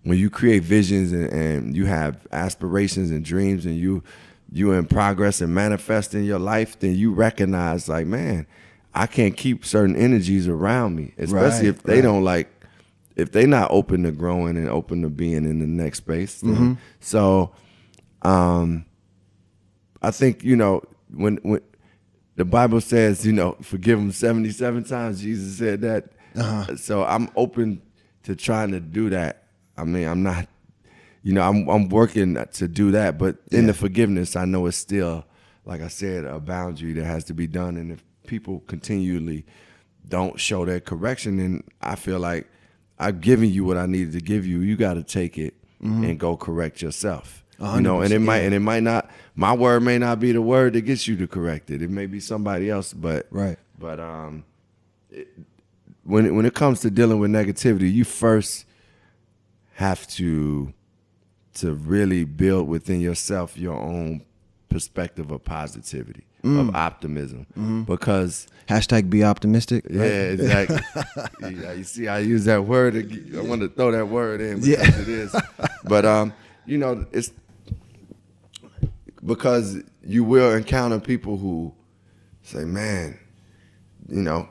when 0.04 0.18
you 0.18 0.30
create 0.30 0.64
visions 0.64 1.12
and, 1.12 1.30
and 1.32 1.76
you 1.76 1.86
have 1.86 2.28
aspirations 2.32 3.10
and 3.12 3.24
dreams 3.24 3.66
and 3.66 3.76
you 3.76 4.04
you 4.52 4.72
in 4.74 4.86
progress 4.86 5.42
and 5.42 5.54
manifesting 5.54 6.24
your 6.24 6.38
life, 6.40 6.78
then 6.80 6.94
you 6.94 7.12
recognize 7.12 7.90
like, 7.90 8.06
man, 8.06 8.46
I 8.94 9.08
can't 9.08 9.36
keep 9.36 9.66
certain 9.66 9.96
energies 9.96 10.48
around 10.48 10.96
me, 10.96 11.14
especially 11.18 11.70
Right, 11.70 11.76
if 11.76 11.84
they 11.84 11.96
right. 11.96 12.02
don't 12.04 12.24
like 12.24 12.50
if 13.16 13.32
they 13.32 13.46
not 13.46 13.70
open 13.72 14.04
to 14.04 14.12
growing 14.12 14.58
and 14.58 14.70
open 14.70 15.02
to 15.04 15.10
being 15.10 15.46
in 15.46 15.60
the 15.60 15.68
next 15.68 16.00
space. 16.00 16.42
Mm-hmm. 16.42 16.74
So 17.00 17.52
um 18.22 18.86
I 20.02 20.12
think, 20.12 20.44
you 20.44 20.56
know, 20.56 20.84
when 21.12 21.38
when 21.38 21.62
the 22.36 22.46
Bible 22.46 22.82
says, 22.82 23.26
you 23.26 23.32
know, 23.32 23.56
forgive 23.62 24.00
them 24.00 24.12
77 24.12 24.84
times, 24.84 25.22
Jesus 25.22 25.58
said 25.58 25.82
that. 25.82 26.10
Uh-huh. 26.36 26.76
So 26.76 27.04
I'm 27.04 27.30
open 27.36 27.82
to 28.24 28.36
trying 28.36 28.72
to 28.72 28.80
do 28.80 29.10
that. 29.12 29.43
I 29.78 29.84
mean, 29.86 30.08
I'm 30.08 30.24
not 30.24 30.48
you 31.24 31.32
know, 31.32 31.42
I'm 31.42 31.68
I'm 31.70 31.90
working 31.90 32.36
to 32.36 32.68
do 32.68 32.92
that, 32.92 33.18
but 33.18 33.38
in 33.50 33.68
the 33.68 33.74
forgiveness, 33.74 34.36
I 34.36 34.44
know 34.44 34.66
it's 34.66 34.76
still, 34.78 35.26
like 35.66 35.82
I 35.82 35.88
said, 35.88 36.26
a 36.26 36.40
boundary 36.40 36.92
that 36.94 37.06
has 37.06 37.24
to 37.26 37.34
be 37.34 37.48
done. 37.48 37.78
And 37.78 37.94
if 37.94 38.04
people 38.28 38.62
continually 38.68 39.46
don't 40.08 40.38
show 40.38 40.66
that 40.66 40.84
correction, 40.84 41.38
then 41.38 41.64
I 41.82 41.96
feel 41.96 42.20
like 42.20 42.50
I've 43.00 43.22
given 43.22 43.50
you 43.50 43.64
what 43.64 43.78
I 43.78 43.86
needed 43.86 44.12
to 44.14 44.20
give 44.20 44.46
you. 44.46 44.60
You 44.60 44.76
got 44.76 44.96
to 44.96 45.04
take 45.04 45.38
it 45.38 45.54
and 45.80 46.20
go 46.20 46.36
correct 46.36 46.82
yourself. 46.82 47.44
You 47.60 47.82
know, 47.82 48.02
and 48.02 48.12
it 48.12 48.20
might 48.20 48.40
and 48.40 48.54
it 48.54 48.60
might 48.60 48.84
not. 48.84 49.10
My 49.34 49.54
word 49.54 49.84
may 49.84 49.98
not 49.98 50.20
be 50.20 50.34
the 50.34 50.42
word 50.42 50.74
that 50.74 50.82
gets 50.82 51.08
you 51.08 51.16
to 51.18 51.28
correct 51.28 51.72
it. 51.72 51.82
It 51.82 51.90
may 51.90 52.06
be 52.06 52.20
somebody 52.20 52.70
else, 52.70 52.92
but 52.92 53.28
Right. 53.32 53.58
But 53.80 54.02
um, 54.02 54.44
it, 55.10 55.30
when 56.04 56.26
it, 56.26 56.32
when 56.32 56.46
it 56.46 56.54
comes 56.54 56.82
to 56.82 56.92
dealing 56.92 57.20
with 57.20 57.32
negativity, 57.32 57.92
you 57.92 58.04
first 58.04 58.66
have 59.74 60.08
to 60.08 60.74
to 61.56 61.74
really 61.74 62.24
build 62.24 62.68
within 62.68 63.00
yourself 63.00 63.58
your 63.58 63.76
own 63.80 64.24
perspective 64.70 65.30
of 65.32 65.44
positivity, 65.44 66.24
of 66.44 66.76
optimism, 66.76 67.86
because 67.88 68.48
Hashtag 68.68 69.10
be 69.10 69.24
optimistic. 69.24 69.86
yeah, 69.90 70.02
right? 70.02 70.08
exactly. 70.32 70.80
yeah, 71.42 71.74
you 71.74 71.84
see, 71.84 72.08
I 72.08 72.20
use 72.20 72.46
that 72.46 72.64
word. 72.66 72.96
I 73.38 73.42
want 73.42 73.62
to 73.62 73.70
throw 73.70 73.92
that 73.92 74.08
word 74.08 74.42
in 74.42 74.62
because 74.62 74.68
Yeah. 74.68 75.02
it 75.02 75.08
is. 75.08 75.36
But 75.84 76.06
um, 76.06 76.34
you 76.66 76.78
know, 76.78 77.06
it's 77.12 77.32
because 79.26 79.78
you 80.06 80.24
will 80.24 80.54
encounter 80.54 81.00
people 81.00 81.38
who 81.38 81.74
say, 82.42 82.64
"Man, 82.66 83.18
you 84.10 84.22
know, 84.22 84.50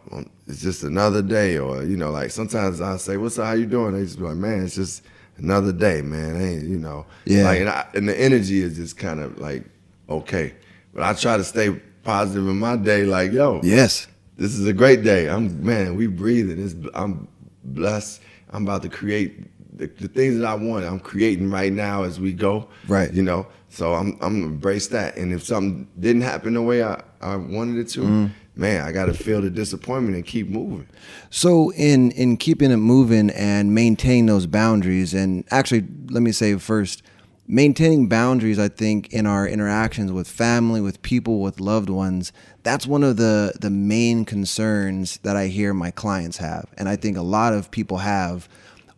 it's 0.53 0.63
just 0.63 0.83
another 0.85 1.23
day," 1.23 1.59
or 1.59 1.83
you 1.83 1.97
know, 1.97 2.11
like 2.11 2.31
sometimes 2.31 2.81
I 2.81 2.97
say, 2.99 3.17
"What's 3.17 3.39
up? 3.39 3.47
How 3.47 3.53
you 3.55 3.67
doing?" 3.67 3.95
They 3.95 4.05
just 4.05 4.19
be 4.19 4.25
like, 4.25 4.37
"Man, 4.37 4.65
it's 4.65 4.75
just 4.77 5.03
another 5.39 5.73
day, 5.73 6.03
man." 6.03 6.41
Ain't 6.41 6.65
you 6.65 6.79
know? 6.79 7.07
Yeah. 7.25 7.45
Like, 7.45 7.61
and, 7.61 7.69
I, 7.69 7.87
and 7.95 8.09
the 8.09 8.21
energy 8.21 8.61
is 8.63 8.77
just 8.77 8.97
kind 8.97 9.21
of 9.21 9.39
like 9.39 9.65
okay, 10.09 10.55
but 10.95 11.03
I 11.03 11.15
try 11.15 11.37
to 11.37 11.45
stay 11.45 11.71
positive 12.05 12.47
in 12.47 12.59
my 12.59 12.77
day. 12.77 13.05
Like, 13.05 13.33
yo, 13.33 13.61
Yes. 13.65 14.07
this 14.37 14.57
is 14.59 14.67
a 14.67 14.73
great 14.73 15.03
day. 15.03 15.29
I'm 15.29 15.65
man, 15.65 15.97
we 15.97 16.07
breathing. 16.07 16.63
It's, 16.63 16.75
I'm 16.95 17.27
blessed. 17.65 18.21
I'm 18.51 18.65
about 18.65 18.83
to 18.83 18.89
create 18.89 19.49
the, 19.79 19.87
the 19.87 20.09
things 20.09 20.39
that 20.39 20.47
I 20.47 20.55
want. 20.55 20.85
I'm 20.85 21.01
creating 21.01 21.51
right 21.51 21.73
now 21.73 22.05
as 22.05 22.21
we 22.21 22.33
go. 22.33 22.69
Right. 22.87 23.13
You 23.13 23.23
know. 23.23 23.47
So 23.71 23.95
I'm 23.95 24.19
I'm 24.21 24.41
gonna 24.41 24.53
embrace 24.53 24.89
that. 24.89 25.17
And 25.17 25.33
if 25.33 25.45
something 25.45 25.89
didn't 25.99 26.23
happen 26.23 26.53
the 26.53 26.61
way 26.61 26.83
I, 26.83 27.03
I 27.23 27.37
wanted 27.37 27.79
it 27.79 27.89
to, 27.95 28.01
mm. 28.01 28.31
Man, 28.55 28.85
I 28.85 28.93
gotta 28.93 29.15
feel 29.15 29.41
the 29.41 29.51
disappointment 29.51 30.17
and 30.17 30.27
keep 30.27 30.49
moving. 30.49 30.89
So 31.31 31.73
in 31.73 32.11
in 32.13 32.37
keeping 32.37 32.71
it 32.71 32.77
moving 32.77 33.31
and 33.31 33.75
maintain 33.75 34.27
those 34.27 34.47
boundaries, 34.47 35.15
and 35.15 35.45
actually, 35.51 35.87
let 36.11 36.23
me 36.23 36.33
say 36.33 36.57
first, 36.57 37.03
maintaining 37.47 38.09
boundaries. 38.09 38.59
I 38.59 38.69
think 38.69 39.13
in 39.13 39.27
our 39.27 39.47
interactions 39.47 40.13
with 40.13 40.29
family, 40.29 40.81
with 40.81 41.03
people, 41.03 41.41
with 41.41 41.61
loved 41.61 41.91
ones, 41.91 42.33
that's 42.63 42.87
one 42.87 43.03
of 43.03 43.17
the 43.17 43.53
the 43.61 43.71
main 43.71 44.25
concerns 44.25 45.19
that 45.19 45.37
I 45.37 45.47
hear 45.47 45.73
my 45.75 45.91
clients 45.91 46.39
have, 46.39 46.67
and 46.77 46.89
I 46.89 46.97
think 46.97 47.17
a 47.17 47.23
lot 47.23 47.55
of 47.55 47.71
people 47.71 47.99
have 47.99 48.49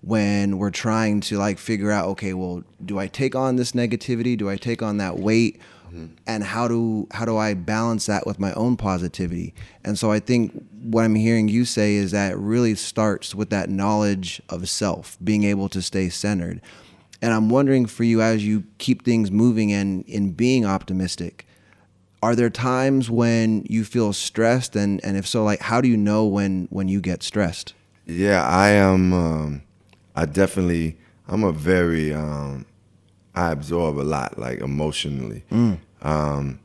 when 0.05 0.59
we're 0.59 0.71
trying 0.71 1.19
to 1.19 1.39
like 1.39 1.59
figure 1.59 1.91
out 1.91 2.07
okay 2.07 2.35
well 2.35 2.63
do 2.85 2.99
i 2.99 3.07
take 3.07 3.35
on 3.35 3.57
this 3.57 3.73
negativity 3.73 4.37
do 4.37 4.51
i 4.51 4.57
take 4.57 4.83
on 4.83 4.99
that 4.99 5.19
weight 5.19 5.59
and 6.27 6.45
how 6.45 6.69
do 6.69 7.07
how 7.13 7.25
do 7.25 7.37
i 7.37 7.55
balance 7.55 8.07
that 8.07 8.27
with 8.27 8.39
my 8.39 8.53
own 8.55 8.77
positivity 8.77 9.55
and 9.85 9.99
so 9.99 10.11
i 10.11 10.19
think 10.19 10.53
what 10.83 11.05
i'm 11.05 11.15
hearing 11.15 11.49
you 11.49 11.65
say 11.65 11.95
is 11.95 12.11
that 12.11 12.33
it 12.33 12.39
really 12.39 12.75
starts 12.75 13.35
with 13.35 13.51
that 13.51 13.69
knowledge 13.69 14.43
of 14.49 14.69
self 14.69 15.17
being 15.23 15.45
able 15.45 15.69
to 15.69 15.81
stay 15.81 16.09
centered 16.09 16.61
and 17.23 17.33
i'm 17.33 17.49
wondering 17.49 17.87
for 17.87 18.05
you 18.05 18.21
as 18.21 18.45
you 18.45 18.65
keep 18.79 19.05
things 19.05 19.31
moving 19.31 19.73
and 19.73 20.05
in 20.07 20.31
being 20.33 20.65
optimistic 20.65 21.47
are 22.23 22.35
there 22.35 22.51
times 22.51 23.11
when 23.11 23.65
you 23.69 23.85
feel 23.85 24.13
stressed 24.13 24.75
and 24.75 25.05
and 25.05 25.17
if 25.17 25.27
so 25.27 25.45
like 25.45 25.61
how 25.61 25.81
do 25.81 25.89
you 25.89 25.97
know 25.97 26.25
when 26.25 26.67
when 26.71 26.89
you 26.89 27.01
get 27.01 27.23
stressed 27.23 27.75
Yeah, 28.07 28.47
I 28.47 28.69
am. 28.71 29.13
Um, 29.13 29.63
I 30.15 30.27
definitely. 30.27 30.99
I'm 31.27 31.43
a 31.43 31.53
very. 31.53 32.13
Um, 32.13 32.67
I 33.35 33.51
absorb 33.53 33.99
a 33.99 34.03
lot, 34.03 34.39
like 34.39 34.61
emotionally, 34.61 35.43
um, 36.03 36.61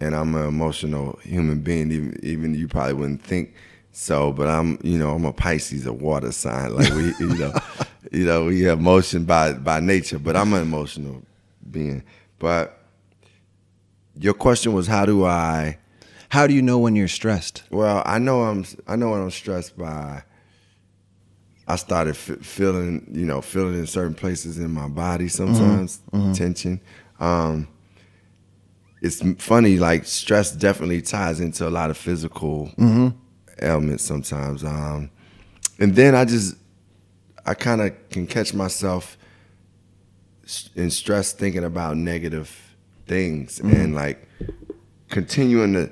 and 0.00 0.14
I'm 0.14 0.34
an 0.34 0.46
emotional 0.46 1.18
human 1.22 1.60
being. 1.60 1.90
Even 1.92 2.20
even 2.22 2.54
you 2.54 2.68
probably 2.68 2.94
wouldn't 2.94 3.22
think 3.22 3.54
so, 3.92 4.32
but 4.32 4.48
I'm. 4.48 4.78
You 4.82 4.98
know, 4.98 5.14
I'm 5.14 5.24
a 5.24 5.32
Pisces, 5.32 5.86
a 5.86 5.92
water 5.92 6.32
sign. 6.32 6.74
Like 6.74 6.92
we, 6.92 7.14
you 7.20 7.34
know, 7.36 7.52
you 8.12 8.24
know, 8.24 8.44
we 8.46 8.62
have 8.62 8.78
emotion 8.78 9.24
by 9.24 9.52
by 9.52 9.80
nature, 9.80 10.18
but 10.18 10.36
I'm 10.36 10.52
an 10.52 10.62
emotional 10.62 11.22
being. 11.70 12.02
But 12.38 12.78
your 14.18 14.34
question 14.34 14.72
was, 14.72 14.86
how 14.86 15.06
do 15.06 15.24
I? 15.24 15.78
how 16.28 16.46
do 16.46 16.52
you 16.54 16.60
know 16.60 16.78
when 16.78 16.96
you're 16.96 17.08
stressed 17.08 17.62
Well, 17.70 18.02
I 18.04 18.18
know 18.18 18.42
I'm. 18.42 18.64
I 18.86 18.96
know 18.96 19.10
when 19.10 19.20
I'm 19.22 19.30
stressed 19.30 19.76
by. 19.78 20.22
I 21.68 21.76
started 21.76 22.10
f- 22.10 22.38
feeling, 22.42 23.06
you 23.12 23.26
know, 23.26 23.40
feeling 23.40 23.74
in 23.74 23.86
certain 23.86 24.14
places 24.14 24.58
in 24.58 24.70
my 24.70 24.88
body 24.88 25.28
sometimes 25.28 26.00
tension. 26.34 26.80
Um, 27.18 27.68
it's 29.02 29.22
funny, 29.42 29.78
like 29.78 30.04
stress 30.06 30.52
definitely 30.52 31.02
ties 31.02 31.40
into 31.40 31.66
a 31.68 31.70
lot 31.70 31.90
of 31.90 31.96
physical 31.96 32.70
ailments 33.60 34.04
sometimes. 34.04 34.64
Um, 34.64 35.10
and 35.78 35.94
then 35.94 36.14
I 36.14 36.24
just, 36.24 36.56
I 37.44 37.54
kind 37.54 37.80
of 37.80 37.92
can 38.10 38.26
catch 38.26 38.54
myself 38.54 39.16
in 40.76 40.90
stress 40.90 41.32
thinking 41.32 41.64
about 41.64 41.96
negative 41.96 42.74
things 43.06 43.60
and 43.60 43.94
like 43.94 44.26
continuing 45.08 45.72
to 45.74 45.90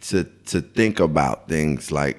to 0.00 0.24
to 0.46 0.60
think 0.60 0.98
about 1.00 1.48
things 1.48 1.90
like 1.92 2.18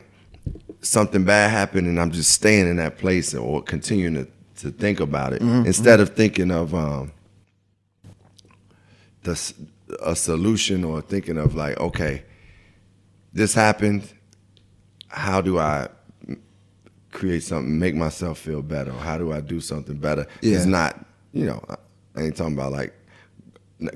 something 0.84 1.24
bad 1.24 1.50
happened 1.50 1.88
and 1.88 2.00
I'm 2.00 2.12
just 2.12 2.32
staying 2.32 2.67
in 2.67 2.76
that 2.78 2.98
place 2.98 3.34
or 3.34 3.63
continuing 3.63 4.15
to, 4.15 4.28
to 4.62 4.72
think 4.72 5.00
about 5.00 5.34
it 5.34 5.41
instead 5.41 6.00
of 6.00 6.10
thinking 6.10 6.52
of 6.52 6.76
um, 6.76 7.12
the 9.24 9.54
a 10.02 10.15
solution 10.15 10.84
or 10.84 11.02
thinking 11.02 11.38
of 11.38 11.56
like 11.56 11.80
okay 11.80 12.24
this 13.34 13.54
happened. 13.54 14.13
How 15.08 15.41
do 15.41 15.58
I 15.60 15.88
create 17.12 17.43
something 17.43 17.80
make 17.80 17.96
myself 17.96 18.38
feel 18.39 18.62
better? 18.62 18.91
How 18.91 19.17
do 19.17 19.32
I 19.32 19.41
do 19.41 19.60
something 19.60 19.98
better? 19.98 20.28
Yeah. 20.41 20.58
it's 20.58 20.65
not 20.65 21.06
you 21.32 21.46
know 21.46 21.63
I 22.15 22.22
ain't 22.22 22.36
talking 22.36 22.54
about 22.54 22.72
like 22.72 22.93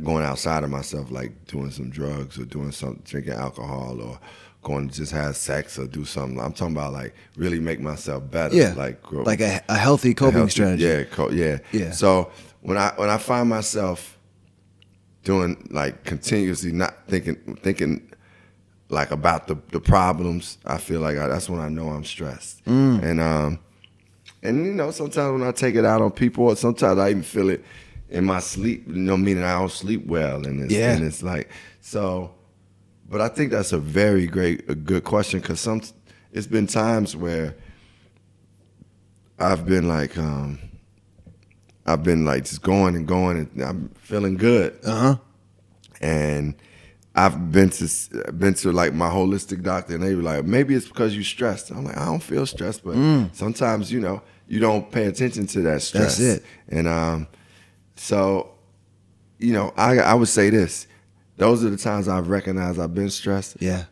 going 0.03 0.23
outside 0.23 0.63
of 0.63 0.69
myself, 0.69 1.11
like 1.11 1.45
doing 1.45 1.71
some 1.71 1.89
drugs 1.89 2.39
or 2.39 2.45
doing 2.45 2.71
something, 2.71 3.01
drinking 3.05 3.33
alcohol 3.33 4.01
or 4.01 4.19
going 4.63 4.89
to 4.89 4.95
just 4.95 5.11
have 5.13 5.35
sex 5.37 5.79
or 5.79 5.87
do 5.87 6.03
something. 6.03 6.39
I'm 6.39 6.51
talking 6.53 6.75
about 6.75 6.93
like 6.93 7.13
really 7.37 7.59
make 7.59 7.79
myself 7.79 8.29
better. 8.29 8.55
yeah 8.55 8.73
like 8.75 9.01
grow, 9.01 9.23
like 9.23 9.39
a, 9.41 9.61
a 9.69 9.77
healthy 9.77 10.11
a 10.11 10.13
coping 10.13 10.37
healthy- 10.39 10.51
strategy 10.51 10.83
Yeah, 10.83 11.03
co- 11.03 11.31
yeah, 11.31 11.59
Yeah. 11.71 11.91
So 11.91 12.31
when 12.61 12.77
I 12.77 12.91
when 12.97 13.09
I 13.09 13.17
find 13.17 13.47
myself 13.49 14.17
doing 15.23 15.67
like 15.71 16.03
continuously 16.03 16.71
not 16.71 16.95
thinking 17.07 17.35
thinking 17.61 18.11
like 18.89 19.11
about 19.11 19.47
the 19.47 19.57
the 19.71 19.79
problems, 19.79 20.57
I 20.65 20.77
feel 20.77 21.01
like 21.01 21.17
I, 21.17 21.27
that's 21.27 21.49
when 21.49 21.59
I 21.59 21.69
know 21.69 21.89
I'm 21.89 22.03
stressed. 22.05 22.63
Mm. 22.65 23.03
And 23.03 23.21
um 23.21 23.59
and 24.43 24.65
you 24.65 24.73
know 24.73 24.91
sometimes 24.91 25.39
when 25.39 25.47
I 25.47 25.51
take 25.51 25.75
it 25.75 25.85
out 25.85 26.01
on 26.01 26.11
people, 26.11 26.45
or 26.45 26.55
sometimes 26.55 26.97
I 26.99 27.09
even 27.11 27.23
feel 27.23 27.49
it 27.49 27.63
in 28.09 28.23
my 28.25 28.39
sleep. 28.39 28.87
You 28.87 28.95
know, 28.95 29.17
meaning 29.17 29.43
I 29.43 29.59
don't 29.59 29.71
sleep 29.71 30.05
well, 30.05 30.45
and 30.45 30.61
it's, 30.63 30.73
Yeah. 30.73 30.93
and 30.93 31.03
it's 31.05 31.23
like 31.23 31.49
so. 31.81 32.31
But 33.09 33.21
I 33.21 33.29
think 33.29 33.51
that's 33.51 33.71
a 33.71 33.77
very 33.79 34.27
great, 34.27 34.69
a 34.69 34.75
good 34.75 35.03
question 35.03 35.39
because 35.39 35.59
some. 35.59 35.81
It's 36.33 36.47
been 36.47 36.67
times 36.67 37.15
where 37.15 37.55
I've 39.39 39.65
been 39.65 39.87
like, 39.87 40.17
um, 40.17 40.59
I've 41.85 42.03
been 42.03 42.25
like 42.25 42.43
just 42.43 42.61
going 42.61 42.95
and 42.95 43.07
going, 43.07 43.37
and 43.37 43.61
I'm 43.63 43.89
feeling 43.95 44.35
good, 44.35 44.77
uh-huh 44.83 45.17
and 46.01 46.55
I've 47.15 47.51
been 47.51 47.69
to 47.71 48.31
been 48.33 48.53
to 48.55 48.71
like 48.71 48.93
my 48.93 49.09
holistic 49.09 49.63
doctor, 49.63 49.95
and 49.95 50.03
they 50.03 50.13
were 50.13 50.21
like, 50.21 50.45
maybe 50.45 50.75
it's 50.75 50.87
because 50.87 51.15
you're 51.15 51.23
stressed. 51.23 51.71
I'm 51.71 51.85
like, 51.85 51.97
I 51.97 52.05
don't 52.05 52.21
feel 52.21 52.45
stressed, 52.45 52.83
but 52.83 52.95
sometimes 53.33 53.91
you 53.91 53.99
know 53.99 54.21
you 54.47 54.59
don't 54.59 54.91
pay 54.91 55.05
attention 55.05 55.47
to 55.47 55.61
that 55.61 55.81
stress. 55.81 56.17
That's 56.17 56.39
it. 56.39 56.45
And 56.69 56.87
um, 56.87 57.27
so, 57.95 58.51
you 59.39 59.53
know, 59.53 59.73
I 59.75 59.97
I 59.97 60.13
would 60.13 60.27
say 60.27 60.49
this: 60.51 60.87
those 61.37 61.63
are 61.63 61.69
the 61.69 61.77
times 61.77 62.07
I've 62.07 62.27
recognized 62.27 62.79
I've 62.79 62.93
been 62.93 63.09
stressed. 63.09 63.57
yeah 63.59 63.85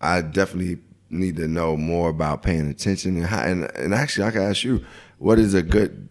I 0.00 0.20
definitely 0.20 0.78
need 1.10 1.36
to 1.36 1.46
know 1.46 1.76
more 1.76 2.08
about 2.08 2.42
paying 2.42 2.68
attention 2.68 3.16
and 3.16 3.26
how, 3.26 3.42
and, 3.42 3.70
and 3.76 3.94
actually 3.94 4.26
I 4.26 4.30
can 4.32 4.42
ask 4.42 4.64
you, 4.64 4.84
what 5.18 5.38
is 5.38 5.54
a 5.54 5.62
good 5.62 6.08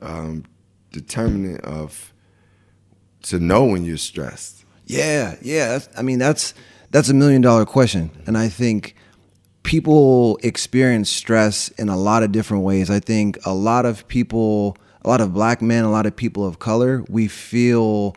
um, 0.00 0.44
determinant 0.92 1.64
of 1.64 2.12
to 3.22 3.40
know 3.40 3.64
when 3.64 3.84
you're 3.84 3.96
stressed? 3.96 4.64
Yeah, 4.86 5.36
yeah. 5.40 5.68
That's, 5.68 5.88
I 5.96 6.02
mean, 6.02 6.18
that's 6.18 6.54
that's 6.90 7.08
a 7.08 7.14
million 7.14 7.40
dollar 7.40 7.64
question, 7.64 8.10
and 8.26 8.36
I 8.36 8.48
think 8.48 8.94
people 9.62 10.38
experience 10.42 11.08
stress 11.08 11.68
in 11.70 11.88
a 11.88 11.96
lot 11.96 12.22
of 12.22 12.32
different 12.32 12.64
ways. 12.64 12.90
I 12.90 13.00
think 13.00 13.38
a 13.46 13.54
lot 13.54 13.86
of 13.86 14.06
people, 14.08 14.76
a 15.02 15.08
lot 15.08 15.20
of 15.20 15.32
black 15.32 15.62
men, 15.62 15.84
a 15.84 15.90
lot 15.90 16.04
of 16.04 16.14
people 16.14 16.46
of 16.46 16.58
color, 16.58 17.04
we 17.08 17.28
feel 17.28 18.16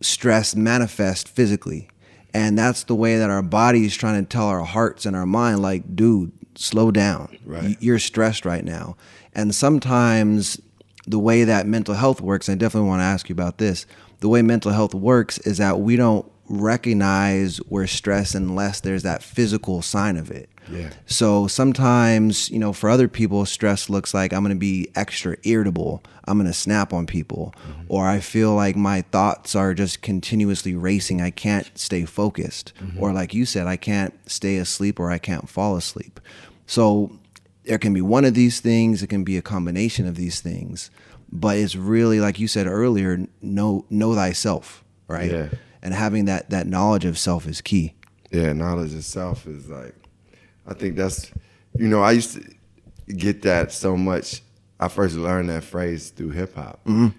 stress 0.00 0.54
manifest 0.54 1.28
physically, 1.28 1.88
and 2.32 2.58
that's 2.58 2.84
the 2.84 2.94
way 2.94 3.18
that 3.18 3.30
our 3.30 3.42
body 3.42 3.84
is 3.84 3.96
trying 3.96 4.22
to 4.22 4.28
tell 4.28 4.46
our 4.46 4.64
hearts 4.64 5.06
and 5.06 5.16
our 5.16 5.26
mind, 5.26 5.60
like, 5.62 5.96
dude, 5.96 6.32
slow 6.54 6.90
down. 6.90 7.36
Right. 7.44 7.76
You're 7.80 7.98
stressed 7.98 8.44
right 8.44 8.64
now, 8.64 8.96
and 9.34 9.54
sometimes 9.54 10.60
the 11.06 11.18
way 11.18 11.44
that 11.44 11.66
mental 11.66 11.94
health 11.94 12.20
works, 12.20 12.48
I 12.48 12.54
definitely 12.54 12.88
want 12.88 13.00
to 13.00 13.04
ask 13.04 13.28
you 13.28 13.32
about 13.32 13.58
this. 13.58 13.86
The 14.20 14.28
way 14.28 14.42
mental 14.42 14.72
health 14.72 14.94
works 14.94 15.38
is 15.38 15.58
that 15.58 15.80
we 15.80 15.96
don't 15.96 16.30
recognize 16.46 17.60
we're 17.68 17.86
stressed 17.86 18.34
unless 18.34 18.80
there's 18.80 19.02
that 19.04 19.22
physical 19.22 19.82
sign 19.82 20.16
of 20.16 20.30
it. 20.30 20.49
Yeah. 20.72 20.90
So 21.06 21.46
sometimes, 21.46 22.50
you 22.50 22.58
know, 22.58 22.72
for 22.72 22.88
other 22.90 23.08
people, 23.08 23.44
stress 23.46 23.90
looks 23.90 24.14
like 24.14 24.32
I'm 24.32 24.42
going 24.42 24.54
to 24.54 24.58
be 24.58 24.90
extra 24.94 25.36
irritable. 25.44 26.02
I'm 26.24 26.38
going 26.38 26.46
to 26.46 26.52
snap 26.52 26.92
on 26.92 27.06
people. 27.06 27.54
Mm-hmm. 27.58 27.82
Or 27.88 28.06
I 28.06 28.20
feel 28.20 28.54
like 28.54 28.76
my 28.76 29.02
thoughts 29.02 29.54
are 29.54 29.74
just 29.74 30.02
continuously 30.02 30.74
racing. 30.74 31.20
I 31.20 31.30
can't 31.30 31.70
stay 31.76 32.04
focused. 32.04 32.72
Mm-hmm. 32.80 33.02
Or 33.02 33.12
like 33.12 33.34
you 33.34 33.44
said, 33.44 33.66
I 33.66 33.76
can't 33.76 34.14
stay 34.30 34.56
asleep 34.56 35.00
or 35.00 35.10
I 35.10 35.18
can't 35.18 35.48
fall 35.48 35.76
asleep. 35.76 36.20
So 36.66 37.18
there 37.64 37.78
can 37.78 37.92
be 37.92 38.00
one 38.00 38.24
of 38.24 38.34
these 38.34 38.60
things, 38.60 39.02
it 39.02 39.08
can 39.08 39.24
be 39.24 39.36
a 39.36 39.42
combination 39.42 40.06
of 40.06 40.16
these 40.16 40.40
things. 40.40 40.90
But 41.32 41.58
it's 41.58 41.76
really 41.76 42.20
like 42.20 42.40
you 42.40 42.48
said 42.48 42.66
earlier, 42.66 43.26
know 43.40 43.84
know 43.88 44.14
thyself, 44.14 44.84
right? 45.06 45.30
Yeah. 45.30 45.48
And 45.82 45.94
having 45.94 46.24
that 46.24 46.50
that 46.50 46.66
knowledge 46.66 47.04
of 47.04 47.18
self 47.18 47.46
is 47.46 47.60
key. 47.60 47.94
Yeah, 48.30 48.52
knowledge 48.52 48.94
itself 48.94 49.46
is 49.46 49.68
like, 49.68 49.94
I 50.70 50.74
think 50.74 50.96
that's, 50.96 51.30
you 51.76 51.88
know, 51.88 52.00
I 52.02 52.12
used 52.12 52.34
to 52.40 53.14
get 53.14 53.42
that 53.42 53.72
so 53.72 53.96
much. 53.96 54.42
I 54.78 54.88
first 54.88 55.16
learned 55.16 55.50
that 55.50 55.64
phrase 55.64 56.10
through 56.10 56.30
hip 56.30 56.54
hop. 56.54 56.80
You 56.86 57.12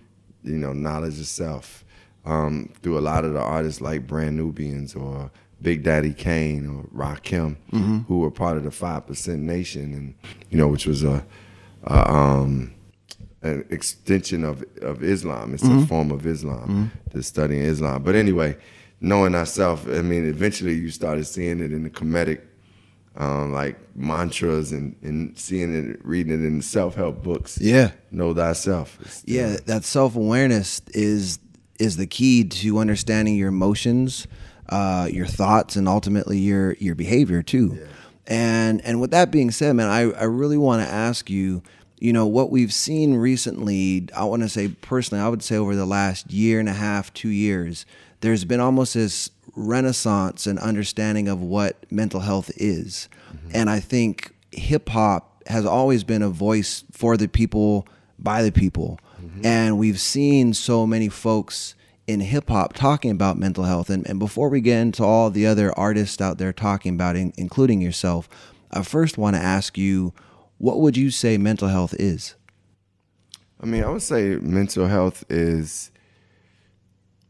know, 0.58 0.74
knowledge 0.74 1.20
of 1.20 1.28
self. 1.28 1.84
um, 2.26 2.72
through 2.82 2.98
a 2.98 3.02
lot 3.02 3.26
of 3.26 3.34
the 3.34 3.40
artists 3.42 3.82
like 3.82 4.08
Brand 4.08 4.38
Nubians 4.38 4.96
or 4.96 5.30
Big 5.62 5.84
Daddy 5.84 6.14
Kane 6.14 6.68
or 6.68 6.84
Rakim, 6.96 7.56
Mm-hmm. 7.72 7.98
who 8.08 8.20
were 8.20 8.32
part 8.32 8.58
of 8.58 8.64
the 8.64 8.72
Five 8.72 9.06
Percent 9.08 9.42
Nation, 9.42 9.94
and 9.94 10.16
you 10.50 10.58
know, 10.58 10.68
which 10.68 10.86
was 10.88 11.04
a, 11.04 11.24
a 11.84 12.12
um, 12.12 12.74
an 13.44 13.66
extension 13.70 14.44
of 14.44 14.64
of 14.82 15.04
Islam. 15.04 15.54
It's 15.54 15.64
Mm-hmm. 15.64 15.84
a 15.84 15.86
form 15.88 16.12
of 16.12 16.26
Islam, 16.26 16.92
to 17.12 17.22
studying 17.24 17.62
Islam. 17.64 18.02
But 18.04 18.16
anyway, 18.16 18.56
knowing 19.00 19.36
ourselves, 19.36 19.86
I 19.88 20.02
mean, 20.02 20.26
eventually 20.28 20.74
you 20.76 20.90
started 20.90 21.26
seeing 21.26 21.60
it 21.60 21.72
in 21.72 21.84
the 21.84 21.90
comedic, 21.92 22.42
um, 23.18 23.52
like 23.52 23.78
mantras 23.96 24.72
and, 24.72 24.96
and 25.02 25.38
seeing 25.38 25.74
it, 25.92 26.00
reading 26.06 26.34
it 26.34 26.46
in 26.46 26.62
self 26.62 26.96
help 26.96 27.24
books. 27.24 27.58
Yeah. 27.60 27.92
Know 28.12 28.34
thyself. 28.34 28.98
It's- 29.02 29.24
Yeah, 29.26 29.58
that 29.66 29.84
self 29.84 30.16
awareness 30.16 30.82
is 30.94 31.40
is 31.80 31.98
the 31.98 32.08
key 32.08 32.44
to 32.44 32.78
understanding 32.78 33.36
your 33.36 33.50
emotions, 33.50 34.28
uh, 34.70 35.10
your 35.12 35.26
thoughts, 35.26 35.76
and 35.76 35.88
ultimately 35.88 36.38
your 36.38 36.74
your 36.80 36.96
behavior 36.96 37.42
too. 37.42 37.78
Yeah. 37.80 37.86
And 38.28 38.82
and 38.86 39.02
with 39.02 39.12
that 39.12 39.32
being 39.32 39.52
said, 39.52 39.74
man, 39.76 39.88
I, 39.90 40.12
I 40.12 40.24
really 40.24 40.58
want 40.58 40.86
to 40.86 40.90
ask 40.90 41.30
you, 41.30 41.64
you 42.00 42.14
know, 42.14 42.28
what 42.28 42.50
we've 42.52 42.72
seen 42.74 43.16
recently. 43.16 44.08
I 44.16 44.24
want 44.24 44.44
to 44.44 44.50
say 44.50 44.70
personally, 44.70 45.24
I 45.24 45.28
would 45.28 45.44
say 45.44 45.58
over 45.58 45.76
the 45.76 45.86
last 45.88 46.32
year 46.32 46.60
and 46.60 46.70
a 46.70 46.74
half, 46.74 47.14
two 47.14 47.30
years, 47.30 47.86
there's 48.22 48.46
been 48.46 48.60
almost 48.60 48.94
this 48.94 49.30
renaissance 49.56 50.48
and 50.48 50.60
understanding 50.60 51.28
of 51.28 51.42
what 51.42 51.86
mental 51.92 52.22
health 52.22 52.52
is, 52.56 53.10
mm-hmm. 53.34 53.50
and 53.54 53.70
I 53.70 53.80
think 53.80 54.34
hip 54.52 54.90
hop 54.90 55.44
has 55.48 55.66
always 55.66 56.04
been 56.04 56.22
a 56.22 56.30
voice 56.30 56.84
for 56.92 57.18
the 57.18 57.28
people 57.28 57.88
by 58.20 58.44
the 58.44 58.52
people. 58.52 59.00
Mm-hmm. 59.22 59.46
And 59.46 59.78
we've 59.78 60.00
seen 60.00 60.54
so 60.54 60.86
many 60.86 61.10
folks 61.10 61.76
in 62.08 62.20
hip 62.20 62.50
hop 62.50 62.74
talking 62.74 63.12
about 63.12 63.38
mental 63.38 63.64
health. 63.64 63.90
And, 63.90 64.08
and 64.08 64.20
before 64.20 64.50
we 64.50 64.62
get 64.62 64.80
into 64.82 65.04
all 65.04 65.30
the 65.30 65.48
other 65.48 65.78
artists 65.78 66.22
out 66.22 66.38
there 66.38 66.54
talking 66.54 66.94
about 66.94 67.16
it, 67.16 67.34
including 67.38 67.82
yourself, 67.82 68.30
I 68.72 68.84
first 68.84 69.18
want 69.18 69.36
to 69.36 69.42
ask 69.42 69.78
you 69.78 70.14
what 70.58 70.80
would 70.80 70.96
you 70.96 71.10
say 71.10 71.38
mental 71.40 71.70
health 71.70 71.96
is? 71.96 72.36
I 73.60 73.66
mean, 73.66 73.84
I 73.84 73.90
would 73.90 74.04
say 74.04 74.36
mental 74.36 74.88
health 74.88 75.24
is 75.30 75.92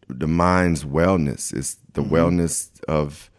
the 0.10 0.28
mind's 0.28 0.84
wellness. 0.84 1.54
It's 1.54 1.78
the 1.94 2.02
wellness 2.04 2.70
of 2.88 3.30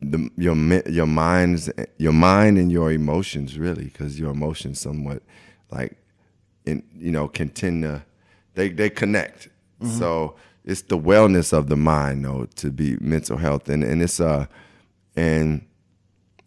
the 0.00 0.30
your 0.36 0.56
your 0.88 1.06
mind's 1.06 1.70
your 1.98 2.12
mind 2.12 2.58
and 2.58 2.70
your 2.70 2.92
emotions 2.92 3.58
really, 3.58 3.84
because 3.84 4.18
your 4.18 4.30
emotions 4.30 4.80
somewhat 4.80 5.22
like 5.70 5.96
in 6.64 6.82
you 6.96 7.10
know 7.10 7.28
can 7.28 7.48
tend 7.48 7.82
to 7.82 8.02
they 8.54 8.68
they 8.68 8.90
connect. 8.90 9.48
So 9.98 10.34
it's 10.64 10.82
the 10.82 10.98
wellness 10.98 11.52
of 11.52 11.68
the 11.68 11.76
mind, 11.76 12.24
though, 12.24 12.46
to 12.56 12.70
be 12.70 12.96
mental 13.00 13.36
health, 13.38 13.68
and 13.68 13.84
and 13.84 14.02
it's 14.02 14.20
uh 14.20 14.46
and 15.16 15.66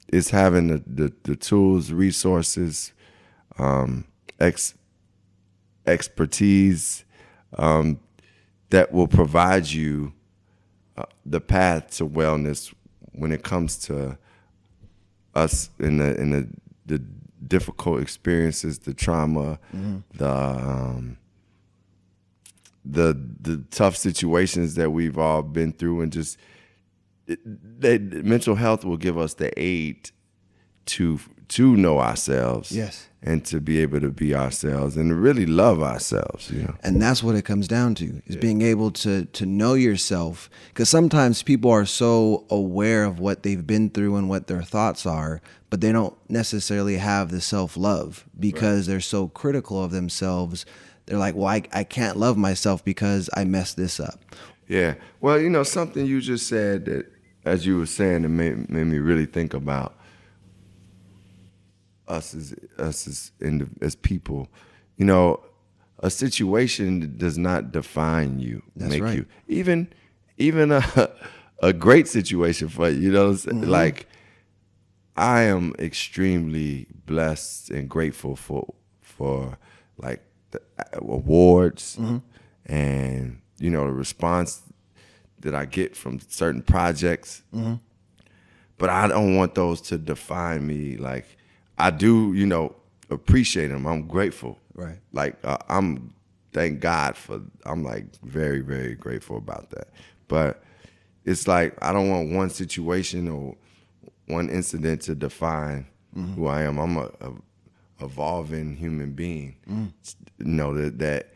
it's 0.10 0.30
having 0.30 0.68
the 0.68 0.84
the, 0.86 1.14
the 1.24 1.36
tools, 1.36 1.92
resources, 1.92 2.92
um, 3.58 4.06
ex 4.40 4.76
expertise 5.88 7.04
um, 7.58 8.00
that 8.70 8.92
will 8.92 9.08
provide 9.08 9.68
you 9.68 10.14
uh, 10.98 11.04
the 11.26 11.42
path 11.42 11.92
to 11.98 12.08
wellness 12.08 12.74
when 13.14 13.32
it 13.32 13.44
comes 13.44 13.78
to 13.78 14.18
us 15.34 15.70
in 15.80 15.98
the 15.98 16.20
in 16.20 16.32
the, 16.32 16.48
the 16.86 17.00
difficult 17.48 18.02
experiences, 18.02 18.80
the 18.80 18.94
trauma, 18.94 19.60
the 20.18 20.30
um, 20.30 21.18
the 22.84 23.18
the 23.42 23.64
tough 23.72 23.96
situations 23.96 24.76
that 24.76 24.92
we've 24.92 25.18
all 25.18 25.42
been 25.42 25.72
through, 25.72 26.02
and 26.02 26.12
just 26.12 26.38
it, 27.28 27.40
they, 27.80 27.98
mental 27.98 28.56
health 28.56 28.84
will 28.84 28.98
give 28.98 29.18
us 29.18 29.36
the 29.36 29.58
aid 29.60 30.12
to 30.86 31.20
to 31.58 31.76
know 31.78 32.00
ourselves, 32.00 32.72
Yes. 32.72 33.08
and 33.24 33.44
to 33.46 33.60
be 33.60 33.80
able 33.84 34.00
to 34.02 34.10
be 34.10 34.34
ourselves 34.34 34.98
and 34.98 35.10
to 35.10 35.16
really 35.16 35.46
love 35.46 35.82
ourselves, 35.84 36.50
you 36.52 36.64
know. 36.64 36.76
and 36.84 37.02
that's 37.02 37.22
what 37.24 37.36
it 37.36 37.44
comes 37.46 37.68
down 37.68 37.94
to 37.96 38.06
is 38.26 38.36
being 38.36 38.62
able 38.62 38.90
to 38.92 39.26
to 39.40 39.46
know 39.46 39.74
yourself 39.76 40.50
because 40.70 40.90
sometimes 40.90 41.44
people 41.44 41.70
are 41.72 41.86
so 41.86 42.46
aware 42.50 43.04
of 43.04 43.20
what 43.20 43.44
they've 43.44 43.68
been 43.68 43.90
through 43.90 44.16
and 44.16 44.28
what 44.30 44.48
their 44.48 44.64
thoughts 44.64 45.06
are 45.06 45.42
but 45.70 45.80
they 45.82 45.92
don't 45.92 46.16
necessarily 46.30 46.98
have 46.98 47.30
the 47.32 47.42
self-love 47.42 48.26
because 48.40 48.88
they're 48.88 49.00
so 49.16 49.28
critical 49.28 49.84
of 49.84 49.92
themselves 49.92 50.66
they're 51.06 51.20
like 51.20 51.36
well 51.36 51.48
I, 51.48 51.62
I 51.74 51.84
can't 51.84 52.18
love 52.18 52.38
myself 52.38 52.84
because 52.84 53.30
i 53.36 53.44
messed 53.46 53.76
this 53.78 54.00
up 54.00 54.20
Yeah. 54.68 54.94
Well, 55.20 55.38
you 55.40 55.50
know, 55.50 55.64
something 55.64 56.06
you 56.06 56.22
just 56.22 56.48
said 56.48 56.86
that, 56.86 57.06
as 57.46 57.66
you 57.66 57.78
were 57.78 57.88
saying, 58.00 58.24
it 58.24 58.30
made, 58.30 58.70
made 58.70 58.88
me 58.88 59.00
really 59.00 59.26
think 59.28 59.54
about 59.54 59.92
us 62.12 62.34
as 62.36 62.54
us 62.78 63.08
as 63.08 63.32
as 63.82 63.96
people. 63.96 64.48
You 64.98 65.06
know, 65.06 65.40
a 66.00 66.10
situation 66.10 67.16
does 67.18 67.38
not 67.38 67.72
define 67.72 68.40
you, 68.40 68.62
That's 68.76 68.92
make 68.92 69.04
right. 69.04 69.18
you. 69.18 69.26
Even 69.48 69.88
even 70.38 70.72
a 70.72 70.84
a 71.60 71.74
great 71.74 72.08
situation 72.08 72.68
for 72.70 72.90
you. 72.90 73.00
You 73.00 73.12
know, 73.12 73.24
what 73.26 73.32
I'm 73.32 73.38
saying? 73.38 73.62
Mm-hmm. 73.62 73.72
like 73.72 74.08
I 75.16 75.42
am 75.44 75.74
extremely 75.80 76.88
blessed 77.06 77.70
and 77.72 77.90
grateful 77.90 78.36
for 78.36 78.74
for 79.02 79.58
like 79.98 80.22
the 80.52 80.62
awards 80.94 81.98
Mm-hmm. 82.00 82.18
and 82.74 83.40
you 83.60 83.70
know 83.70 83.86
the 83.86 83.94
response 83.94 84.62
that 85.40 85.54
I 85.56 85.66
get 85.66 85.96
from 85.96 86.20
certain 86.28 86.62
projects. 86.62 87.44
Mm-hmm. 87.54 87.76
But 88.78 88.90
I 88.90 89.08
don't 89.08 89.36
want 89.36 89.54
those 89.56 89.80
to 89.90 89.98
define 89.98 90.66
me. 90.66 90.98
Like 90.98 91.26
I 91.78 91.90
do, 91.92 92.34
you 92.34 92.46
know, 92.46 92.76
appreciate 93.10 93.72
him. 93.72 93.86
I'm 93.86 94.08
grateful. 94.08 94.60
Right. 94.74 94.98
Like 95.14 95.38
uh, 95.44 95.58
I'm 95.70 96.14
thank 96.54 96.80
God 96.80 97.16
for. 97.18 97.42
I'm 97.66 97.84
like 97.84 98.06
very 98.24 98.62
very 98.62 98.96
grateful 98.96 99.38
about 99.38 99.70
that. 99.72 99.90
But 100.28 100.64
it's 101.26 101.48
like 101.48 101.78
I 101.82 101.92
don't 101.92 102.10
want 102.10 102.32
one 102.32 102.50
situation 102.50 103.28
or 103.28 103.56
one 104.28 104.50
incident 104.50 105.02
to 105.04 105.16
define 105.16 105.88
who 106.36 106.48
I 106.48 106.64
am. 106.64 106.78
I'm 106.78 106.98
a, 106.98 107.10
a 107.22 107.32
evolving 108.02 108.76
human 108.76 109.14
being. 109.14 109.56
You 110.40 110.46
know 110.46 110.74
that 110.76 111.00
that 111.00 111.34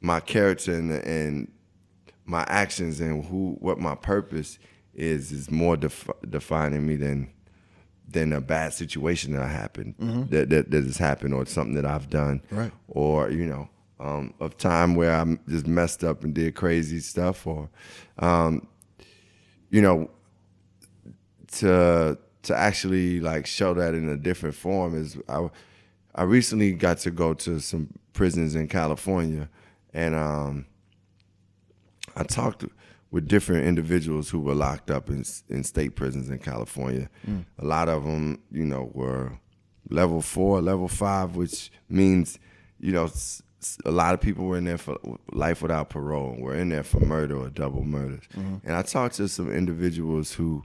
my 0.00 0.20
character 0.20 0.74
and, 0.74 0.90
and 0.90 1.52
my 2.24 2.44
actions 2.48 3.00
and 3.00 3.24
who 3.24 3.56
what 3.60 3.78
my 3.78 3.94
purpose 3.94 4.58
is 4.94 5.30
is 5.32 5.50
more 5.50 5.76
def- 5.76 6.08
defining 6.28 6.86
me 6.86 6.96
than 6.96 7.30
than 8.08 8.32
a 8.32 8.40
bad 8.40 8.72
situation 8.72 9.32
that 9.32 9.46
happened 9.48 9.94
that, 10.30 10.48
that 10.50 10.70
that 10.70 10.84
has 10.84 10.96
happened 10.98 11.34
or 11.34 11.44
something 11.46 11.74
that 11.74 11.84
I've 11.86 12.08
done 12.08 12.40
Right. 12.50 12.72
or 12.88 13.30
you 13.30 13.46
know 13.46 13.68
um, 13.98 14.34
of 14.40 14.56
time 14.58 14.94
where 14.94 15.12
I 15.14 15.38
just 15.48 15.66
messed 15.66 16.04
up 16.04 16.22
and 16.22 16.34
did 16.34 16.54
crazy 16.54 17.00
stuff 17.00 17.46
or 17.46 17.68
um, 18.18 18.66
you 19.70 19.82
know 19.82 20.10
to 21.52 22.18
to 22.42 22.56
actually 22.56 23.20
like 23.20 23.46
show 23.46 23.74
that 23.74 23.94
in 23.94 24.08
a 24.08 24.16
different 24.16 24.54
form 24.54 24.96
is 24.96 25.16
I 25.28 25.48
I 26.14 26.22
recently 26.22 26.72
got 26.72 26.98
to 26.98 27.10
go 27.10 27.34
to 27.34 27.58
some 27.60 27.88
prisons 28.12 28.54
in 28.54 28.68
California 28.68 29.48
and 29.92 30.14
um 30.14 30.66
I 32.16 32.22
talked 32.22 32.64
with 33.10 33.28
different 33.28 33.64
individuals 33.66 34.28
who 34.30 34.40
were 34.40 34.54
locked 34.54 34.90
up 34.90 35.08
in 35.08 35.24
in 35.48 35.64
state 35.64 35.94
prisons 35.96 36.28
in 36.30 36.38
California. 36.38 37.08
A 37.58 37.64
lot 37.64 37.88
of 37.88 38.04
them, 38.04 38.38
you 38.50 38.64
know, 38.66 38.90
were 38.94 39.38
level 39.90 40.20
4, 40.20 40.60
level 40.62 40.88
5, 40.88 41.36
which 41.36 41.70
means 41.88 42.38
you 42.80 42.92
know 42.92 43.08
a 43.84 43.90
lot 43.90 44.14
of 44.14 44.20
people 44.20 44.44
were 44.44 44.58
in 44.58 44.64
there 44.64 44.78
for 44.78 44.96
life 45.32 45.62
without 45.62 45.88
parole. 45.90 46.32
and 46.34 46.42
were 46.42 46.54
in 46.54 46.68
there 46.68 46.84
for 46.84 47.00
murder 47.00 47.36
or 47.36 47.48
double 47.50 47.82
murders. 47.84 48.22
And 48.64 48.74
I 48.76 48.82
talked 48.82 49.16
to 49.16 49.28
some 49.28 49.50
individuals 49.50 50.32
who 50.32 50.62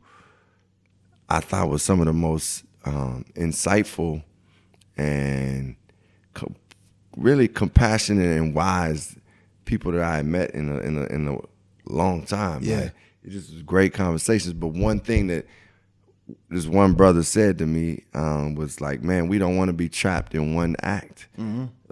I 1.30 1.39
thought 1.39 1.69
were 1.69 1.80
some 1.80 1.99
of 1.99 2.06
the 2.08 2.13
most 2.13 2.63
um, 2.86 3.25
insightful 3.36 4.23
and 4.97 5.75
co- 6.34 6.54
really 7.15 7.47
compassionate 7.47 8.38
and 8.38 8.54
wise 8.54 9.15
people 9.65 9.91
that 9.93 10.01
I 10.01 10.17
had 10.17 10.25
met 10.25 10.51
in 10.51 10.67
the, 10.67 10.80
in 10.82 10.97
a, 10.97 11.06
in 11.06 11.27
a 11.27 11.38
long 11.85 12.23
time. 12.25 12.61
Yeah. 12.63 12.89
It 13.23 13.29
just 13.29 13.53
was 13.53 13.61
great 13.63 13.93
conversations. 13.93 14.53
But 14.53 14.69
one 14.69 14.99
thing 14.99 15.27
that 15.27 15.45
this 16.49 16.65
one 16.65 16.93
brother 16.93 17.23
said 17.23 17.57
to 17.59 17.65
me 17.67 18.03
um, 18.13 18.55
was 18.55 18.81
like, 18.81 19.03
"Man, 19.03 19.27
we 19.27 19.37
don't 19.37 19.57
want 19.57 19.69
to 19.69 19.73
be 19.73 19.89
trapped 19.89 20.33
in 20.33 20.55
one 20.55 20.75
act, 20.81 21.27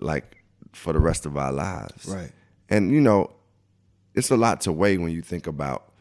like 0.01 0.37
for 0.73 0.93
the 0.93 0.99
rest 0.99 1.25
of 1.25 1.37
our 1.37 1.51
lives." 1.51 2.05
Right. 2.07 2.31
And 2.69 2.91
you 2.91 3.01
know, 3.01 3.31
it's 4.15 4.31
a 4.31 4.37
lot 4.37 4.61
to 4.61 4.71
weigh 4.71 4.97
when 4.97 5.11
you 5.11 5.21
think 5.21 5.45
about 5.47 5.91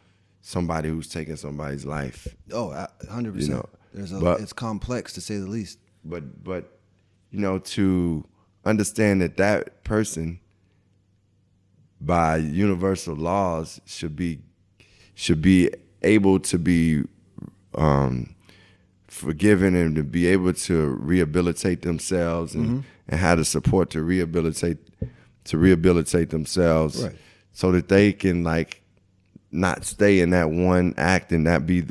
somebody 0.41 0.89
who's 0.89 1.09
taking 1.09 1.35
somebody's 1.35 1.85
life. 1.85 2.27
oh 2.53 2.69
100% 3.05 3.41
You 3.41 3.47
know, 3.49 3.65
there's 3.93 4.11
a 4.13 4.19
but- 4.19 4.39
it's 4.41 4.53
complex 4.53 5.13
to 5.13 5.21
say 5.21 5.37
the 5.37 5.45
least 5.47 5.79
but 6.05 6.43
but 6.43 6.79
you 7.29 7.39
know 7.39 7.59
to 7.59 8.25
understand 8.65 9.21
that 9.21 9.35
that 9.37 9.83
person 9.83 10.39
by 12.01 12.37
universal 12.37 13.15
laws 13.15 13.79
should 13.85 14.15
be 14.15 14.39
should 15.15 15.41
be 15.41 15.69
able 16.01 16.39
to 16.39 16.57
be 16.57 17.03
um, 17.75 18.33
forgiven 19.07 19.75
and 19.75 19.95
to 19.95 20.03
be 20.03 20.27
able 20.27 20.53
to 20.53 20.87
rehabilitate 20.99 21.81
themselves 21.81 22.55
and, 22.55 22.65
Mm-hmm. 22.65 22.79
and 23.09 23.19
have 23.19 23.37
the 23.37 23.45
support 23.45 23.89
to 23.91 24.01
rehabilitate 24.01 24.77
to 25.45 25.57
rehabilitate 25.57 26.29
themselves 26.29 27.03
Right. 27.03 27.15
so 27.51 27.71
that 27.71 27.87
they 27.89 28.13
can 28.13 28.43
like 28.43 28.81
not 29.51 29.83
stay 29.83 30.19
in 30.19 30.29
that 30.29 30.51
one 30.51 30.93
act 30.97 31.31
and 31.31 31.47
that 31.47 31.65
be 31.65 31.85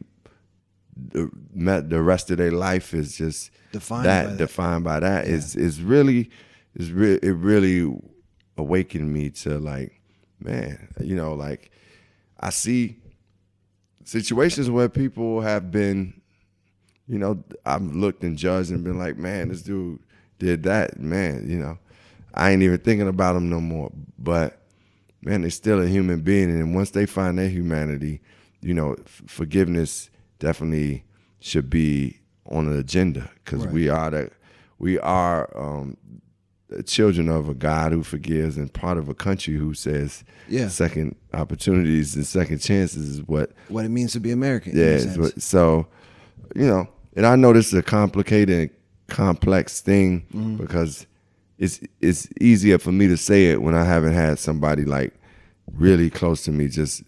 the, 0.96 1.30
the 1.86 2.00
rest 2.00 2.30
of 2.30 2.38
their 2.38 2.52
life 2.52 2.94
is 2.94 3.16
just 3.16 3.50
Defined 3.72 4.06
that, 4.06 4.24
by 4.24 4.30
that. 4.32 4.38
defined 4.38 4.84
by 4.84 5.00
that 5.00 5.26
is 5.28 5.54
is 5.54 5.82
really 5.82 6.30
is 6.74 6.90
re- 6.92 7.18
it 7.22 7.32
really 7.36 7.94
awakened 8.56 9.12
me 9.12 9.28
to 9.30 9.58
like 9.58 9.97
man 10.40 10.88
you 11.00 11.14
know 11.16 11.34
like 11.34 11.70
I 12.40 12.50
see 12.50 12.96
situations 14.04 14.70
where 14.70 14.88
people 14.88 15.40
have 15.40 15.70
been 15.70 16.20
you 17.06 17.18
know 17.18 17.42
I've 17.66 17.82
looked 17.82 18.22
and 18.22 18.36
judged 18.38 18.70
and 18.70 18.84
been 18.84 18.98
like 18.98 19.16
man 19.16 19.48
this 19.48 19.62
dude 19.62 20.00
did 20.38 20.62
that 20.64 21.00
man 21.00 21.48
you 21.48 21.58
know. 21.58 21.78
I 22.34 22.50
ain't 22.52 22.62
even 22.62 22.78
thinking 22.78 23.08
about 23.08 23.34
him 23.34 23.48
no 23.50 23.60
more. 23.60 23.90
But 24.18 24.60
man 25.22 25.40
they're 25.40 25.50
still 25.50 25.82
a 25.82 25.86
human 25.88 26.20
being. 26.20 26.50
And 26.50 26.74
once 26.74 26.90
they 26.90 27.06
find 27.06 27.38
their 27.38 27.48
humanity 27.48 28.20
you 28.60 28.74
know 28.74 28.92
f- 29.04 29.22
forgiveness 29.26 30.10
definitely 30.38 31.04
should 31.40 31.68
be 31.70 32.18
on 32.46 32.68
an 32.68 32.78
agenda. 32.78 33.30
Because 33.44 33.64
Right. 33.64 33.72
we 33.74 33.88
are 33.88 34.10
the 34.10 34.30
we 34.78 34.98
are 35.00 35.50
um, 35.58 35.96
the 36.06 36.20
children 36.84 37.28
of 37.28 37.48
a 37.48 37.54
God 37.54 37.92
who 37.92 38.02
forgives 38.02 38.56
and 38.56 38.72
part 38.72 38.98
of 38.98 39.08
a 39.08 39.14
country 39.14 39.54
who 39.54 39.72
says 39.74 40.22
Yeah. 40.48 40.68
second 40.68 41.16
opportunities 41.32 42.14
and 42.14 42.26
second 42.26 42.58
chances 42.58 43.08
is 43.08 43.22
what 43.26 43.52
What 43.68 43.84
it 43.84 43.90
means 43.90 44.12
to 44.12 44.20
be 44.20 44.30
American. 44.30 44.76
yeah 44.76 44.84
a 44.84 44.88
it's 44.94 45.04
sense. 45.04 45.16
what- 45.18 45.42
so 45.42 45.86
you 46.54 46.66
know 46.66 46.86
and 47.16 47.26
I 47.26 47.36
know 47.36 47.52
this 47.52 47.68
is 47.68 47.74
a 47.74 47.82
complicated 47.82 48.70
complex 49.08 49.80
thing 49.80 50.24
Mm-hmm. 50.34 50.56
because 50.56 51.06
it's 51.58 51.80
it's 52.00 52.28
easier 52.40 52.78
for 52.78 52.92
me 52.92 53.08
to 53.08 53.16
say 53.16 53.46
it 53.50 53.62
when 53.62 53.74
I 53.74 53.84
haven't 53.84 54.12
had 54.14 54.38
somebody 54.38 54.84
like 54.84 55.14
really 55.74 56.10
close 56.10 56.42
to 56.44 56.52
me 56.52 56.68
just 56.68 57.02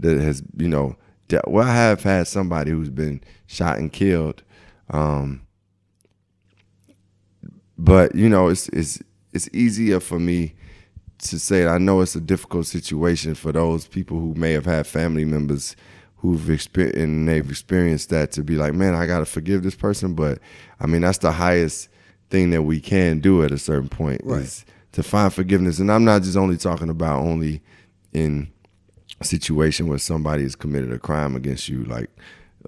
that 0.00 0.18
has 0.18 0.42
you 0.56 0.68
know 0.68 0.96
de- 1.28 1.40
well 1.46 1.66
I 1.68 1.74
have 1.74 2.02
had 2.02 2.26
somebody 2.26 2.70
who's 2.70 2.90
been 2.90 3.20
shot 3.46 3.78
and 3.78 3.92
killed 3.92 4.42
um 4.90 5.42
but 7.78 8.14
you 8.14 8.28
know 8.28 8.48
it's 8.48 8.68
it's 8.70 9.02
it's 9.32 9.48
easier 9.52 10.00
for 10.00 10.18
me 10.18 10.54
to 11.18 11.38
say 11.38 11.62
it. 11.62 11.68
I 11.68 11.78
know 11.78 12.00
it's 12.00 12.14
a 12.16 12.20
difficult 12.20 12.66
situation 12.66 13.34
for 13.34 13.52
those 13.52 13.86
people 13.86 14.18
who 14.20 14.34
may 14.34 14.52
have 14.52 14.66
had 14.66 14.86
family 14.86 15.24
members 15.24 15.74
who've 16.16 16.50
experienced 16.50 16.98
and 16.98 17.28
they've 17.28 17.48
experienced 17.48 18.10
that 18.10 18.32
to 18.32 18.42
be 18.42 18.56
like, 18.56 18.74
man, 18.74 18.94
I 18.94 19.06
gotta 19.06 19.24
forgive 19.24 19.62
this 19.62 19.74
person. 19.74 20.14
But 20.14 20.38
I 20.80 20.86
mean, 20.86 21.02
that's 21.02 21.18
the 21.18 21.32
highest 21.32 21.88
thing 22.30 22.50
that 22.50 22.62
we 22.62 22.80
can 22.80 23.20
do 23.20 23.42
at 23.44 23.52
a 23.52 23.58
certain 23.58 23.88
point 23.88 24.20
Right. 24.24 24.42
is 24.42 24.64
to 24.92 25.02
find 25.02 25.32
forgiveness. 25.32 25.78
And 25.78 25.90
I'm 25.90 26.04
not 26.04 26.22
just 26.22 26.36
only 26.36 26.56
talking 26.56 26.88
about 26.88 27.20
only 27.20 27.62
in 28.12 28.48
a 29.20 29.24
situation 29.24 29.88
where 29.88 29.98
somebody 29.98 30.42
has 30.44 30.54
committed 30.56 30.92
a 30.92 30.98
crime 30.98 31.36
against 31.36 31.68
you, 31.68 31.84
like, 31.84 32.10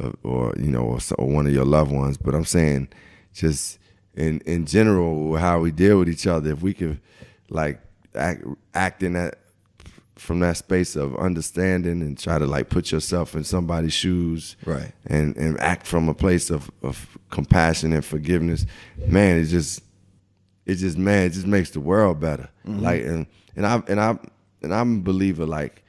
uh, 0.01 0.13
or 0.23 0.53
you 0.59 0.71
know, 0.71 0.83
or, 0.83 0.99
or 1.19 1.29
one 1.29 1.47
of 1.47 1.53
your 1.53 1.65
loved 1.65 1.93
ones. 1.93 2.17
But 2.17 2.35
I'm 2.35 2.45
saying, 2.45 2.89
just 3.33 3.79
in 4.17 4.41
in 4.41 4.67
general, 4.67 5.37
how 5.37 5.61
we 5.61 5.71
deal 5.71 5.99
with 5.99 6.09
each 6.09 6.27
other. 6.27 6.51
If 6.51 6.63
we 6.63 6.75
could, 6.75 7.01
like, 7.49 7.81
act 8.15 8.45
act 8.75 9.03
in 9.03 9.13
that 9.13 9.39
from 10.17 10.41
that 10.41 10.57
space 10.57 10.97
of 10.97 11.15
understanding 11.17 12.01
and 12.01 12.19
try 12.19 12.39
to 12.39 12.47
like 12.47 12.71
put 12.71 12.91
yourself 12.91 13.35
in 13.35 13.45
somebody's 13.45 13.93
shoes, 13.93 14.57
Right. 14.65 14.93
And 15.07 15.37
and 15.37 15.61
act 15.61 15.87
from 15.87 16.09
a 16.09 16.15
place 16.15 16.51
of 16.51 16.71
of 16.83 17.19
compassion 17.31 17.93
and 17.93 18.05
forgiveness. 18.05 18.67
Man, 19.07 19.39
it 19.39 19.45
just 19.45 19.83
it 20.65 20.77
just 20.77 20.97
man, 20.97 21.27
it 21.27 21.33
just 21.33 21.47
makes 21.47 21.71
the 21.71 21.81
world 21.81 22.21
better. 22.21 22.49
Mm-hmm. 22.67 22.81
Like 22.81 23.03
and 23.05 23.27
and 23.55 23.67
I 23.67 23.83
and 23.89 24.01
I 24.01 24.19
and 24.63 24.75
I'm 24.75 24.99
a 24.99 25.03
believer 25.03 25.47
like 25.47 25.83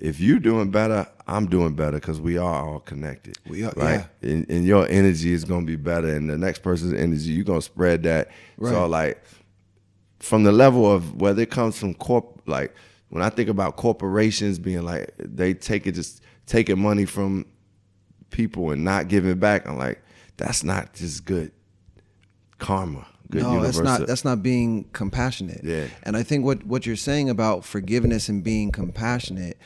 if 0.00 0.20
you're 0.20 0.38
doing 0.38 0.70
better, 0.70 1.06
I'm 1.28 1.46
doing 1.46 1.74
better 1.74 1.98
because 1.98 2.20
we 2.20 2.38
are 2.38 2.66
all 2.66 2.80
connected. 2.80 3.38
We 3.46 3.64
are- 3.64 3.72
right, 3.76 4.06
and, 4.22 4.48
and 4.48 4.64
your 4.64 4.88
energy 4.88 5.32
is 5.32 5.44
gonna 5.44 5.66
be 5.66 5.76
better, 5.76 6.08
and 6.08 6.28
the 6.28 6.38
next 6.38 6.62
person's 6.62 6.94
energy, 6.94 7.32
you're 7.32 7.44
gonna 7.44 7.62
spread 7.62 8.02
that. 8.04 8.30
Right. 8.56 8.70
So 8.72 8.86
like 8.86 9.22
from 10.20 10.42
the 10.44 10.52
level 10.52 10.90
of 10.90 11.20
whether 11.20 11.42
it 11.42 11.50
comes 11.50 11.78
from 11.78 11.94
corp, 11.94 12.42
like 12.46 12.74
when 13.10 13.22
I 13.22 13.28
think 13.28 13.48
about 13.48 13.76
corporations 13.76 14.58
being 14.58 14.82
like 14.82 15.12
they 15.18 15.54
take 15.54 15.86
it 15.86 15.92
just 15.92 16.22
taking 16.46 16.80
money 16.80 17.04
from 17.04 17.46
people 18.30 18.70
and 18.70 18.84
not 18.84 19.08
giving 19.08 19.38
back, 19.38 19.66
I'm 19.68 19.76
like 19.78 20.02
that's 20.38 20.64
not 20.64 20.94
just 20.94 21.24
good 21.24 21.52
karma. 22.58 23.06
Good 23.30 23.42
no, 23.42 23.60
that's 23.60 23.78
not 23.78 24.06
that's 24.06 24.24
not 24.24 24.42
being 24.42 24.84
compassionate. 24.94 25.60
Yeah. 25.62 25.86
And 26.02 26.16
I 26.16 26.22
think 26.22 26.44
what 26.44 26.64
what 26.64 26.86
you're 26.86 26.96
saying 26.96 27.28
about 27.28 27.64
forgiveness 27.64 28.28
and 28.30 28.42
being 28.42 28.72
compassionate, 28.72 29.58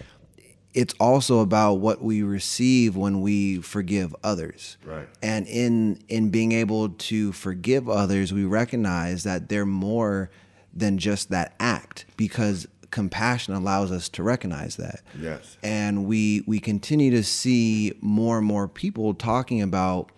it's 0.75 0.95
also 0.99 1.41
about 1.41 1.75
what 1.75 2.03
we 2.03 2.23
receive 2.23 2.97
when 2.97 3.21
we 3.21 3.61
forgive 3.61 4.15
others. 4.25 4.77
Right. 4.85 5.09
And 5.23 5.47
in 5.47 6.03
in 6.09 6.31
being 6.31 6.53
able 6.53 6.91
to 6.91 7.33
forgive 7.33 7.89
others, 7.89 8.33
we 8.33 8.45
recognize 8.45 9.25
that 9.25 9.49
they're 9.49 9.67
more 9.67 10.31
than 10.75 10.99
just 10.99 11.31
that 11.31 11.55
act 11.61 12.07
because 12.17 12.67
compassion 12.91 13.55
allows 13.55 13.91
us 13.93 14.09
to 14.11 14.23
recognize 14.23 14.77
that. 14.77 15.01
Yes. 15.19 15.57
And 15.63 16.07
we 16.07 16.43
we 16.47 16.59
continue 16.59 17.11
to 17.11 17.23
see 17.23 17.93
more 18.01 18.39
and 18.39 18.47
more 18.47 18.69
people 18.69 19.15
talking 19.15 19.61
about 19.61 20.11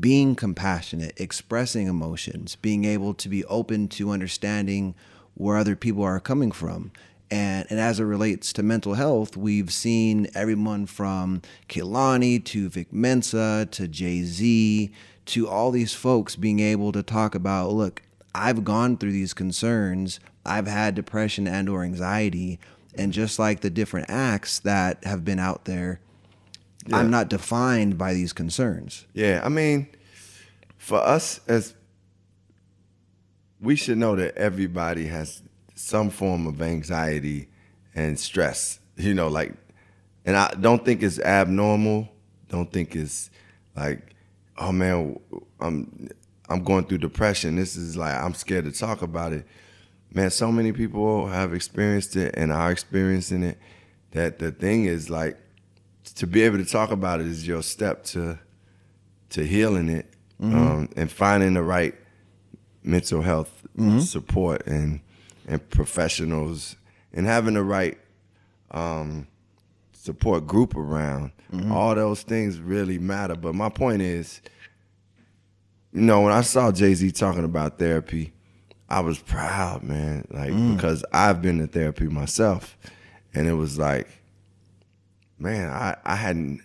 being 0.00 0.34
compassionate, 0.34 1.12
expressing 1.20 1.86
emotions, 1.86 2.56
being 2.56 2.84
able 2.84 3.12
to 3.12 3.28
be 3.28 3.44
open 3.44 3.88
to 3.88 4.10
understanding 4.10 4.94
where 5.34 5.56
other 5.56 5.76
people 5.76 6.02
are 6.02 6.20
coming 6.20 6.52
from. 6.52 6.92
And, 7.32 7.66
and 7.70 7.80
as 7.80 7.98
it 7.98 8.04
relates 8.04 8.52
to 8.52 8.62
mental 8.62 8.92
health, 8.92 9.38
we've 9.38 9.72
seen 9.72 10.28
everyone 10.34 10.84
from 10.84 11.40
Kehlani 11.66 12.44
to 12.44 12.68
Vic 12.68 12.92
Mensa 12.92 13.66
to 13.70 13.88
Jay 13.88 14.22
Z 14.22 14.92
to 15.24 15.48
all 15.48 15.70
these 15.70 15.94
folks 15.94 16.36
being 16.36 16.60
able 16.60 16.92
to 16.92 17.02
talk 17.02 17.34
about 17.34 17.72
look, 17.72 18.02
I've 18.34 18.64
gone 18.64 18.98
through 18.98 19.12
these 19.12 19.32
concerns, 19.32 20.20
I've 20.44 20.66
had 20.66 20.94
depression 20.94 21.48
and 21.48 21.70
or 21.70 21.84
anxiety, 21.84 22.60
and 22.96 23.14
just 23.14 23.38
like 23.38 23.60
the 23.60 23.70
different 23.70 24.10
acts 24.10 24.58
that 24.58 25.02
have 25.04 25.24
been 25.24 25.38
out 25.38 25.64
there, 25.64 26.00
I'm 26.92 27.08
not 27.08 27.30
defined 27.30 27.96
by 27.96 28.12
these 28.12 28.34
concerns. 28.34 29.06
Yeah, 29.14 29.40
I 29.42 29.48
mean, 29.48 29.86
for 30.76 30.98
us 30.98 31.40
as 31.48 31.72
we 33.58 33.74
should 33.74 33.96
know 33.96 34.16
that 34.16 34.36
everybody 34.36 35.06
has 35.06 35.42
some 35.82 36.10
form 36.10 36.46
of 36.46 36.62
anxiety 36.62 37.48
and 37.94 38.18
stress. 38.18 38.78
You 38.96 39.14
know, 39.14 39.28
like, 39.28 39.54
and 40.24 40.36
I 40.36 40.54
don't 40.60 40.84
think 40.84 41.02
it's 41.02 41.18
abnormal. 41.18 42.08
Don't 42.48 42.70
think 42.70 42.94
it's 42.94 43.30
like, 43.74 44.14
oh 44.58 44.72
man, 44.72 45.18
I'm 45.60 46.08
I'm 46.48 46.62
going 46.62 46.84
through 46.84 46.98
depression. 46.98 47.56
This 47.56 47.76
is 47.76 47.96
like 47.96 48.14
I'm 48.14 48.34
scared 48.34 48.64
to 48.66 48.72
talk 48.72 49.02
about 49.02 49.32
it. 49.32 49.46
Man, 50.14 50.30
so 50.30 50.52
many 50.52 50.72
people 50.72 51.26
have 51.28 51.54
experienced 51.54 52.16
it 52.16 52.34
and 52.36 52.52
are 52.52 52.70
experiencing 52.70 53.42
it. 53.42 53.58
That 54.12 54.38
the 54.38 54.52
thing 54.52 54.84
is 54.84 55.08
like 55.08 55.38
to 56.16 56.26
be 56.26 56.42
able 56.42 56.58
to 56.58 56.64
talk 56.66 56.90
about 56.90 57.20
it 57.20 57.26
is 57.26 57.46
your 57.46 57.62
step 57.62 58.04
to 58.04 58.38
to 59.30 59.44
healing 59.44 59.88
it 59.88 60.06
um, 60.40 60.88
and 60.96 61.10
finding 61.10 61.54
the 61.54 61.62
right 61.62 61.94
mental 62.82 63.22
health 63.22 63.66
support 64.00 64.66
and 64.66 65.00
and 65.46 65.68
professionals 65.70 66.76
and 67.12 67.26
having 67.26 67.54
the 67.54 67.62
right 67.62 67.98
um, 68.70 69.26
support 69.92 70.46
group 70.46 70.76
around. 70.76 71.32
All 71.70 71.94
those 71.94 72.22
things 72.22 72.58
really 72.58 72.98
matter. 72.98 73.34
But 73.34 73.54
my 73.54 73.68
point 73.68 74.00
is, 74.00 74.40
you 75.92 76.00
know, 76.00 76.22
when 76.22 76.32
I 76.32 76.40
saw 76.40 76.72
Jay 76.72 76.94
Z 76.94 77.10
talking 77.12 77.44
about 77.44 77.78
therapy, 77.78 78.32
I 78.88 79.00
was 79.00 79.18
proud, 79.18 79.82
man. 79.82 80.26
Like 80.30 80.52
because 80.74 81.04
I've 81.12 81.42
been 81.42 81.58
to 81.58 81.66
therapy 81.66 82.06
myself, 82.08 82.78
and 83.34 83.46
it 83.46 83.52
was 83.52 83.78
like, 83.78 84.08
man, 85.38 85.68
I, 85.68 85.96
I 86.04 86.16
hadn't 86.16 86.62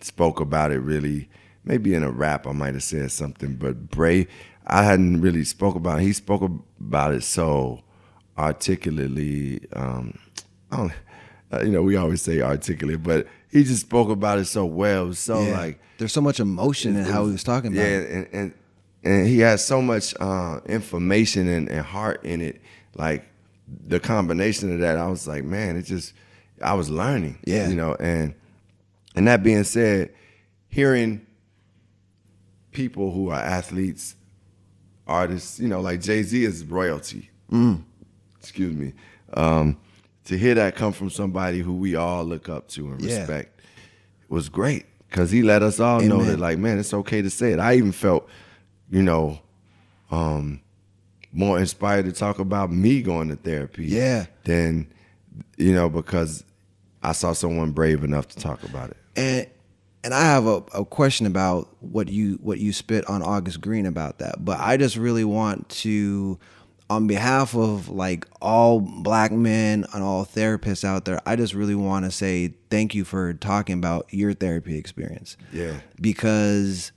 spoke 0.00 0.40
about 0.40 0.72
it 0.72 0.80
really. 0.80 1.28
Maybe 1.64 1.94
in 1.94 2.04
a 2.04 2.10
rap 2.10 2.46
I 2.46 2.52
might 2.52 2.74
have 2.74 2.82
said 2.82 3.10
something, 3.10 3.54
but 3.56 3.90
Bray, 3.90 4.28
I 4.66 4.84
hadn't 4.84 5.20
really 5.20 5.44
spoke 5.44 5.74
about 5.74 6.00
it. 6.00 6.02
He 6.02 6.12
spoke 6.12 6.42
about 6.78 7.12
it 7.12 7.24
so 7.24 7.82
articulately. 8.38 9.60
Um, 9.72 10.18
I 10.70 10.76
don't, 10.76 10.92
uh, 11.52 11.62
you 11.62 11.70
know, 11.70 11.82
we 11.82 11.96
always 11.96 12.22
say 12.22 12.40
articulate, 12.40 13.02
but 13.02 13.26
he 13.50 13.64
just 13.64 13.82
spoke 13.82 14.08
about 14.10 14.38
it 14.38 14.46
so 14.46 14.64
well. 14.64 15.04
It 15.04 15.08
was 15.08 15.18
so 15.18 15.42
Yeah. 15.42 15.58
like 15.58 15.80
there's 15.98 16.12
so 16.12 16.20
much 16.20 16.40
emotion 16.40 16.96
in 16.96 17.04
how 17.04 17.24
he 17.26 17.32
was 17.32 17.42
talking 17.44 17.72
about 17.72 17.82
yeah, 17.82 17.96
it. 17.98 18.10
and, 18.10 18.28
and 18.32 18.54
and 19.04 19.26
he 19.28 19.38
has 19.40 19.64
so 19.64 19.80
much 19.80 20.14
uh, 20.20 20.60
information 20.66 21.48
and, 21.48 21.68
and 21.70 21.80
heart 21.84 22.24
in 22.24 22.40
it. 22.40 22.60
Like 22.96 23.24
the 23.86 24.00
combination 24.00 24.72
of 24.72 24.80
that, 24.80 24.96
I 24.98 25.06
was 25.08 25.26
like, 25.28 25.44
man, 25.44 25.76
it 25.76 25.82
just 25.82 26.12
I 26.62 26.74
was 26.74 26.90
learning. 26.90 27.38
Yeah. 27.44 27.68
You 27.68 27.76
know, 27.76 27.94
and 28.00 28.34
and 29.14 29.26
that 29.28 29.42
being 29.42 29.64
said, 29.64 30.12
hearing 30.68 31.24
people 32.72 33.10
who 33.12 33.30
are 33.30 33.40
athletes, 33.40 34.16
artists, 35.06 35.58
you 35.58 35.68
know, 35.68 35.80
like 35.80 36.00
Jay 36.02 36.22
Z 36.22 36.44
is 36.44 36.64
royalty. 36.64 37.30
Mm. 37.50 37.82
Excuse 38.48 38.74
me. 38.76 38.92
Um, 39.34 39.76
to 40.26 40.38
hear 40.38 40.54
that 40.54 40.76
come 40.76 40.92
from 40.92 41.10
somebody 41.10 41.58
who 41.60 41.74
we 41.74 41.96
all 41.96 42.24
look 42.24 42.48
up 42.48 42.68
to 42.68 42.86
and 42.92 43.00
Yeah. 43.00 43.18
respect 43.18 43.60
was 44.28 44.48
great 44.48 44.86
because 45.08 45.30
he 45.32 45.42
let 45.42 45.62
us 45.62 45.80
all 45.80 46.00
know 46.00 46.22
that, 46.24 46.38
like, 46.38 46.58
man, 46.58 46.78
it's 46.78 46.94
okay 46.94 47.22
to 47.22 47.30
say 47.30 47.52
it. 47.52 47.58
I 47.58 47.74
even 47.74 47.92
felt, 47.92 48.28
you 48.90 49.02
know, 49.02 49.40
um, 50.10 50.60
more 51.32 51.58
inspired 51.58 52.04
to 52.06 52.12
talk 52.12 52.38
about 52.38 52.70
me 52.72 53.02
going 53.02 53.28
to 53.28 53.36
therapy. 53.36 53.86
Yeah. 53.86 54.26
Than, 54.44 54.86
you 55.56 55.72
know, 55.74 55.88
because 55.88 56.44
I 57.02 57.12
saw 57.12 57.32
someone 57.32 57.72
brave 57.72 58.04
enough 58.04 58.28
to 58.28 58.38
talk 58.38 58.62
about 58.62 58.90
it. 58.90 58.96
And 59.16 59.46
and 60.04 60.14
I 60.14 60.20
have 60.22 60.46
a, 60.46 60.62
a 60.72 60.84
question 60.84 61.26
about 61.26 61.68
what 61.80 62.08
you 62.08 62.38
what 62.40 62.58
you 62.58 62.72
spit 62.72 63.04
on 63.10 63.22
August 63.22 63.60
Greene 63.60 63.86
about 63.86 64.18
that. 64.20 64.44
But 64.44 64.60
I 64.60 64.76
just 64.76 64.96
really 64.96 65.24
want 65.24 65.68
to 65.70 66.38
on 66.88 67.06
behalf 67.06 67.54
of 67.54 67.88
like 67.88 68.26
all 68.40 68.80
black 68.80 69.32
men 69.32 69.84
and 69.92 70.02
all 70.02 70.24
therapists 70.24 70.84
out 70.84 71.04
there, 71.04 71.20
I 71.26 71.36
just 71.36 71.54
really 71.54 71.74
want 71.74 72.04
to 72.04 72.10
say 72.10 72.54
thank 72.70 72.94
you 72.94 73.04
for 73.04 73.34
talking 73.34 73.78
about 73.78 74.06
your 74.10 74.34
therapy 74.34 74.78
experience. 74.78 75.36
Yeah. 75.52 75.80
Because 76.00 76.92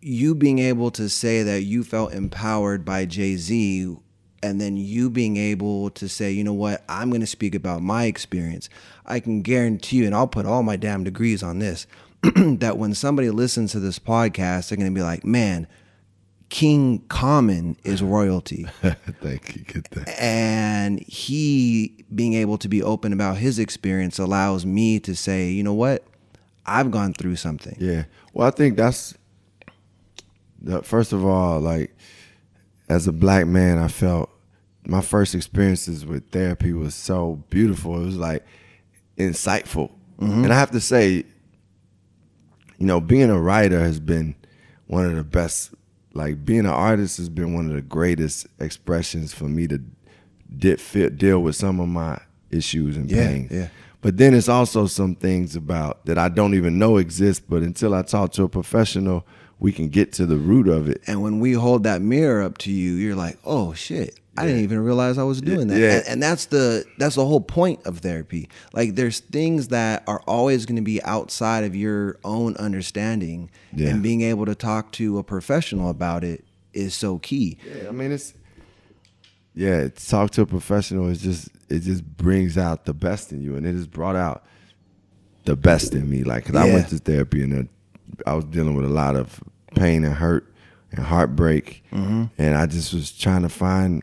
you 0.00 0.34
being 0.34 0.58
able 0.58 0.90
to 0.92 1.08
say 1.08 1.42
that 1.42 1.62
you 1.62 1.84
felt 1.84 2.12
empowered 2.12 2.84
by 2.84 3.04
Jay 3.04 3.36
Z 3.36 3.96
and 4.42 4.60
then 4.60 4.76
you 4.76 5.10
being 5.10 5.36
able 5.36 5.90
to 5.90 6.08
say, 6.08 6.30
you 6.30 6.44
know 6.44 6.52
what, 6.52 6.84
I'm 6.88 7.10
going 7.10 7.20
to 7.20 7.26
speak 7.26 7.54
about 7.54 7.82
my 7.82 8.04
experience. 8.04 8.68
I 9.04 9.20
can 9.20 9.42
guarantee 9.42 9.96
you, 9.96 10.06
and 10.06 10.14
I'll 10.14 10.28
put 10.28 10.46
all 10.46 10.62
my 10.62 10.76
damn 10.76 11.04
degrees 11.04 11.42
on 11.42 11.58
this, 11.58 11.86
that 12.22 12.78
when 12.78 12.94
somebody 12.94 13.30
listens 13.30 13.72
to 13.72 13.80
this 13.80 13.98
podcast, 13.98 14.68
they're 14.68 14.78
going 14.78 14.92
to 14.92 14.98
be 14.98 15.02
like, 15.02 15.24
man, 15.24 15.66
King 16.48 17.00
Common 17.08 17.76
is 17.84 18.02
royalty. 18.02 18.66
Thank 19.20 19.56
you. 19.56 19.64
Good 19.64 19.88
thing. 19.88 20.04
and 20.18 21.00
he 21.00 22.04
being 22.14 22.34
able 22.34 22.58
to 22.58 22.68
be 22.68 22.82
open 22.82 23.12
about 23.12 23.36
his 23.38 23.58
experience 23.58 24.18
allows 24.18 24.64
me 24.64 25.00
to 25.00 25.14
say, 25.16 25.48
you 25.48 25.62
know 25.62 25.74
what, 25.74 26.04
I've 26.64 26.90
gone 26.90 27.14
through 27.14 27.36
something. 27.36 27.76
Yeah. 27.80 28.04
Well, 28.32 28.46
I 28.46 28.50
think 28.50 28.76
that's 28.76 29.14
the, 30.60 30.82
first 30.82 31.12
of 31.12 31.24
all, 31.24 31.60
like 31.60 31.96
as 32.88 33.06
a 33.06 33.12
black 33.12 33.46
man, 33.46 33.78
I 33.78 33.88
felt 33.88 34.30
my 34.86 35.00
first 35.00 35.34
experiences 35.34 36.06
with 36.06 36.30
therapy 36.30 36.72
was 36.72 36.94
so 36.94 37.42
beautiful. 37.50 38.00
It 38.00 38.04
was 38.04 38.16
like 38.16 38.44
insightful, 39.18 39.90
mm-hmm. 40.20 40.44
and 40.44 40.52
I 40.52 40.58
have 40.58 40.70
to 40.72 40.80
say, 40.80 41.24
you 42.78 42.86
know, 42.86 43.00
being 43.00 43.30
a 43.30 43.40
writer 43.40 43.80
has 43.80 43.98
been 44.00 44.36
one 44.86 45.04
of 45.04 45.16
the 45.16 45.24
best. 45.24 45.74
Like 46.16 46.44
being 46.44 46.60
an 46.60 46.66
artist 46.66 47.18
has 47.18 47.28
been 47.28 47.54
one 47.54 47.66
of 47.68 47.74
the 47.74 47.82
greatest 47.82 48.46
expressions 48.58 49.32
for 49.34 49.44
me 49.44 49.68
to 49.68 49.80
fit, 50.78 51.18
deal 51.18 51.40
with 51.42 51.56
some 51.56 51.80
of 51.80 51.88
my 51.88 52.18
issues 52.50 52.96
and 52.96 53.10
Yeah, 53.10 53.26
pains. 53.28 53.52
yeah. 53.52 53.68
But 54.00 54.16
then 54.18 54.34
it's 54.34 54.48
also 54.48 54.86
some 54.86 55.14
things 55.16 55.56
about 55.56 56.04
that 56.06 56.16
I 56.18 56.28
don't 56.28 56.54
even 56.54 56.78
know 56.78 56.96
exist. 56.96 57.42
But 57.48 57.62
until 57.62 57.94
I 57.94 58.02
talk 58.02 58.32
to 58.32 58.44
a 58.44 58.48
professional, 58.48 59.26
we 59.58 59.72
can 59.72 59.88
get 59.88 60.12
to 60.14 60.26
the 60.26 60.36
root 60.36 60.68
of 60.68 60.88
it. 60.88 61.02
And 61.06 61.22
when 61.22 61.40
we 61.40 61.52
hold 61.54 61.82
that 61.84 62.02
mirror 62.02 62.42
up 62.42 62.58
to 62.58 62.70
you, 62.72 62.92
you're 62.92 63.16
like, 63.16 63.38
oh 63.44 63.72
shit. 63.74 64.20
I 64.38 64.46
didn't 64.46 64.62
even 64.62 64.78
realize 64.80 65.18
I 65.18 65.22
was 65.24 65.40
doing 65.40 65.68
that. 65.68 65.78
Yeah. 65.78 65.96
And, 65.98 66.04
and 66.08 66.22
that's 66.22 66.46
the 66.46 66.84
that's 66.98 67.14
the 67.16 67.24
whole 67.26 67.40
point 67.40 67.84
of 67.86 67.98
therapy. 67.98 68.48
Like 68.72 68.94
there's 68.94 69.20
things 69.20 69.68
that 69.68 70.02
are 70.06 70.20
always 70.26 70.66
going 70.66 70.76
to 70.76 70.82
be 70.82 71.02
outside 71.02 71.64
of 71.64 71.74
your 71.76 72.18
own 72.24 72.56
understanding 72.56 73.50
Yeah. 73.74 73.88
and 73.90 74.02
being 74.02 74.22
able 74.22 74.46
to 74.46 74.54
talk 74.54 74.92
to 74.92 75.18
a 75.18 75.22
professional 75.22 75.90
about 75.90 76.24
it 76.24 76.44
is 76.72 76.94
so 76.94 77.18
key. 77.18 77.58
Yeah, 77.66 77.88
I 77.88 77.92
mean 77.92 78.12
it's 78.12 78.34
yeah, 79.54 79.88
talk 79.88 80.30
to 80.32 80.42
a 80.42 80.46
professional 80.46 81.08
is 81.08 81.22
just 81.22 81.48
it 81.68 81.80
just 81.80 82.04
brings 82.16 82.58
out 82.58 82.84
the 82.84 82.94
best 82.94 83.32
in 83.32 83.40
you, 83.42 83.56
and 83.56 83.66
it 83.66 83.72
has 83.72 83.86
brought 83.86 84.14
out 84.16 84.44
the 85.46 85.56
best 85.56 85.94
in 85.94 86.08
me. 86.10 86.24
Like, 86.24 86.44
cause 86.44 86.54
I 86.56 86.66
went 86.72 86.88
to 86.90 86.98
therapy 86.98 87.42
and 87.42 87.68
uh, 87.68 88.22
I 88.30 88.34
was 88.34 88.44
dealing 88.44 88.74
with 88.76 88.84
a 88.84 88.88
lot 88.90 89.16
of 89.16 89.40
pain 89.74 90.04
and 90.04 90.14
hurt 90.14 90.52
and 90.92 91.04
heartbreak, 91.04 91.82
and 91.92 92.28
I 92.38 92.66
just 92.66 92.92
was 92.92 93.10
trying 93.10 93.42
to 93.42 93.48
find 93.48 94.02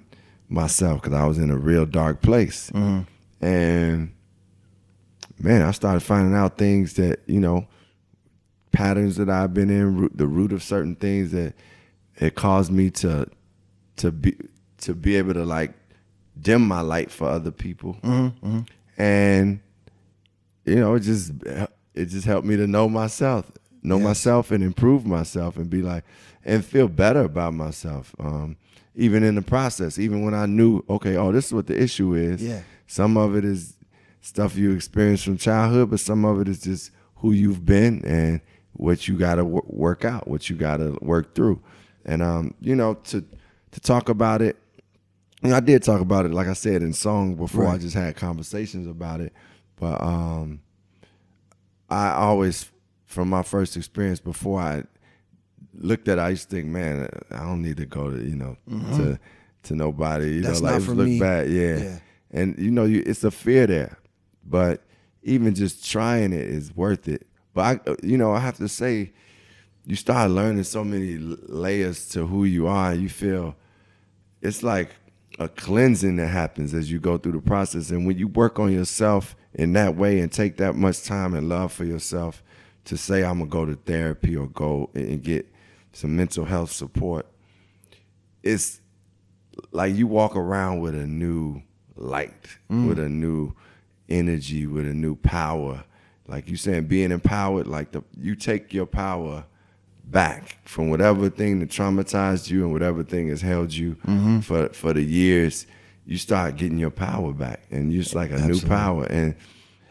myself 0.54 1.02
because 1.02 1.18
I 1.18 1.26
was 1.26 1.38
in 1.38 1.50
a 1.50 1.58
real 1.58 1.86
dark 1.86 2.22
place, 2.22 2.70
mm-hmm. 2.72 3.02
and 3.46 4.14
man, 5.40 5.62
I 5.64 5.72
started 5.72 6.02
finding 6.02 6.36
out 6.36 6.58
things 6.58 6.94
that 6.94 7.22
you 7.26 7.40
know 7.40 7.68
patterns 8.72 9.18
that 9.18 9.30
I've 9.30 9.54
been 9.54 9.70
in, 9.70 9.98
root, 9.98 10.18
the 10.18 10.28
root 10.28 10.54
of 10.54 10.64
certain 10.64 10.96
things 10.96 11.32
that 11.32 11.54
it 12.18 12.36
caused 12.36 12.72
me 12.72 12.90
to 12.92 13.28
to 13.98 14.12
be 14.12 14.38
to 14.80 14.94
be 14.94 15.16
able 15.16 15.34
to 15.34 15.44
like 15.44 15.74
dim 16.40 16.68
my 16.68 16.82
light 16.82 17.12
for 17.12 17.28
other 17.28 17.52
people, 17.52 17.96
mm-hmm, 18.04 18.48
mm-hmm. 18.48 19.02
and 19.02 19.60
you 20.66 20.76
know, 20.76 20.96
it 20.96 21.02
just 21.02 21.32
it 21.94 22.06
just 22.06 22.26
helped 22.26 22.48
me 22.48 22.56
to 22.58 22.68
know 22.68 22.88
myself, 22.88 23.52
know 23.82 24.00
myself, 24.00 24.52
and 24.52 24.64
improve 24.64 25.06
myself, 25.06 25.58
and 25.58 25.70
be 25.70 25.82
like, 25.82 26.04
and 26.46 26.64
feel 26.64 26.88
better 26.88 27.22
about 27.22 27.54
myself. 27.54 28.16
Um, 28.20 28.58
even 28.96 29.24
in 29.24 29.36
the 29.36 29.42
process, 29.42 29.98
even 29.98 30.24
when 30.24 30.34
I 30.34 30.46
knew, 30.46 30.84
okay, 30.90 31.16
oh, 31.16 31.32
this 31.32 31.48
is 31.48 31.54
what 31.54 31.68
the 31.68 31.82
issue 31.82 32.14
is. 32.14 32.44
Yeah. 32.44 32.62
Some 32.88 33.18
of 33.18 33.36
it 33.36 33.44
is 33.46 33.76
stuff 34.22 34.56
you 34.56 34.72
experienced 34.72 35.26
from 35.26 35.38
childhood, 35.38 35.90
but 35.90 36.00
some 36.00 36.26
of 36.26 36.40
it 36.40 36.48
is 36.48 36.62
just 36.62 36.92
who 37.16 37.32
you've 37.32 37.66
been 37.66 38.04
and 38.06 38.42
what 38.74 39.08
you 39.08 39.18
got 39.18 39.36
to 39.36 39.44
w- 39.44 39.62
work 39.68 40.06
out, 40.06 40.28
what 40.28 40.50
you 40.50 40.56
got 40.56 40.78
to 40.78 40.98
work 41.02 41.36
through. 41.36 41.62
And 42.06 42.22
um, 42.22 42.54
you 42.60 42.76
know, 42.76 42.96
to 42.96 43.24
to 43.72 43.80
talk 43.80 44.10
about 44.10 44.42
it, 44.42 44.58
you 45.42 45.50
know, 45.50 45.56
I 45.56 45.60
did 45.60 45.84
talk 45.84 46.02
about 46.02 46.26
it, 46.26 46.32
like 46.32 46.48
I 46.48 46.54
said, 46.54 46.82
in 46.82 46.94
song 46.94 47.36
before. 47.36 47.68
I 47.68 47.78
just 47.78 47.96
had 47.96 48.16
conversations 48.16 48.88
about 48.88 49.22
it, 49.22 49.34
but 49.80 50.02
um, 50.02 50.62
I 51.90 52.12
always, 52.12 52.70
from 53.06 53.30
my 53.30 53.44
first 53.44 53.78
experience, 53.78 54.20
before 54.20 54.60
I 54.60 54.84
looked 55.76 56.08
at, 56.08 56.20
I 56.20 56.30
used 56.30 56.50
to 56.50 56.56
think, 56.56 56.68
man, 56.68 57.08
I 57.32 57.40
don't 57.40 57.62
need 57.62 57.78
to 57.78 57.86
go 57.86 58.10
to 58.10 58.18
you 58.24 58.36
know 58.36 58.58
to 58.98 59.20
to 59.64 59.76
nobody. 59.76 60.26
You 60.36 60.42
Mm-hmm. 60.42 60.44
That's 60.44 60.62
know, 60.62 60.68
like 60.68 60.80
not 60.80 60.84
for 60.84 60.96
look 60.96 61.08
me. 61.08 61.20
bad, 61.20 61.50
yeah. 61.50 61.78
Yeah. 61.78 62.00
And 62.32 62.58
you 62.58 62.72
know, 62.72 62.86
you, 62.86 63.04
it's 63.06 63.24
a 63.24 63.32
fear 63.32 63.68
there, 63.68 63.98
but 64.46 64.82
even 65.24 65.54
just 65.56 65.90
trying 65.90 66.34
it 66.34 66.42
is 66.42 66.76
worth 66.76 67.08
it. 67.08 67.28
But 67.54 67.82
I, 67.88 67.96
you 68.02 68.18
know, 68.18 68.34
I 68.34 68.40
have 68.40 68.58
to 68.58 68.68
say, 68.68 69.14
you 69.86 69.96
start 69.96 70.32
learning 70.32 70.64
so 70.64 70.84
many 70.84 71.18
layers 71.18 72.10
to 72.10 72.26
who 72.26 72.46
you 72.46 72.68
are. 72.68 72.92
And 72.92 73.02
you 73.02 73.10
feel 73.10 73.56
it's 74.42 74.64
like 74.64 74.90
a 75.40 75.48
cleansing 75.48 76.16
that 76.18 76.28
happens 76.28 76.74
as 76.74 76.92
you 76.92 77.00
go 77.00 77.18
through 77.20 77.34
the 77.34 77.42
process. 77.42 77.92
And 77.92 78.08
when 78.08 78.18
you 78.18 78.28
work 78.28 78.60
on 78.60 78.72
yourself 78.72 79.36
in 79.54 79.74
that 79.74 79.96
way 79.96 80.20
and 80.20 80.32
take 80.32 80.58
that 80.58 80.74
much 80.76 81.04
time 81.04 81.36
and 81.36 81.48
love 81.48 81.72
for 81.72 81.86
yourself 81.86 82.42
to 82.86 82.98
say, 82.98 83.24
I'm 83.24 83.38
gonna 83.40 83.50
go 83.52 83.66
to 83.66 83.76
therapy 83.76 84.36
or 84.36 84.48
go 84.48 84.90
and 84.96 85.22
get 85.22 85.53
some 85.94 86.16
mental 86.16 86.46
health 86.46 86.72
support, 86.72 87.26
it's 88.42 88.82
like 89.72 89.96
you 89.96 90.08
walk 90.08 90.36
around 90.36 90.82
with 90.82 90.96
a 90.96 91.08
new 91.08 91.62
light, 91.96 92.58
mm. 92.70 92.88
with 92.88 93.00
a 93.00 93.10
new 93.10 93.54
energy, 94.10 94.68
with 94.68 94.86
a 94.86 94.94
new 94.94 95.16
power. 95.16 95.84
Like 96.28 96.50
you 96.50 96.58
saying, 96.58 96.86
being 96.86 97.12
empowered, 97.12 97.68
like 97.68 97.92
the 97.92 98.04
you 98.18 98.36
take 98.36 98.74
your 98.74 98.86
power 98.86 99.46
back 100.06 100.58
from 100.66 100.90
whatever 100.90 101.30
thing 101.30 101.60
that 101.60 101.70
traumatized 101.70 102.50
you 102.50 102.64
and 102.64 102.74
whatever 102.74 103.04
thing 103.04 103.30
has 103.30 103.42
held 103.42 103.74
you 103.74 103.96
mm-hmm. 103.96 104.40
for 104.40 104.70
for 104.70 104.94
the 104.94 105.04
years. 105.04 105.68
You 106.06 106.18
start 106.18 106.58
getting 106.58 106.78
your 106.78 106.92
power 106.92 107.32
back, 107.32 107.62
and 107.72 107.94
it's 107.94 108.14
like 108.14 108.32
a 108.32 108.40
new 108.40 108.60
power. 108.60 109.06
And 109.06 109.36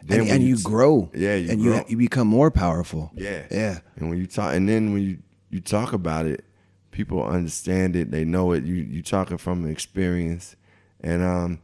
then 0.02 0.22
And, 0.22 0.30
and 0.30 0.42
you 0.42 0.60
grow. 0.62 1.10
Yeah, 1.14 1.36
you 1.36 1.50
and 1.50 1.62
grow. 1.62 1.76
you 1.76 1.84
you 1.88 1.96
become 1.96 2.28
more 2.28 2.50
powerful. 2.50 3.10
Yeah. 3.14 3.44
Yeah. 3.50 3.78
And 3.96 4.10
when 4.10 4.18
you 4.18 4.26
talk, 4.26 4.54
and 4.54 4.68
then 4.68 4.92
when 4.92 5.02
you 5.02 5.18
you 5.52 5.60
talk 5.60 5.92
about 5.92 6.26
it, 6.26 6.44
people 6.90 7.22
understand 7.22 7.94
it. 7.94 8.10
They 8.10 8.24
know 8.24 8.52
it. 8.52 8.64
You 8.64 8.74
you 8.74 9.02
talking 9.02 9.38
from 9.38 9.68
experience, 9.68 10.56
and 11.00 11.22
um, 11.22 11.60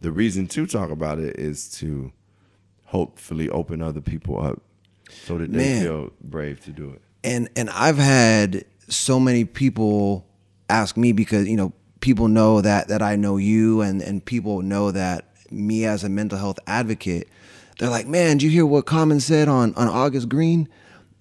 the 0.00 0.12
reason 0.12 0.46
to 0.48 0.66
talk 0.66 0.90
about 0.90 1.18
it 1.18 1.38
is 1.38 1.68
to 1.78 2.12
hopefully 2.86 3.48
open 3.50 3.82
other 3.82 4.00
people 4.00 4.40
up, 4.42 4.62
so 5.10 5.36
that 5.38 5.52
they 5.52 5.80
feel 5.80 6.10
brave 6.22 6.64
to 6.64 6.70
do 6.70 6.90
it. 6.90 7.02
and 7.24 7.48
and 7.56 7.68
I've 7.70 7.98
had 7.98 8.64
so 8.88 9.18
many 9.18 9.44
people 9.44 10.26
ask 10.70 10.96
me 10.96 11.12
because 11.12 11.48
you 11.48 11.56
know 11.56 11.72
people 12.00 12.28
know 12.28 12.60
that 12.60 12.88
that 12.88 13.02
I 13.02 13.16
know 13.16 13.36
you 13.36 13.80
and 13.80 14.00
and 14.02 14.24
people 14.24 14.62
know 14.62 14.90
that 14.90 15.26
me 15.50 15.84
as 15.84 16.02
a 16.04 16.08
mental 16.08 16.38
health 16.38 16.58
advocate 16.66 17.28
they're 17.78 17.90
like 17.90 18.06
man 18.06 18.38
did 18.38 18.44
you 18.44 18.50
hear 18.50 18.64
what 18.66 18.86
Common 18.86 19.20
said 19.20 19.48
on 19.48 19.74
on 19.74 19.86
August 19.88 20.28
Greene 20.28 20.68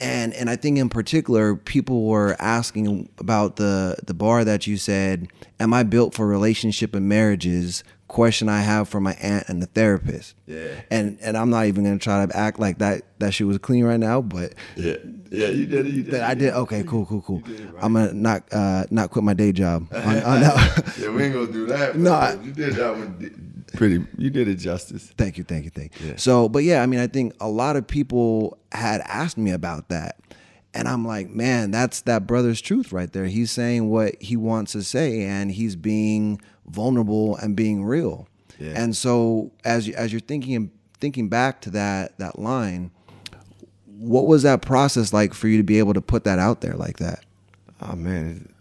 and 0.01 0.33
and 0.33 0.49
I 0.49 0.55
think 0.55 0.77
in 0.77 0.89
particular 0.89 1.55
people 1.55 2.05
were 2.05 2.35
asking 2.39 3.09
about 3.19 3.55
the 3.55 3.95
the 4.05 4.13
bar 4.13 4.43
that 4.43 4.67
you 4.67 4.77
said 4.77 5.27
am 5.59 5.73
I 5.73 5.83
built 5.83 6.13
for 6.13 6.27
relationship 6.27 6.95
and 6.95 7.07
marriages 7.07 7.83
question 8.11 8.49
I 8.49 8.59
have 8.59 8.89
for 8.89 8.99
my 8.99 9.13
aunt 9.13 9.47
and 9.47 9.61
the 9.61 9.67
therapist. 9.67 10.35
Yeah. 10.45 10.81
And 10.91 11.17
and 11.21 11.37
I'm 11.37 11.49
not 11.49 11.67
even 11.67 11.85
gonna 11.85 11.97
try 11.97 12.25
to 12.25 12.37
act 12.37 12.59
like 12.59 12.79
that 12.79 13.03
that 13.19 13.33
shit 13.33 13.47
was 13.47 13.57
clean 13.57 13.85
right 13.85 13.99
now, 13.99 14.21
but 14.21 14.53
Yeah, 14.75 14.97
yeah, 15.31 15.47
you 15.47 15.65
did 15.65 15.85
it. 15.87 15.93
You 15.93 16.03
did 16.03 16.13
that 16.15 16.21
it. 16.21 16.29
I 16.29 16.33
did 16.33 16.53
okay, 16.53 16.83
cool, 16.83 17.05
cool, 17.05 17.21
cool. 17.21 17.41
it 17.45 17.71
right. 17.71 17.83
I'm 17.83 17.93
gonna 17.93 18.11
not 18.13 18.43
uh 18.51 18.85
not 18.91 19.11
quit 19.11 19.23
my 19.23 19.33
day 19.33 19.53
job. 19.53 19.87
on, 19.93 20.17
on 20.23 20.41
yeah, 20.99 21.09
we 21.09 21.23
ain't 21.23 21.33
gonna 21.33 21.51
do 21.51 21.65
that. 21.67 21.95
No, 22.01 22.41
you 22.43 22.51
did 22.51 22.73
that 22.75 22.97
one 22.97 23.50
pretty. 23.73 24.05
You 24.17 24.29
did 24.29 24.47
it 24.47 24.55
justice. 24.55 25.11
Thank 25.17 25.37
you, 25.37 25.43
thank 25.43 25.65
you, 25.65 25.71
thank 25.71 25.99
you. 25.99 26.09
Yeah. 26.09 26.15
So, 26.17 26.49
but 26.49 26.63
yeah, 26.63 26.83
I 26.83 26.85
mean, 26.85 26.99
I 26.99 27.07
think 27.07 27.33
a 27.39 27.49
lot 27.49 27.75
of 27.75 27.87
people 27.87 28.57
had 28.71 29.01
asked 29.01 29.37
me 29.37 29.51
about 29.51 29.89
that. 29.89 30.17
And 30.73 30.87
I'm 30.87 31.05
like, 31.05 31.29
man, 31.29 31.71
that's 31.71 32.01
that 32.01 32.25
brother's 32.25 32.61
truth 32.61 32.93
right 32.93 33.11
there. 33.11 33.25
He's 33.25 33.51
saying 33.51 33.89
what 33.89 34.21
he 34.21 34.37
wants 34.37 34.71
to 34.71 34.83
say 34.83 35.23
and 35.23 35.51
he's 35.51 35.75
being 35.75 36.39
vulnerable 36.65 37.35
and 37.37 37.55
being 37.55 37.83
real. 37.83 38.27
Yeah. 38.57 38.73
And 38.75 38.95
so 38.95 39.51
as 39.65 39.87
you, 39.87 39.93
as 39.95 40.13
you're 40.13 40.21
thinking 40.21 40.71
thinking 40.99 41.27
back 41.27 41.61
to 41.61 41.71
that 41.71 42.17
that 42.19 42.39
line, 42.39 42.91
what 43.85 44.27
was 44.27 44.43
that 44.43 44.61
process 44.61 45.11
like 45.11 45.33
for 45.33 45.47
you 45.47 45.57
to 45.57 45.63
be 45.63 45.79
able 45.79 45.93
to 45.93 46.01
put 46.01 46.23
that 46.23 46.39
out 46.39 46.61
there 46.61 46.75
like 46.75 46.97
that? 46.97 47.25
Oh 47.81 47.95
man, 47.95 48.53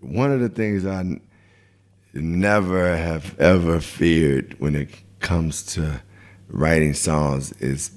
one 0.00 0.32
of 0.32 0.40
the 0.40 0.48
things 0.48 0.84
I 0.84 1.04
never 2.14 2.96
have 2.96 3.38
ever 3.38 3.80
feared 3.80 4.56
when 4.58 4.74
it 4.74 4.88
comes 5.20 5.62
to 5.74 6.00
writing 6.48 6.94
songs 6.94 7.52
is 7.52 7.90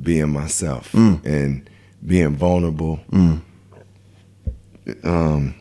being 0.00 0.30
myself 0.30 0.92
and 1.24 1.68
being 2.04 2.36
vulnerable. 2.36 3.00
Um, 5.02 5.54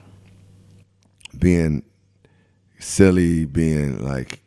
being 1.40 1.84
silly, 2.80 3.46
being 3.46 4.04
like 4.04 4.40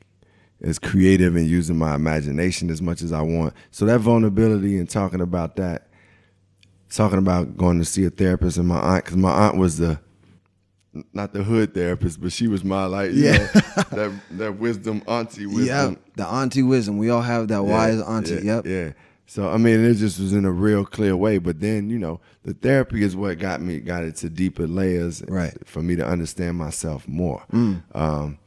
as 0.62 0.78
creative 0.78 1.36
and 1.36 1.46
using 1.46 1.76
my 1.76 1.94
imagination 1.94 2.70
as 2.70 2.82
much 2.82 3.02
as 3.02 3.12
I 3.12 3.22
want. 3.22 3.54
So 3.70 3.86
that 3.86 3.98
vulnerability 4.00 4.78
and 4.78 4.88
talking 4.88 5.20
about 5.20 5.56
that, 5.56 5.88
talking 6.90 7.18
about 7.18 7.56
going 7.56 7.78
to 7.78 7.84
see 7.84 8.04
a 8.04 8.10
therapist 8.10 8.56
and 8.56 8.68
my 8.68 8.78
aunt, 8.78 9.04
because 9.04 9.16
my 9.16 9.30
aunt 9.30 9.56
was 9.56 9.78
the 9.78 10.00
not 11.12 11.32
the 11.32 11.42
hood 11.42 11.74
therapist, 11.74 12.20
but 12.20 12.32
she 12.32 12.48
was 12.48 12.64
my 12.64 12.86
like 12.86 13.12
you 13.12 13.24
Yeah. 13.24 13.38
know, 13.38 13.46
that 13.90 14.20
that 14.32 14.58
wisdom 14.58 15.02
auntie 15.06 15.46
wisdom. 15.46 15.66
Yeah, 15.66 15.94
the 16.16 16.26
auntie 16.26 16.62
wisdom. 16.62 16.98
We 16.98 17.10
all 17.10 17.22
have 17.22 17.48
that 17.48 17.64
wise 17.64 18.00
auntie. 18.00 18.34
Yeah, 18.34 18.56
yep. 18.56 18.66
Yeah. 18.66 18.92
So 19.26 19.48
I 19.50 19.58
mean, 19.58 19.84
it 19.84 19.94
just 19.94 20.18
was 20.20 20.32
in 20.32 20.44
a 20.44 20.50
real 20.50 20.84
clear 20.86 21.16
way. 21.16 21.38
But 21.38 21.60
then 21.60 21.90
you 21.90 21.98
know, 21.98 22.20
the 22.44 22.54
therapy 22.54 23.02
is 23.02 23.14
what 23.14 23.38
got 23.38 23.60
me 23.60 23.78
got 23.80 24.04
it 24.04 24.16
to 24.16 24.30
deeper 24.30 24.66
layers, 24.66 25.22
Right. 25.28 25.52
Mm. 25.54 25.66
For 25.66 25.82
me 25.82 25.96
to 25.96 26.06
understand 26.06 26.56
myself 26.56 27.06
more. 27.06 27.42
Um, 27.52 28.38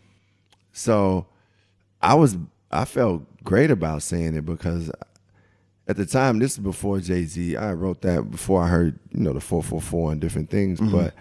so 0.74 1.28
I 2.02 2.16
was 2.16 2.38
I 2.72 2.86
felt 2.86 3.24
great 3.43 3.70
about 3.72 4.02
saying 4.02 4.36
it 4.36 4.45
because 4.45 4.89
at 5.88 5.97
the 5.97 6.06
time 6.06 6.39
this 6.39 6.54
is 6.54 6.60
before 6.60 6.99
Jay 6.99 7.26
Z. 7.26 7.58
I 7.58 7.74
wrote 7.74 8.02
that 8.02 8.32
before 8.32 8.64
I 8.64 8.68
heard 8.68 8.97
you 9.12 9.20
know 9.22 9.34
the 9.34 9.41
four 9.41 9.62
four 9.62 9.82
four 9.82 10.12
and 10.12 10.20
different 10.22 10.49
things, 10.49 10.80
but 10.80 11.14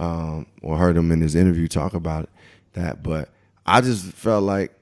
um, 0.00 0.46
or 0.62 0.78
heard 0.78 0.96
him 0.96 1.12
in 1.12 1.20
his 1.20 1.34
interview 1.36 1.68
talk 1.68 1.92
about 1.94 2.28
that. 2.72 3.02
But 3.02 3.28
I 3.66 3.82
just 3.82 4.06
felt 4.06 4.42
like 4.42 4.72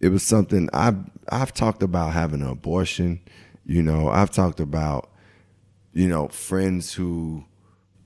it 0.00 0.08
was 0.08 0.22
something 0.22 0.70
I've 0.72 0.96
I've 1.28 1.52
talked 1.52 1.82
about 1.82 2.12
having 2.12 2.40
an 2.40 2.48
abortion. 2.48 3.20
You 3.66 3.82
know, 3.82 4.08
I've 4.08 4.30
talked 4.30 4.60
about 4.60 5.10
you 5.92 6.08
know 6.08 6.28
friends 6.28 6.94
who 6.94 7.44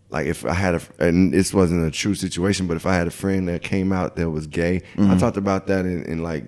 like 0.08 0.26
if 0.26 0.46
I 0.46 0.54
had 0.54 0.76
a 0.76 0.80
and 0.98 1.32
this 1.32 1.52
wasn't 1.52 1.86
a 1.86 1.90
true 1.90 2.14
situation, 2.14 2.66
but 2.66 2.76
if 2.76 2.86
I 2.86 2.94
had 2.94 3.06
a 3.06 3.10
friend 3.12 3.46
that 3.48 3.62
came 3.62 3.92
out 3.92 4.16
that 4.16 4.30
was 4.30 4.46
gay, 4.46 4.82
I 4.98 5.16
talked 5.18 5.36
about 5.36 5.66
that 5.66 5.84
in, 5.84 6.04
in 6.04 6.22
like 6.22 6.44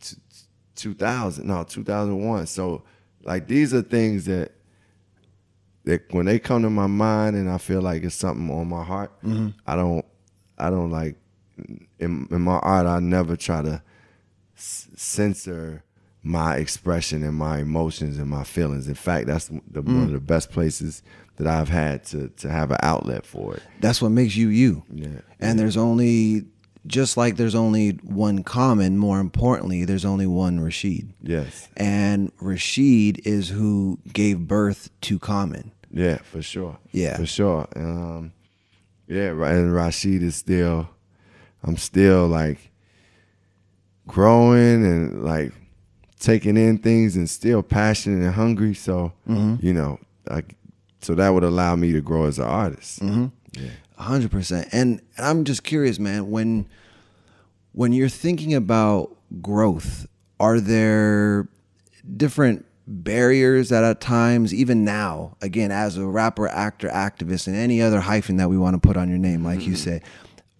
t- 0.00 0.16
2000 0.76 1.46
no 1.46 1.64
2001 1.64 2.46
so 2.46 2.84
like 3.24 3.48
these 3.48 3.74
are 3.74 3.82
things 3.82 4.26
that 4.26 4.52
that 5.88 6.12
when 6.12 6.26
they 6.26 6.38
come 6.38 6.62
to 6.62 6.70
my 6.70 6.86
mind 6.86 7.34
and 7.34 7.50
i 7.50 7.56
feel 7.58 7.80
like 7.80 8.02
it's 8.02 8.14
something 8.14 8.50
on 8.50 8.68
my 8.68 8.84
heart 8.84 9.10
mm-hmm. 9.22 9.48
i 9.66 9.74
don't 9.74 10.04
i 10.58 10.68
don't 10.68 10.90
like 10.90 11.16
in, 11.98 12.28
in 12.30 12.40
my 12.42 12.58
art 12.58 12.86
i 12.86 12.98
never 13.00 13.36
try 13.36 13.62
to 13.62 13.82
s- 14.56 14.88
censor 14.94 15.82
my 16.22 16.56
expression 16.56 17.22
and 17.22 17.34
my 17.34 17.58
emotions 17.60 18.18
and 18.18 18.28
my 18.28 18.44
feelings 18.44 18.86
in 18.86 18.94
fact 18.94 19.26
that's 19.26 19.46
the, 19.48 19.80
one 19.80 20.02
of 20.02 20.08
mm. 20.10 20.12
the 20.12 20.20
best 20.20 20.50
places 20.50 21.02
that 21.36 21.46
i've 21.46 21.70
had 21.70 22.04
to 22.04 22.28
to 22.36 22.50
have 22.50 22.70
an 22.70 22.78
outlet 22.82 23.24
for 23.24 23.54
it 23.54 23.62
That's 23.80 24.02
what 24.02 24.10
makes 24.10 24.36
you 24.36 24.48
you. 24.48 24.82
Yeah. 24.92 25.20
And 25.40 25.58
there's 25.58 25.76
only 25.76 26.44
just 26.86 27.16
like 27.16 27.36
there's 27.36 27.54
only 27.54 27.90
one 28.02 28.42
common, 28.42 28.98
more 28.98 29.20
importantly, 29.20 29.84
there's 29.84 30.04
only 30.04 30.26
one 30.26 30.58
Rashid. 30.60 31.12
yes 31.22 31.68
And 31.76 32.32
Rashid 32.40 33.26
is 33.26 33.50
who 33.50 33.98
gave 34.12 34.40
birth 34.48 34.90
to 35.02 35.18
Common. 35.18 35.70
Yeah, 35.90 36.18
for 36.18 36.42
sure. 36.42 36.78
Yeah. 36.92 37.16
for 37.16 37.26
sure. 37.26 37.66
Um, 37.76 38.32
yeah, 39.06 39.28
right. 39.28 39.54
And 39.54 39.74
Rashid 39.74 40.22
is 40.22 40.36
still, 40.36 40.88
I'm 41.62 41.76
still 41.76 42.26
like 42.28 42.70
growing 44.06 44.84
and 44.84 45.24
like 45.24 45.52
taking 46.20 46.56
in 46.56 46.78
things 46.78 47.16
and 47.16 47.28
still 47.28 47.62
passionate 47.62 48.24
and 48.24 48.34
hungry. 48.34 48.74
So 48.74 49.12
you 49.26 49.72
know, 49.72 49.98
like, 50.28 50.54
so 51.00 51.14
that 51.14 51.30
would 51.30 51.44
allow 51.44 51.76
me 51.76 51.92
to 51.92 52.00
grow 52.00 52.24
as 52.24 52.38
an 52.38 52.44
artist. 52.44 53.00
Yeah. 53.02 53.70
Hundred 53.96 54.30
percent. 54.30 54.68
And 54.72 55.00
and 55.16 55.26
I'm 55.26 55.44
just 55.44 55.64
curious, 55.64 55.98
man, 55.98 56.30
when 56.30 56.68
when 57.72 57.92
you're 57.92 58.08
thinking 58.08 58.54
about 58.54 59.16
growth, 59.40 60.06
are 60.38 60.60
there 60.60 61.48
different 62.16 62.64
barriers 62.88 63.68
that 63.68 63.84
at 63.84 64.00
times, 64.00 64.52
even 64.54 64.84
now, 64.84 65.36
again, 65.42 65.70
as 65.70 65.96
a 65.96 66.06
rapper, 66.06 66.48
actor, 66.48 66.88
activist, 66.88 67.46
and 67.46 67.54
any 67.54 67.82
other 67.82 68.00
hyphen 68.00 68.38
that 68.38 68.48
we 68.48 68.56
want 68.56 68.74
to 68.74 68.86
put 68.86 68.96
on 68.96 69.08
your 69.08 69.18
name, 69.18 69.44
like 69.44 69.60
you 69.60 69.74
mm-hmm. 69.74 69.76
say, 69.76 70.02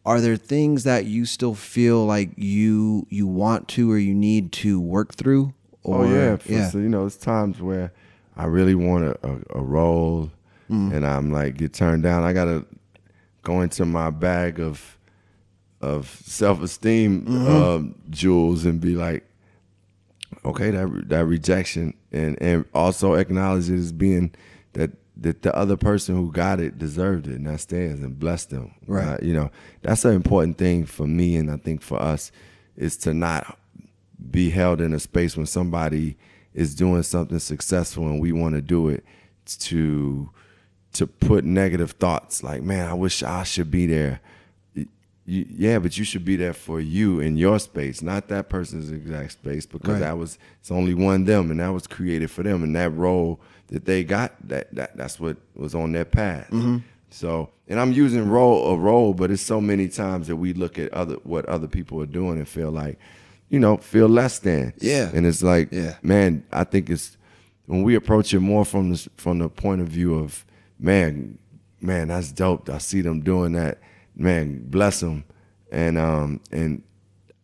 are 0.04 0.20
there 0.20 0.36
things 0.36 0.84
that 0.84 1.06
you 1.06 1.24
still 1.24 1.54
feel 1.54 2.04
like 2.06 2.30
you 2.36 3.06
you 3.10 3.26
want 3.26 3.68
to 3.68 3.90
or 3.90 3.98
you 3.98 4.14
need 4.14 4.52
to 4.52 4.80
work 4.80 5.14
through? 5.14 5.52
Oh, 5.84 5.92
or, 5.92 6.04
oh 6.06 6.14
yeah, 6.14 6.36
yeah. 6.46 6.68
So 6.68 6.78
you 6.78 6.88
know, 6.88 7.06
it's 7.06 7.16
times 7.16 7.60
where 7.60 7.92
I 8.36 8.44
really 8.44 8.74
want 8.74 9.04
a, 9.04 9.18
a, 9.22 9.58
a 9.58 9.62
role, 9.62 10.30
mm. 10.70 10.94
and 10.94 11.06
I'm 11.06 11.32
like 11.32 11.56
get 11.56 11.72
turned 11.72 12.02
down. 12.02 12.24
I 12.24 12.32
gotta 12.32 12.64
go 13.42 13.60
into 13.60 13.84
my 13.84 14.10
bag 14.10 14.60
of 14.60 14.98
of 15.80 16.08
self 16.24 16.62
esteem 16.62 17.22
mm-hmm. 17.22 17.46
um, 17.46 17.94
jewels 18.10 18.64
and 18.64 18.80
be 18.80 18.94
like, 18.94 19.24
okay, 20.44 20.70
that 20.70 21.08
that 21.08 21.24
rejection, 21.24 21.94
and 22.12 22.40
and 22.40 22.64
also 22.74 23.14
acknowledge 23.14 23.70
it 23.70 23.78
as 23.78 23.92
being 23.92 24.34
that 24.74 24.90
that 25.16 25.42
the 25.42 25.54
other 25.54 25.76
person 25.76 26.14
who 26.14 26.30
got 26.30 26.60
it 26.60 26.78
deserved 26.78 27.26
it, 27.26 27.34
and 27.34 27.46
that 27.46 27.60
stands 27.60 28.02
and 28.02 28.18
blessed 28.18 28.50
them. 28.50 28.74
Right. 28.86 29.06
Uh, 29.06 29.18
you 29.20 29.34
know, 29.34 29.50
that's 29.82 30.04
an 30.04 30.14
important 30.14 30.58
thing 30.58 30.86
for 30.86 31.06
me, 31.06 31.36
and 31.36 31.50
I 31.50 31.56
think 31.56 31.82
for 31.82 32.00
us, 32.00 32.30
is 32.76 32.96
to 32.98 33.12
not 33.12 33.58
be 34.30 34.50
held 34.50 34.80
in 34.80 34.92
a 34.92 35.00
space 35.00 35.36
when 35.36 35.46
somebody 35.46 36.16
is 36.54 36.74
doing 36.74 37.02
something 37.02 37.38
successful 37.38 38.04
and 38.08 38.20
we 38.20 38.32
want 38.32 38.54
to 38.54 38.62
do 38.62 38.88
it 38.88 39.04
to 39.46 40.30
to 40.92 41.06
put 41.06 41.44
negative 41.44 41.92
thoughts 41.92 42.42
like 42.42 42.62
man 42.62 42.88
i 42.88 42.94
wish 42.94 43.22
i 43.22 43.44
should 43.44 43.70
be 43.70 43.86
there 43.86 44.20
you, 45.28 45.44
yeah 45.50 45.78
but 45.78 45.98
you 45.98 46.04
should 46.04 46.24
be 46.24 46.36
there 46.36 46.54
for 46.54 46.80
you 46.80 47.20
in 47.20 47.36
your 47.36 47.58
space 47.58 48.00
not 48.02 48.28
that 48.28 48.48
person's 48.48 48.90
exact 48.90 49.32
space 49.32 49.66
because 49.66 49.94
Right. 49.94 50.00
that 50.00 50.16
was 50.18 50.38
it's 50.60 50.70
only 50.70 50.94
one 50.94 51.24
them 51.24 51.50
and 51.50 51.60
that 51.60 51.68
was 51.68 51.86
created 51.86 52.30
for 52.30 52.42
them 52.42 52.62
and 52.62 52.74
that 52.76 52.90
role 52.94 53.38
that 53.68 53.84
they 53.84 54.02
got 54.04 54.32
that, 54.48 54.74
that 54.74 54.96
that's 54.96 55.20
what 55.20 55.36
was 55.54 55.74
on 55.74 55.92
their 55.92 56.06
path 56.06 56.48
mm-hmm. 56.50 56.78
so 57.10 57.50
and 57.68 57.78
i'm 57.78 57.92
using 57.92 58.28
role 58.28 58.72
a 58.72 58.76
role 58.76 59.12
but 59.12 59.30
it's 59.30 59.42
so 59.42 59.60
many 59.60 59.86
times 59.88 60.28
that 60.28 60.36
we 60.36 60.52
look 60.54 60.78
at 60.78 60.90
other 60.94 61.16
what 61.24 61.44
other 61.46 61.68
people 61.68 62.00
are 62.00 62.06
doing 62.06 62.38
and 62.38 62.48
feel 62.48 62.70
like 62.70 62.98
you 63.50 63.58
know 63.60 63.76
feel 63.76 64.08
less 64.08 64.38
than 64.38 64.72
Yeah. 64.78 65.10
and 65.12 65.26
it's 65.26 65.42
like 65.42 65.68
Yeah. 65.72 65.96
man 66.02 66.42
i 66.52 66.64
think 66.64 66.88
it's 66.88 67.16
when 67.66 67.82
we 67.82 67.94
approach 67.96 68.32
it 68.32 68.40
more 68.40 68.64
from 68.64 68.92
the 68.92 69.08
from 69.18 69.40
the 69.40 69.50
point 69.50 69.82
of 69.82 69.88
view 69.88 70.14
of 70.14 70.46
man 70.78 71.36
man 71.82 72.08
that's 72.08 72.32
dope 72.32 72.70
i 72.70 72.78
see 72.78 73.02
them 73.02 73.20
doing 73.20 73.52
that 73.52 73.78
man 74.18 74.62
bless 74.68 75.00
them 75.00 75.24
and 75.72 75.96
um 75.96 76.40
and 76.50 76.82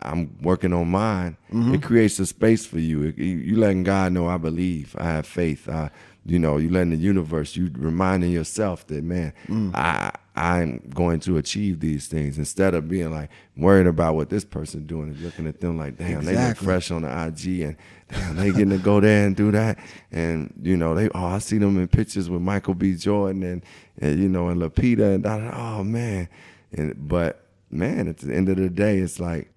i'm 0.02 0.36
working 0.42 0.72
on 0.74 0.88
mine. 0.90 1.36
It 1.72 1.82
creates 1.82 2.18
a 2.18 2.26
space 2.26 2.66
for 2.66 2.78
you. 2.78 3.04
It- 3.04 3.16
you, 3.18 3.56
letting 3.56 3.84
god 3.84 4.12
know 4.12 4.26
i 4.28 4.36
believe. 4.36 4.94
I 4.98 5.04
have 5.04 5.26
faith. 5.26 5.68
I 5.68 5.90
you 6.26 6.38
know 6.38 6.56
you 6.56 6.70
letting 6.70 6.90
the 6.90 6.96
universe 6.96 7.54
you 7.56 7.70
reminding 7.76 8.30
yourself 8.32 8.86
that 8.88 9.04
man 9.04 9.32
i 9.74 10.10
i'm 10.36 10.78
going 10.94 11.20
to 11.20 11.36
achieve 11.38 11.80
these 11.80 12.06
things. 12.08 12.38
Instead 12.38 12.74
of 12.74 12.88
being 12.88 13.10
like 13.10 13.30
worried 13.56 13.86
about 13.86 14.14
what 14.16 14.28
this 14.30 14.44
person 14.44 14.84
doing 14.86 15.10
and 15.10 15.20
looking 15.20 15.46
at 15.46 15.60
them 15.60 15.78
like 15.78 15.96
damn 15.96 16.24
they 16.24 16.34
look 16.48 16.56
fresh 16.64 16.90
on 16.90 17.02
the 17.02 17.08
ig 17.28 17.60
and 17.60 17.76
damn 18.10 18.36
they 18.36 18.50
getting 18.50 18.70
to 18.70 18.78
go 18.78 19.00
there 19.00 19.26
and 19.26 19.36
do 19.36 19.50
that. 19.52 19.78
And 20.12 20.52
you 20.62 20.76
know 20.76 20.94
they 20.94 21.08
oh 21.14 21.26
i 21.26 21.38
see 21.38 21.58
them 21.58 21.78
in 21.78 21.88
pictures 21.88 22.28
with 22.28 22.40
michael 22.42 22.74
b. 22.74 22.94
Jordan 22.94 23.42
and, 23.42 23.62
and 24.00 24.18
you 24.18 24.28
know 24.28 24.48
and 24.48 24.60
Lupita 24.60 25.14
and 25.14 25.22
da, 25.24 25.38
da, 25.38 25.78
oh 25.78 25.84
man 25.84 26.28
and 26.74 27.08
but 27.08 27.46
man 27.70 28.08
at 28.08 28.18
the 28.18 28.34
end 28.34 28.48
of 28.48 28.56
the 28.56 28.68
day 28.68 28.98
it's 28.98 29.18
like 29.18 29.50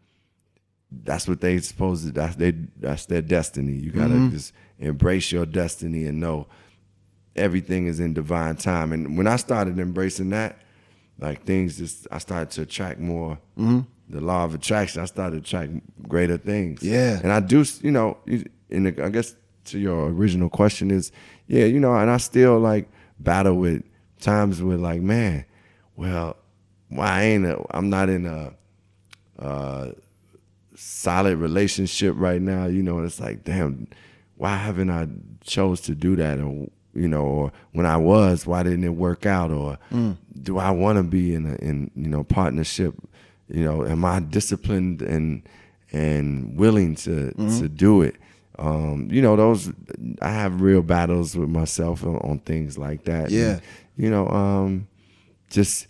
that's 0.92 1.28
what 1.28 1.42
they 1.42 1.60
supposed 1.60 2.06
to. 2.06 2.12
That's 2.12 2.36
they. 2.36 2.52
That's 2.78 3.06
their 3.08 3.22
destiny. 3.22 3.74
You 3.74 3.92
gotta 3.92 4.14
mm-hmm. 4.14 4.32
just 4.32 4.54
embrace 4.80 5.32
your 5.32 5.46
destiny 5.46 6.06
and 6.06 6.20
know 6.20 6.48
everything 7.36 7.88
is 7.88 8.00
in 8.00 8.14
divine 8.14 8.56
time. 8.56 8.92
And 8.92 9.18
when 9.18 9.28
I 9.28 9.36
started 9.36 9.80
embracing 9.80 10.30
that, 10.32 10.58
like 11.20 11.44
things 11.44 11.78
just, 11.78 12.08
I 12.12 12.18
started 12.20 12.52
to 12.52 12.62
attract 12.64 13.00
more. 13.00 13.38
Mm-hmm. 13.58 13.82
The 14.10 14.22
law 14.22 14.46
of 14.46 14.56
attraction. 14.56 15.02
I 15.02 15.06
started 15.06 15.44
to 15.44 15.48
attract 15.48 15.74
greater 16.08 16.38
things. 16.38 16.82
Yeah. 16.82 17.20
And 17.22 17.32
I 17.32 17.42
do, 17.42 17.66
you 17.82 17.92
know, 17.92 18.18
in 18.70 18.84
the, 18.84 19.04
I 19.04 19.10
guess 19.10 19.36
to 19.66 19.80
your 19.80 20.08
original 20.08 20.50
question 20.50 20.92
is, 20.92 21.12
yeah, 21.48 21.66
you 21.66 21.80
know, 21.80 21.94
and 21.94 22.10
I 22.10 22.18
still 22.18 22.58
like 22.60 22.88
battle 23.20 23.56
with 23.56 23.84
times 24.22 24.62
with 24.62 24.80
like, 24.80 25.02
man, 25.02 25.44
well, 25.98 26.38
why 26.90 27.24
ain't 27.24 27.46
a, 27.46 27.64
I'm 27.72 27.90
not 27.90 28.10
in 28.10 28.26
a, 28.26 28.54
uh, 29.40 29.92
solid 30.76 31.38
relationship 31.38 32.14
right 32.18 32.42
now, 32.42 32.66
you 32.66 32.84
know, 32.84 33.00
it's 33.00 33.20
like, 33.20 33.44
damn, 33.44 33.88
why 34.36 34.56
haven't 34.56 34.92
I 34.92 35.08
chose 35.44 35.82
to 35.82 35.96
do 35.96 36.16
that? 36.16 36.40
Or, 36.40 36.68
you 36.94 37.08
know, 37.08 37.24
or 37.24 37.52
when 37.72 37.86
I 37.86 37.98
was, 37.98 38.46
why 38.46 38.62
didn't 38.64 38.84
it 38.84 38.96
work 38.96 39.26
out? 39.26 39.52
Or 39.52 39.80
do 40.42 40.60
I 40.60 40.70
want 40.72 40.98
to 40.98 41.04
be 41.04 41.34
in 41.34 41.48
a, 41.48 41.56
in, 41.56 41.90
you 41.96 42.08
know, 42.08 42.24
partnership? 42.24 42.94
You 43.50 43.64
know, 43.64 43.86
am 43.86 44.06
I 44.06 44.20
disciplined 44.20 45.02
and, 45.02 45.42
and 45.92 46.58
willing 46.58 46.96
to, 46.96 47.32
to 47.60 47.70
do 47.70 48.02
it? 48.02 48.16
Um, 48.60 49.08
you 49.12 49.22
know, 49.22 49.36
those, 49.36 49.72
I 50.22 50.30
have 50.30 50.62
real 50.62 50.82
battles 50.82 51.36
with 51.36 51.50
myself 51.50 52.04
on, 52.04 52.18
on 52.18 52.40
things 52.40 52.78
like 52.78 53.04
that. 53.06 53.32
Yeah. 53.32 53.54
And, 53.54 53.62
you 53.96 54.10
know, 54.12 54.28
um, 54.30 54.88
just 55.50 55.88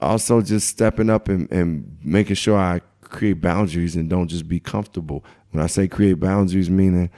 also 0.00 0.40
just 0.40 0.68
stepping 0.68 1.10
up 1.10 1.28
and, 1.28 1.50
and 1.52 1.98
making 2.02 2.36
sure 2.36 2.56
I 2.56 2.80
create 3.02 3.40
boundaries 3.40 3.96
and 3.96 4.08
don't 4.08 4.28
just 4.28 4.48
be 4.48 4.60
comfortable. 4.60 5.24
When 5.50 5.62
I 5.62 5.66
say 5.66 5.88
create 5.88 6.20
boundaries, 6.20 6.70
meaning 6.70 7.10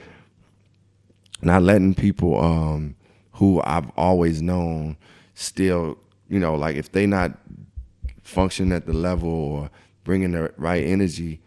not 1.41 1.61
letting 1.61 1.93
people 1.93 2.39
um, 2.41 2.95
who 3.33 3.61
I've 3.63 3.89
always 3.97 4.41
known 4.41 4.97
still, 5.35 5.97
you 6.29 6.39
know, 6.39 6.55
like 6.55 6.75
if 6.75 6.91
they 6.91 7.05
not 7.05 7.37
function 8.21 8.71
at 8.71 8.85
the 8.85 8.93
level 8.93 9.29
or 9.29 9.69
bringing 10.03 10.31
the 10.31 10.53
right 10.57 10.83
energy, 10.83 11.41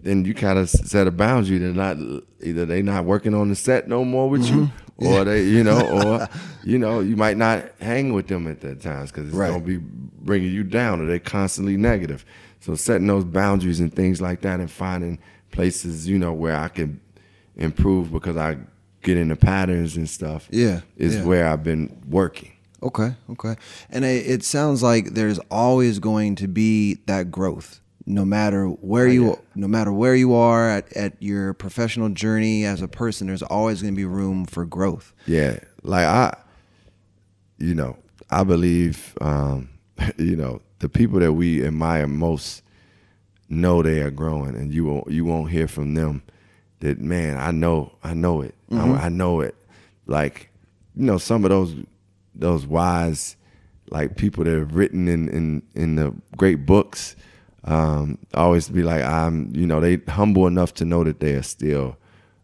then 0.00 0.24
you 0.24 0.34
kind 0.34 0.58
of 0.58 0.68
set 0.68 1.06
a 1.06 1.10
boundary. 1.10 1.58
They're 1.58 1.72
not 1.72 1.96
either 2.42 2.66
they 2.66 2.82
not 2.82 3.04
working 3.04 3.34
on 3.34 3.48
the 3.48 3.54
set 3.54 3.88
no 3.88 4.04
more 4.04 4.28
with 4.28 4.44
you, 4.46 4.70
or 4.96 5.24
they, 5.24 5.44
you 5.44 5.64
know, 5.64 5.80
or 5.88 6.28
you 6.64 6.78
know, 6.78 7.00
you 7.00 7.16
might 7.16 7.36
not 7.36 7.64
hang 7.80 8.12
with 8.12 8.28
them 8.28 8.46
at 8.46 8.60
that 8.62 8.80
times 8.80 9.10
because 9.10 9.28
it's 9.28 9.36
Right. 9.36 9.50
gonna 9.50 9.64
be 9.64 9.78
bringing 9.78 10.52
you 10.52 10.64
down, 10.64 11.00
or 11.00 11.06
they're 11.06 11.18
constantly 11.18 11.76
negative. 11.76 12.24
So 12.60 12.74
setting 12.76 13.06
those 13.06 13.24
boundaries 13.24 13.80
and 13.80 13.92
things 13.94 14.20
like 14.22 14.40
that, 14.42 14.60
and 14.60 14.70
finding 14.70 15.18
places, 15.50 16.08
you 16.08 16.18
know, 16.18 16.32
where 16.32 16.56
I 16.56 16.68
can 16.68 17.00
improve 17.56 18.10
because 18.12 18.36
I 18.36 18.56
get 19.02 19.16
into 19.18 19.36
patterns 19.36 19.96
and 19.96 20.08
stuff. 20.08 20.48
Yeah, 20.50 20.80
is 20.96 21.16
yeah. 21.16 21.24
where 21.24 21.46
I've 21.48 21.62
been 21.62 22.00
working. 22.08 22.52
Okay, 22.82 23.14
okay. 23.30 23.56
And 23.90 24.04
it, 24.04 24.26
it 24.26 24.44
sounds 24.44 24.82
like 24.82 25.10
there's 25.14 25.38
always 25.50 25.98
going 25.98 26.34
to 26.36 26.48
be 26.48 26.94
that 27.06 27.30
growth, 27.30 27.80
no 28.06 28.24
matter 28.24 28.66
where 28.66 29.08
you, 29.08 29.38
no 29.54 29.66
matter 29.66 29.92
where 29.92 30.14
you 30.14 30.34
are 30.34 30.68
at, 30.68 30.92
at 30.94 31.14
your 31.20 31.54
professional 31.54 32.10
journey 32.10 32.64
as 32.64 32.82
a 32.82 32.88
person. 32.88 33.26
There's 33.26 33.42
always 33.42 33.80
going 33.82 33.94
to 33.94 33.96
be 33.96 34.04
room 34.04 34.44
for 34.44 34.64
growth. 34.64 35.12
Yeah, 35.26 35.58
like 35.82 36.04
I, 36.04 36.36
you 37.58 37.74
know, 37.74 37.96
I 38.30 38.44
believe, 38.44 39.16
um, 39.20 39.70
you 40.18 40.36
know, 40.36 40.60
the 40.80 40.88
people 40.88 41.20
that 41.20 41.32
we 41.32 41.64
admire 41.64 42.06
most 42.06 42.62
know 43.48 43.82
they 43.82 44.00
are 44.00 44.10
growing, 44.10 44.54
and 44.54 44.72
you 44.72 44.84
won't 44.84 45.10
you 45.10 45.24
won't 45.24 45.50
hear 45.50 45.68
from 45.68 45.94
them 45.94 46.22
that 46.80 47.00
man. 47.00 47.38
I 47.38 47.50
know, 47.52 47.92
I 48.02 48.14
know 48.14 48.42
it, 48.42 48.54
I, 48.70 49.06
I 49.06 49.08
know 49.08 49.40
it. 49.40 49.54
Like, 50.06 50.50
you 50.94 51.06
know, 51.06 51.18
some 51.18 51.44
of 51.44 51.50
those 51.50 51.74
those 52.34 52.66
wise 52.66 53.36
like 53.90 54.16
people 54.16 54.44
that 54.44 54.58
have 54.58 54.74
written 54.74 55.08
in 55.08 55.28
in 55.28 55.62
in 55.74 55.94
the 55.96 56.14
great 56.36 56.66
books 56.66 57.16
um 57.64 58.18
always 58.34 58.68
be 58.68 58.82
like 58.82 59.02
i'm 59.02 59.50
you 59.54 59.66
know 59.66 59.80
they 59.80 59.96
humble 60.08 60.46
enough 60.46 60.74
to 60.74 60.84
know 60.84 61.02
that 61.02 61.20
they 61.20 61.34
are 61.34 61.42
still 61.42 61.96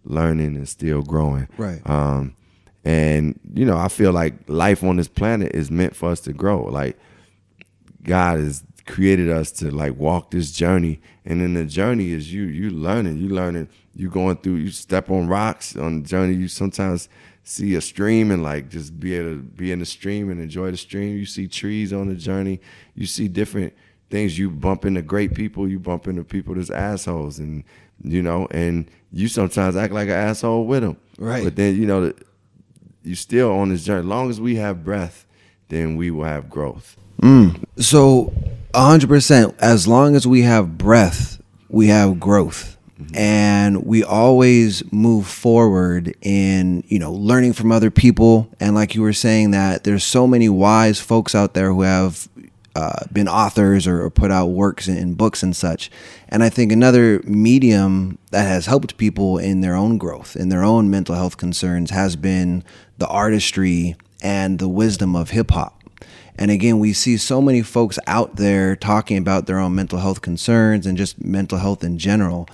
learning 0.05 0.57
and 0.57 0.69
still 0.69 1.03
growing. 1.03 1.47
Right. 1.59 1.81
um 1.89 2.35
and 2.85 3.39
you 3.53 3.67
know 3.67 3.77
i 3.77 3.89
feel 3.89 4.13
like 4.13 4.35
life 4.49 4.83
on 4.83 4.97
this 4.97 5.09
planet 5.09 5.55
is 5.55 5.71
meant 5.71 5.95
for 5.95 6.11
us 6.11 6.21
to 6.21 6.33
grow. 6.33 6.65
Like 6.65 6.99
god 8.03 8.39
has 8.39 8.65
created 8.87 9.31
us 9.31 9.53
to 9.53 9.71
like 9.71 9.95
walk 9.97 10.31
this 10.31 10.51
journey. 10.53 11.01
And 11.25 11.41
then 11.41 11.55
the 11.55 11.65
journey 11.67 12.13
is 12.13 12.33
you 12.33 12.45
you 12.45 12.71
learning 12.71 13.19
you 13.19 13.29
learning 13.29 13.69
you 13.95 14.09
going 14.09 14.39
through 14.39 14.57
you 14.57 14.71
step 14.71 15.11
on 15.11 15.29
rocks 15.29 15.77
on 15.77 16.03
the 16.03 16.09
journey. 16.09 16.35
You 16.35 16.49
sometimes 16.49 17.09
see 17.43 17.75
a 17.75 17.81
stream 17.81 18.31
and 18.31 18.43
like 18.43 18.69
just 18.69 18.99
be 18.99 19.15
able 19.15 19.31
to 19.37 19.43
be 19.43 19.71
in 19.73 19.81
the 19.81 19.87
stream 19.87 20.31
and 20.31 20.41
enjoy 20.41 20.71
the 20.71 20.77
stream. 20.77 21.17
You 21.19 21.27
see 21.27 21.47
trees 21.47 21.93
on 21.93 22.09
the 22.09 22.15
journey. 22.15 22.61
You 22.95 23.07
see 23.07 23.29
different 23.29 23.75
things 24.11 24.39
you 24.39 24.51
bump 24.51 24.85
into 24.85 25.03
great 25.03 25.35
people 25.35 25.69
you 25.69 25.79
bump 25.79 26.07
into 26.07 26.25
people 26.25 26.55
that's 26.55 26.71
assholes 26.71 27.39
and 27.39 27.65
you 28.03 28.23
know 28.23 28.47
and 28.51 28.91
you 29.13 29.29
sometimes 29.29 29.77
act 29.77 29.93
like 29.93 30.09
an 30.09 30.15
asshole 30.15 30.67
with 30.67 30.83
them 30.83 30.97
Right. 31.19 31.45
but 31.45 31.57
then 31.57 31.77
you 31.77 31.87
know 31.87 32.13
you 33.03 33.15
still 33.15 33.53
on 33.53 33.69
this 33.71 33.85
journey 33.85 34.01
as 34.01 34.07
long 34.07 34.31
as 34.31 34.41
we 34.41 34.57
have 34.57 34.85
breath 34.85 35.27
then 35.69 35.97
we 35.97 36.11
will 36.11 36.25
have 36.25 36.51
growth 36.51 36.97
mm. 37.23 37.65
So, 37.79 38.33
hundred 38.75 39.09
percent. 39.09 39.55
As 39.59 39.87
long 39.89 40.15
as 40.17 40.27
we 40.27 40.43
have 40.43 40.77
breath, 40.77 41.41
we 41.69 41.87
have 41.87 42.21
growth, 42.21 42.77
mm-hmm. 43.01 43.17
and 43.17 43.85
we 43.87 44.05
always 44.05 44.83
move 44.93 45.27
forward 45.27 46.15
in 46.21 46.85
you 46.89 46.99
know 46.99 47.13
learning 47.13 47.55
from 47.55 47.73
other 47.73 47.91
people. 47.91 48.51
And 48.61 48.75
like 48.75 48.95
you 48.95 49.03
were 49.03 49.13
saying, 49.15 49.53
that 49.53 49.85
there's 49.85 50.05
so 50.05 50.27
many 50.27 50.49
wise 50.49 51.01
folks 51.01 51.35
out 51.35 51.55
there 51.55 51.73
who 51.73 51.83
have 51.83 52.29
uh, 52.81 53.05
been 53.13 53.29
authors 53.29 53.87
or, 53.87 54.03
or 54.03 54.11
put 54.11 54.31
out 54.31 54.47
works 54.47 54.89
in, 54.89 54.97
in 54.97 55.15
books 55.15 55.43
and 55.43 55.55
such. 55.55 55.91
And 56.29 56.43
I 56.43 56.49
think 56.49 56.73
another 56.73 57.21
medium 57.25 58.19
that 58.31 58.47
has 58.47 58.67
helped 58.67 58.97
people 58.97 59.39
in 59.39 59.61
their 59.61 59.75
own 59.75 59.99
growth, 59.99 60.35
in 60.35 60.49
their 60.49 60.65
own 60.65 60.91
mental 60.91 61.15
health 61.15 61.37
concerns, 61.37 61.91
has 61.91 62.17
been 62.17 62.65
the 62.99 63.07
artistry 63.07 63.97
and 64.23 64.59
the 64.59 64.69
wisdom 64.69 65.15
of 65.15 65.31
hip 65.31 65.51
hop. 65.51 65.81
And 66.37 66.51
again, 66.51 66.79
we 66.79 66.95
see 66.95 67.19
so 67.19 67.43
many 67.43 67.61
folks 67.61 67.99
out 68.07 68.37
there 68.37 68.75
talking 68.75 69.19
about 69.19 69.47
their 69.47 69.59
own 69.59 69.75
mental 69.75 69.99
health 69.99 70.23
concerns 70.23 70.87
and 70.87 70.97
just 70.97 71.23
mental 71.23 71.59
health 71.59 71.85
in 71.85 71.99
general. 71.99 72.49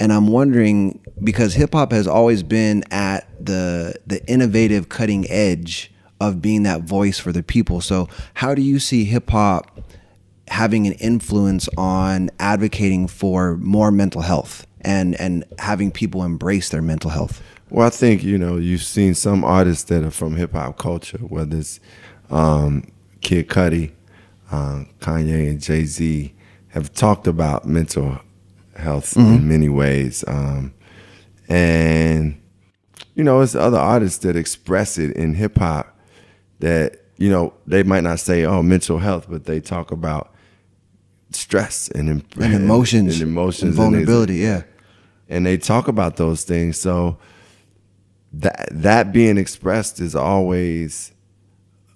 And 0.00 0.12
I'm 0.12 0.26
wondering 0.26 0.98
because 1.22 1.54
hip 1.54 1.74
hop 1.74 1.92
has 1.92 2.08
always 2.08 2.42
been 2.42 2.82
at 2.90 3.28
the 3.44 3.94
the 4.06 4.26
innovative 4.26 4.88
cutting 4.88 5.30
edge 5.30 5.89
of 6.20 6.42
being 6.42 6.62
that 6.64 6.82
voice 6.82 7.18
for 7.18 7.32
the 7.32 7.42
people. 7.42 7.80
So, 7.80 8.08
how 8.34 8.54
do 8.54 8.62
you 8.62 8.78
see 8.78 9.04
hip 9.04 9.30
hop 9.30 9.80
having 10.48 10.86
an 10.86 10.92
influence 10.94 11.68
on 11.76 12.28
advocating 12.38 13.06
for 13.06 13.56
more 13.56 13.90
mental 13.90 14.20
health 14.20 14.66
and 14.82 15.18
and 15.20 15.44
having 15.58 15.90
people 15.90 16.22
embrace 16.22 16.68
their 16.68 16.82
mental 16.82 17.10
health? 17.10 17.42
Well, 17.70 17.86
I 17.86 17.90
think 17.90 18.22
you 18.22 18.36
know 18.36 18.56
you've 18.56 18.82
seen 18.82 19.14
some 19.14 19.44
artists 19.44 19.84
that 19.84 20.04
are 20.04 20.10
from 20.10 20.36
hip 20.36 20.52
hop 20.52 20.78
culture, 20.78 21.18
whether 21.18 21.56
it's 21.56 21.80
um, 22.30 22.90
Kid 23.22 23.48
Cudi, 23.48 23.92
uh, 24.50 24.84
Kanye, 25.00 25.48
and 25.48 25.60
Jay 25.60 25.84
Z, 25.84 26.34
have 26.68 26.92
talked 26.92 27.26
about 27.26 27.64
mental 27.64 28.18
health 28.76 29.16
in 29.16 29.48
many 29.48 29.68
ways, 29.68 30.24
um, 30.26 30.72
and 31.48 32.40
you 33.14 33.24
know 33.24 33.40
it's 33.40 33.54
other 33.54 33.78
artists 33.78 34.18
that 34.18 34.36
express 34.36 34.98
it 34.98 35.12
in 35.16 35.34
hip 35.34 35.58
hop 35.58 35.96
that 36.60 37.04
you 37.18 37.28
know 37.28 37.52
they 37.66 37.82
might 37.82 38.02
not 38.04 38.20
say 38.20 38.44
oh 38.44 38.62
mental 38.62 38.98
health, 38.98 39.26
but 39.28 39.44
they 39.44 39.60
talk 39.60 39.90
about 39.90 40.32
stress 41.32 41.88
and, 41.88 42.08
em- 42.08 42.22
And 42.40 42.54
emotions, 42.54 43.20
and 43.20 43.28
emotions, 43.30 43.62
and 43.62 43.68
and 43.70 43.76
vulnerability. 44.06 44.36
yeah. 44.36 44.62
and 45.28 45.44
they 45.46 45.56
talk 45.58 45.86
about 45.88 46.16
those 46.16 46.44
things. 46.44 46.78
So 46.80 47.18
that 48.32 48.68
that 48.70 49.12
being 49.12 49.38
expressed 49.38 50.00
is 50.00 50.14
always 50.14 51.12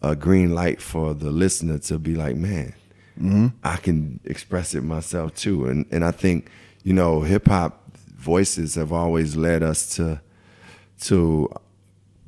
a 0.03 0.15
green 0.15 0.55
light 0.55 0.81
for 0.83 1.15
the 1.15 1.31
listener 1.31 1.79
to 1.79 1.99
be 1.99 2.15
like, 2.15 2.37
man, 2.37 2.75
mm-hmm. 3.19 3.47
I 3.63 3.77
can 3.77 4.21
express 4.25 4.75
it 4.75 4.83
myself 4.83 5.35
too. 5.35 5.67
And 5.67 5.87
and 5.91 6.05
I 6.05 6.11
think 6.11 6.51
you 6.83 6.93
know 6.93 7.23
hip 7.23 7.49
hop 7.49 7.81
voices 8.17 8.75
have 8.77 8.93
always 8.93 9.37
led 9.37 9.63
us 9.63 9.95
to 9.97 10.21
to 11.03 11.49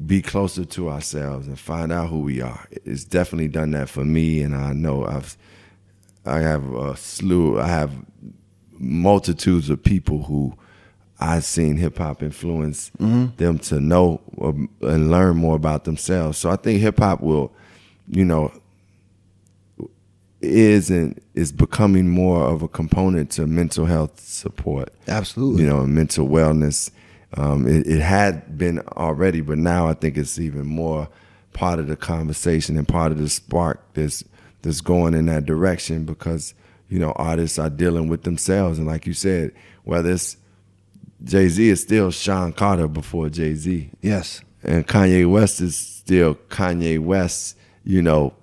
be 0.05 0.21
closer 0.21 0.65
to 0.65 0.91
ourselves 0.91 1.47
and 1.47 1.59
find 1.59 1.91
out 1.91 2.11
who 2.11 2.21
we 2.21 2.41
are. 2.41 2.67
It's 2.71 3.05
definitely 3.05 3.49
done 3.49 3.71
that 3.73 3.89
for 3.89 4.05
me, 4.05 4.43
and 4.43 4.55
I 4.55 4.73
know 4.73 5.07
I've 5.07 5.37
I 6.25 6.41
have 6.41 6.73
a 6.75 6.97
slew. 6.97 7.61
I 7.61 7.69
have 7.69 7.93
multitudes 8.79 9.71
of 9.71 9.83
people 9.83 10.25
who 10.25 10.57
I've 11.19 11.45
seen 11.45 11.77
hip 11.77 11.99
hop 11.99 12.23
influence 12.23 12.91
mm-hmm. 12.99 13.37
them 13.37 13.59
to 13.61 13.81
know 13.81 14.21
or, 14.37 14.55
and 14.83 15.11
learn 15.11 15.37
more 15.37 15.57
about 15.57 15.85
themselves. 15.85 16.39
So 16.39 16.51
I 16.51 16.57
think 16.57 16.81
hip 16.81 16.99
hop 16.99 17.23
will, 17.23 17.53
you 18.09 18.25
know, 18.25 18.53
is 20.43 20.91
and 20.91 21.19
is 21.35 21.53
becoming 21.53 22.09
more 22.09 22.45
of 22.45 22.63
a 22.63 22.69
component 22.69 23.31
to 23.33 23.47
mental 23.47 23.87
health 23.87 24.21
support. 24.21 24.93
Absolutely. 25.09 25.63
You 25.63 25.71
know, 25.71 25.87
mental 25.87 26.29
wellness. 26.29 26.91
Um, 27.37 27.67
it, 27.67 27.87
it 27.87 28.01
had 28.01 28.57
been 28.57 28.81
already, 28.97 29.41
but 29.41 29.59
now 29.59 29.89
I 29.89 29.95
think 29.95 30.17
it's 30.17 30.39
even 30.39 30.67
more 30.67 31.09
part 31.53 31.79
of 31.79 31.87
the 31.87 31.97
conversation 31.97 32.77
and 32.77 32.87
part 32.87 33.13
of 33.13 33.19
the 33.19 33.29
spark 33.29 33.83
that's 33.95 34.25
that's 34.63 34.81
going 34.81 35.15
in 35.15 35.27
that 35.27 35.47
direction 35.47 36.05
because 36.05 36.55
you 36.89 36.99
know 36.99 37.13
artists 37.13 37.59
are 37.59 37.71
dealing 37.71 38.09
with 38.09 38.23
themselves 38.23 38.79
and 38.79 38.87
like 38.87 39.07
you 39.07 39.13
said, 39.13 39.53
whether 39.85 40.11
it's 40.13 40.37
Jay 41.25 41.49
Z 41.49 41.69
is 41.69 41.81
still 41.83 42.11
Sean 42.11 42.53
Carter 42.53 42.89
before 42.89 43.29
Jay 43.29 43.55
Z. 43.55 43.91
Yes. 44.03 44.41
And 44.63 44.87
Kanye 44.87 45.31
West 45.31 45.61
is 45.61 45.77
still 45.77 46.35
Kanye 46.49 46.99
West, 46.99 47.57
you 47.85 48.03
know, 48.03 48.35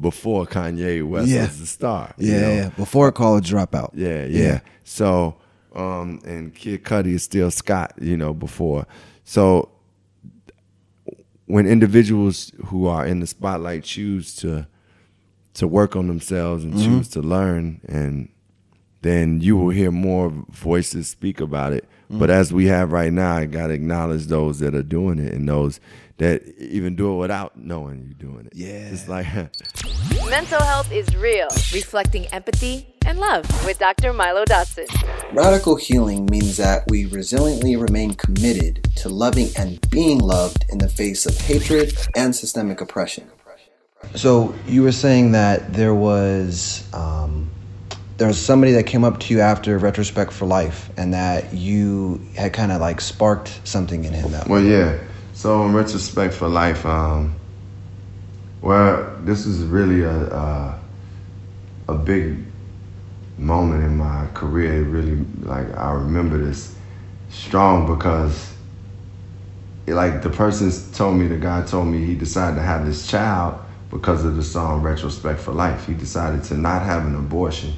before 0.00 0.46
Kanye 0.46 1.06
West 1.06 1.28
Yeah. 1.28 1.42
was 1.46 1.60
the 1.60 1.66
star. 1.66 2.14
Yeah, 2.18 2.34
you 2.34 2.40
know? 2.40 2.52
yeah. 2.54 2.68
Before 2.70 3.12
college 3.12 3.50
dropout. 3.50 3.90
Yeah, 3.94 4.24
yeah. 4.26 4.60
So, 4.82 5.36
um, 5.74 6.20
and 6.24 6.54
Kid 6.54 6.84
Cudi 6.84 7.14
is 7.14 7.22
still 7.22 7.50
Scott, 7.50 7.94
you 8.00 8.16
know, 8.16 8.32
before. 8.32 8.86
So, 9.24 9.70
when 11.46 11.66
individuals 11.66 12.52
who 12.66 12.86
are 12.86 13.04
in 13.06 13.20
the 13.20 13.26
spotlight 13.26 13.84
choose 13.84 14.34
to 14.36 14.66
to 15.54 15.68
work 15.68 15.94
on 15.94 16.08
themselves 16.08 16.64
and 16.64 16.76
choose 16.76 17.08
to 17.10 17.20
learn, 17.20 17.80
and 17.86 18.28
then 19.02 19.40
you 19.40 19.56
will 19.56 19.70
hear 19.70 19.92
more 19.92 20.32
voices 20.50 21.08
speak 21.08 21.40
about 21.40 21.72
it. 21.72 21.88
But 22.10 22.30
as 22.30 22.52
we 22.52 22.66
have 22.66 22.92
right 22.92 23.12
now, 23.12 23.36
I 23.36 23.46
got 23.46 23.68
to 23.68 23.72
acknowledge 23.72 24.26
those 24.26 24.60
that 24.60 24.74
are 24.74 24.82
doing 24.82 25.18
it 25.18 25.32
and 25.32 25.48
those 25.48 25.80
that 26.18 26.42
even 26.58 26.94
do 26.94 27.14
it 27.14 27.18
without 27.18 27.56
knowing 27.58 28.04
you're 28.04 28.30
doing 28.30 28.46
it. 28.46 28.52
Yeah. 28.54 28.68
it's 28.68 29.08
like. 29.08 29.26
Mental 30.30 30.62
health 30.62 30.92
is 30.92 31.14
real, 31.16 31.48
reflecting 31.72 32.26
empathy 32.26 32.93
and 33.06 33.18
love 33.18 33.44
with 33.64 33.78
Dr. 33.78 34.12
Milo 34.12 34.44
Dotson. 34.44 34.86
Radical 35.32 35.76
healing 35.76 36.26
means 36.26 36.56
that 36.56 36.84
we 36.88 37.06
resiliently 37.06 37.80
remain 37.80 38.14
committed 38.14 38.88
to 38.96 39.08
loving 39.08 39.48
and 39.58 39.80
being 39.90 40.18
loved 40.18 40.64
in 40.68 40.78
the 40.78 40.88
face 40.88 41.26
of 41.26 41.36
hatred 41.36 41.96
and 42.14 42.34
systemic 42.34 42.80
oppression. 42.80 43.30
So 44.14 44.54
you 44.66 44.82
were 44.82 44.92
saying 44.92 45.32
that 45.32 45.72
there 45.72 45.94
was 45.94 46.86
um, 46.92 47.50
there 48.16 48.28
was 48.28 48.38
somebody 48.38 48.72
that 48.72 48.84
came 48.84 49.02
up 49.02 49.18
to 49.20 49.34
you 49.34 49.40
after 49.40 49.76
Retrospect 49.78 50.32
for 50.32 50.46
Life, 50.46 50.90
and 50.96 51.12
that 51.14 51.52
you 51.52 52.20
had 52.36 52.52
kind 52.52 52.70
of 52.70 52.80
like 52.80 53.00
sparked 53.00 53.60
something 53.64 54.04
in 54.04 54.12
him. 54.12 54.30
That 54.30 54.48
Well, 54.48 54.62
yeah. 54.62 54.98
So 55.32 55.64
in 55.64 55.72
retrospect 55.72 56.32
for 56.34 56.48
life, 56.48 56.86
um, 56.86 57.34
well, 58.62 59.18
this 59.24 59.46
is 59.46 59.64
really 59.64 60.02
a, 60.02 60.10
a 60.10 60.80
a 61.88 61.94
big 61.94 62.38
moment 63.38 63.84
in 63.84 63.96
my 63.96 64.26
career. 64.34 64.82
It 64.82 64.86
really, 64.88 65.24
like 65.42 65.72
I 65.76 65.92
remember 65.92 66.38
this 66.38 66.74
strong 67.30 67.86
because, 67.86 68.54
it, 69.86 69.94
like 69.94 70.22
the 70.22 70.30
person 70.30 70.70
told 70.92 71.16
me, 71.16 71.26
the 71.26 71.36
guy 71.36 71.62
told 71.62 71.88
me 71.88 72.04
he 72.04 72.14
decided 72.14 72.56
to 72.56 72.62
have 72.62 72.86
this 72.86 73.06
child 73.06 73.58
because 73.90 74.24
of 74.24 74.36
the 74.36 74.42
song 74.42 74.82
"Retrospect 74.82 75.40
for 75.40 75.52
Life." 75.52 75.86
He 75.86 75.94
decided 75.94 76.44
to 76.44 76.54
not 76.54 76.82
have 76.82 77.06
an 77.06 77.14
abortion. 77.14 77.72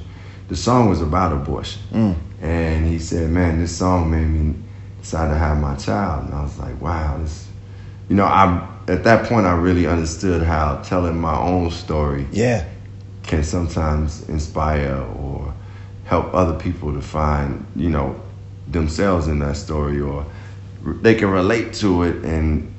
The 0.47 0.55
song 0.55 0.89
was 0.89 1.01
about 1.01 1.33
abortion, 1.33 1.81
mm. 1.91 2.15
and 2.41 2.85
he 2.85 2.99
said, 2.99 3.29
"Man, 3.29 3.59
this 3.59 3.75
song 3.75 4.09
made 4.09 4.27
me 4.27 4.55
decide 5.01 5.29
to 5.29 5.37
have 5.37 5.59
my 5.59 5.75
child." 5.75 6.25
And 6.25 6.33
I 6.33 6.43
was 6.43 6.57
like, 6.57 6.79
"Wow, 6.81 7.17
this." 7.17 7.47
You 8.09 8.15
know, 8.15 8.23
I 8.23 8.65
at 8.87 9.03
that 9.03 9.27
point 9.27 9.45
I 9.45 9.53
really 9.53 9.85
understood 9.85 10.43
how 10.43 10.77
telling 10.77 11.19
my 11.19 11.37
own 11.37 11.71
story 11.71 12.25
yeah, 12.31 12.65
can 13.27 13.43
sometimes 13.43 14.27
inspire 14.29 14.95
or 15.19 15.53
help 16.05 16.33
other 16.33 16.57
people 16.57 16.93
to 16.93 17.01
find, 17.01 17.65
you 17.75 17.89
know, 17.89 18.19
themselves 18.67 19.27
in 19.27 19.39
that 19.39 19.57
story 19.57 19.99
or 20.01 20.25
they 21.01 21.13
can 21.15 21.29
relate 21.29 21.73
to 21.73 22.03
it 22.03 22.23
and 22.23 22.73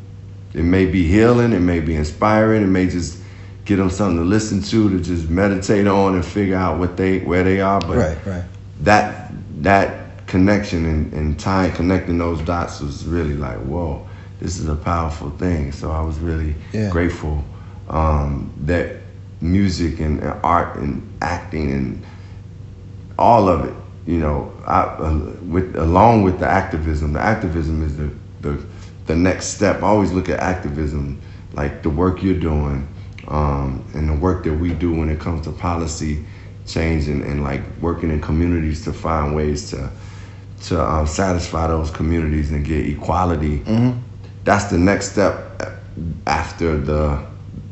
it 0.55 0.63
may 0.63 0.87
be 0.87 1.07
healing, 1.07 1.53
it 1.53 1.61
may 1.61 1.81
be 1.81 1.95
inspiring, 1.95 2.63
it 2.63 2.67
may 2.69 2.89
just 2.89 3.19
get 3.67 3.77
them 3.77 3.91
something 3.91 4.17
to 4.17 4.25
listen 4.25 4.63
to 4.63 4.89
to 4.89 4.99
just 4.99 5.29
meditate 5.29 5.87
on 5.87 6.15
and 6.15 6.25
figure 6.25 6.57
out 6.57 6.79
what 6.79 6.97
they 6.97 7.19
where 7.19 7.45
they 7.45 7.61
are 7.61 7.79
but 7.81 7.99
right, 7.99 8.27
right. 8.27 8.45
that 8.81 9.31
that 9.63 10.27
connection 10.27 10.87
and, 10.87 11.13
and 11.13 11.39
tying 11.39 11.71
connecting 11.73 12.17
those 12.17 12.41
dots 12.43 12.81
was 12.81 13.05
really 13.05 13.35
like 13.35 13.59
whoa 13.59 14.07
this 14.41 14.59
is 14.59 14.69
a 14.71 14.75
powerful 14.75 15.29
thing 15.33 15.71
so 15.71 15.91
i 15.91 16.01
was 16.01 16.19
really 16.19 16.55
Yeah. 16.73 16.89
grateful 16.89 17.45
um, 17.91 18.51
that 18.63 18.97
music 19.41 20.01
and, 20.01 20.21
and 20.21 20.41
art 20.43 20.77
and 20.77 21.03
acting 21.23 21.71
and 21.73 22.05
all 23.19 23.49
of 23.49 23.65
it 23.65 23.75
you 24.09 24.19
know 24.19 24.53
I, 24.67 24.83
uh, 24.83 25.15
with 25.43 25.77
along 25.77 26.23
with 26.23 26.39
the 26.41 26.47
activism. 26.47 27.13
The 27.13 27.21
activism 27.21 27.83
is 27.83 27.97
the, 27.97 28.11
the 28.41 28.65
the 29.07 29.17
next 29.17 29.49
step. 29.49 29.83
I 29.83 29.87
always 29.87 30.13
look 30.13 30.29
at 30.29 30.41
activism 30.41 31.21
like 31.53 31.83
the 31.83 31.91
work 31.91 32.23
you're 32.23 32.39
doing 32.39 32.89
um, 33.29 33.85
and 33.95 34.09
the 34.09 34.15
work 34.15 34.45
that 34.45 34.55
we 34.55 34.73
do 34.73 34.93
when 34.95 35.11
it 35.11 35.21
comes 35.21 35.45
to 35.45 35.53
policy 35.53 36.25
change 36.67 37.09
and, 37.09 37.23
and 37.23 37.43
like 37.43 37.63
working 37.81 38.11
in 38.11 38.21
communities 38.21 38.85
to 38.85 38.93
find 38.93 39.35
ways 39.35 39.71
to 39.71 39.91
to 40.63 40.83
um, 40.83 41.07
satisfy 41.07 41.67
those 41.67 41.91
communities 41.91 42.51
and 42.51 42.65
get 42.65 42.87
equality. 42.87 43.63
That's 44.45 44.67
the 44.67 44.79
next 44.79 45.13
step 45.13 45.63
after 46.27 46.79
the 46.79 47.28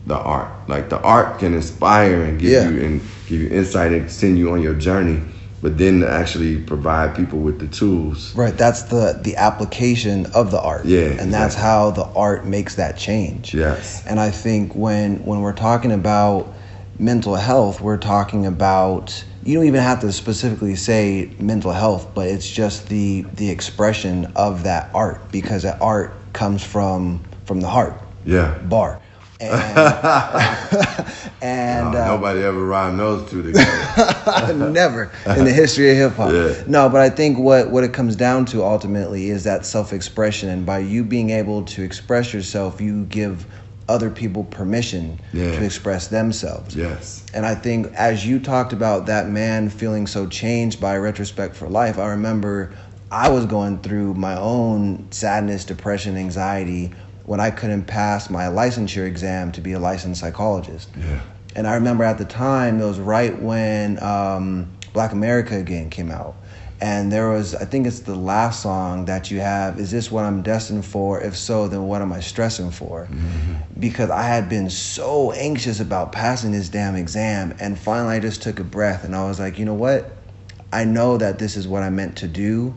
the 0.06 0.16
art. 0.16 0.48
Like 0.68 0.88
the 0.88 1.00
art 1.00 1.38
can 1.38 1.54
inspire 1.54 2.22
and 2.22 2.38
give 2.38 2.50
Yeah. 2.50 2.68
you 2.70 2.80
and 2.84 3.00
give 3.28 3.40
you 3.40 3.48
insight 3.48 3.92
and 3.92 4.10
send 4.10 4.38
you 4.38 4.52
on 4.52 4.62
your 4.62 4.74
journey, 4.74 5.20
but 5.62 5.78
then 5.78 6.00
to 6.00 6.08
actually 6.10 6.58
provide 6.58 7.14
people 7.16 7.40
with 7.40 7.58
the 7.58 7.66
tools. 7.66 8.32
Right, 8.36 8.56
that's 8.56 8.82
the 8.82 9.18
the 9.22 9.36
application 9.36 10.26
of 10.34 10.50
the 10.50 10.60
art. 10.60 10.84
Yeah, 10.84 11.20
and 11.20 11.32
that's 11.32 11.54
exactly. 11.54 11.62
how 11.62 11.90
the 11.90 12.04
art 12.14 12.46
makes 12.46 12.76
that 12.76 12.96
change. 12.96 13.52
Yes. 13.52 14.02
And 14.06 14.20
I 14.20 14.30
think 14.30 14.74
when 14.74 15.16
when 15.24 15.40
we're 15.40 15.52
talking 15.68 15.92
about 15.92 16.52
mental 16.98 17.34
health, 17.34 17.80
we're 17.80 17.98
talking 17.98 18.46
about 18.46 19.24
you 19.44 19.54
don't 19.56 19.66
even 19.66 19.80
have 19.82 20.00
to 20.00 20.12
specifically 20.12 20.74
say 20.76 21.30
mental 21.38 21.72
health, 21.72 22.08
but 22.14 22.28
it's 22.28 22.48
just 22.48 22.88
the 22.88 23.24
the 23.34 23.50
expression 23.50 24.30
of 24.36 24.62
that 24.64 24.88
art 24.94 25.20
because 25.32 25.62
that 25.64 25.80
art 25.82 26.12
comes 26.32 26.62
from 26.62 27.20
from 27.44 27.60
the 27.60 27.68
heart. 27.68 27.94
Yeah. 28.24 28.54
Bar. 28.68 29.00
And, 29.38 29.52
and 31.42 31.92
No, 31.92 31.98
uh, 32.00 32.06
nobody 32.06 32.40
ever 32.42 32.64
rhymed 32.64 32.98
those 32.98 33.30
two 33.30 33.42
together. 33.42 34.54
Never 34.70 35.12
in 35.26 35.44
the 35.44 35.52
history 35.52 35.90
of 35.90 35.96
hip 35.96 36.12
hop. 36.14 36.32
Yeah. 36.32 36.62
No, 36.66 36.88
but 36.88 37.00
I 37.00 37.10
think 37.10 37.38
what 37.38 37.70
what 37.70 37.84
it 37.84 37.92
comes 37.92 38.16
down 38.16 38.46
to 38.46 38.64
ultimately 38.64 39.28
is 39.30 39.44
that 39.44 39.66
self 39.66 39.92
expression, 39.92 40.48
and 40.48 40.64
by 40.64 40.78
you 40.78 41.04
being 41.04 41.30
able 41.30 41.62
to 41.66 41.82
express 41.82 42.32
yourself, 42.32 42.80
you 42.80 43.04
give 43.04 43.46
other 43.88 44.10
people 44.10 44.42
permission 44.44 45.20
Yeah. 45.32 45.52
to 45.52 45.64
express 45.64 46.08
themselves. 46.08 46.74
yes. 46.74 47.24
And 47.32 47.46
I 47.46 47.54
think 47.54 47.92
as 47.94 48.26
you 48.26 48.40
talked 48.40 48.72
about 48.72 49.06
that 49.06 49.28
man 49.28 49.68
feeling 49.68 50.08
so 50.08 50.26
changed 50.26 50.80
by 50.80 50.96
retrospect 50.96 51.54
for 51.54 51.68
life, 51.68 51.96
I 51.98 52.08
remember 52.08 52.72
I 53.12 53.28
was 53.28 53.46
going 53.46 53.78
through 53.78 54.14
my 54.14 54.36
own 54.36 55.06
sadness, 55.12 55.64
depression, 55.64 56.16
anxiety 56.16 56.92
when 57.26 57.40
I 57.40 57.50
couldn't 57.50 57.84
pass 57.84 58.30
my 58.30 58.44
licensure 58.44 59.06
exam 59.06 59.52
to 59.52 59.60
be 59.60 59.72
a 59.72 59.78
licensed 59.78 60.20
psychologist. 60.20 60.88
Yeah. 60.96 61.20
And 61.56 61.66
I 61.66 61.74
remember 61.74 62.04
at 62.04 62.18
the 62.18 62.24
time, 62.24 62.80
it 62.80 62.84
was 62.84 63.00
right 63.00 63.36
when 63.40 64.02
um, 64.02 64.70
Black 64.92 65.12
America 65.12 65.56
Again 65.56 65.90
came 65.90 66.10
out. 66.10 66.36
And 66.80 67.10
there 67.10 67.30
was, 67.30 67.54
I 67.54 67.64
think 67.64 67.86
it's 67.86 68.00
the 68.00 68.14
last 68.14 68.62
song 68.62 69.06
that 69.06 69.30
you 69.30 69.40
have, 69.40 69.80
Is 69.80 69.90
This 69.90 70.10
What 70.10 70.24
I'm 70.24 70.42
Destined 70.42 70.84
For? 70.84 71.20
If 71.22 71.34
so, 71.34 71.68
then 71.68 71.84
what 71.84 72.02
am 72.02 72.12
I 72.12 72.20
stressing 72.20 72.70
for? 72.70 73.08
Because 73.80 74.10
I 74.10 74.22
had 74.22 74.48
been 74.50 74.68
so 74.68 75.32
anxious 75.32 75.80
about 75.80 76.12
passing 76.12 76.52
this 76.52 76.68
damn 76.68 76.94
exam. 76.94 77.56
And 77.60 77.78
finally, 77.78 78.16
I 78.16 78.20
just 78.20 78.42
took 78.42 78.60
a 78.60 78.64
breath 78.64 79.04
and 79.04 79.16
I 79.16 79.24
was 79.26 79.40
like, 79.40 79.58
you 79.58 79.64
know 79.64 79.74
what? 79.74 80.12
I 80.70 80.84
know 80.84 81.16
that 81.16 81.38
this 81.38 81.56
is 81.56 81.66
what 81.66 81.82
I 81.82 81.88
meant 81.90 82.16
to 82.18 82.28
do. 82.28 82.74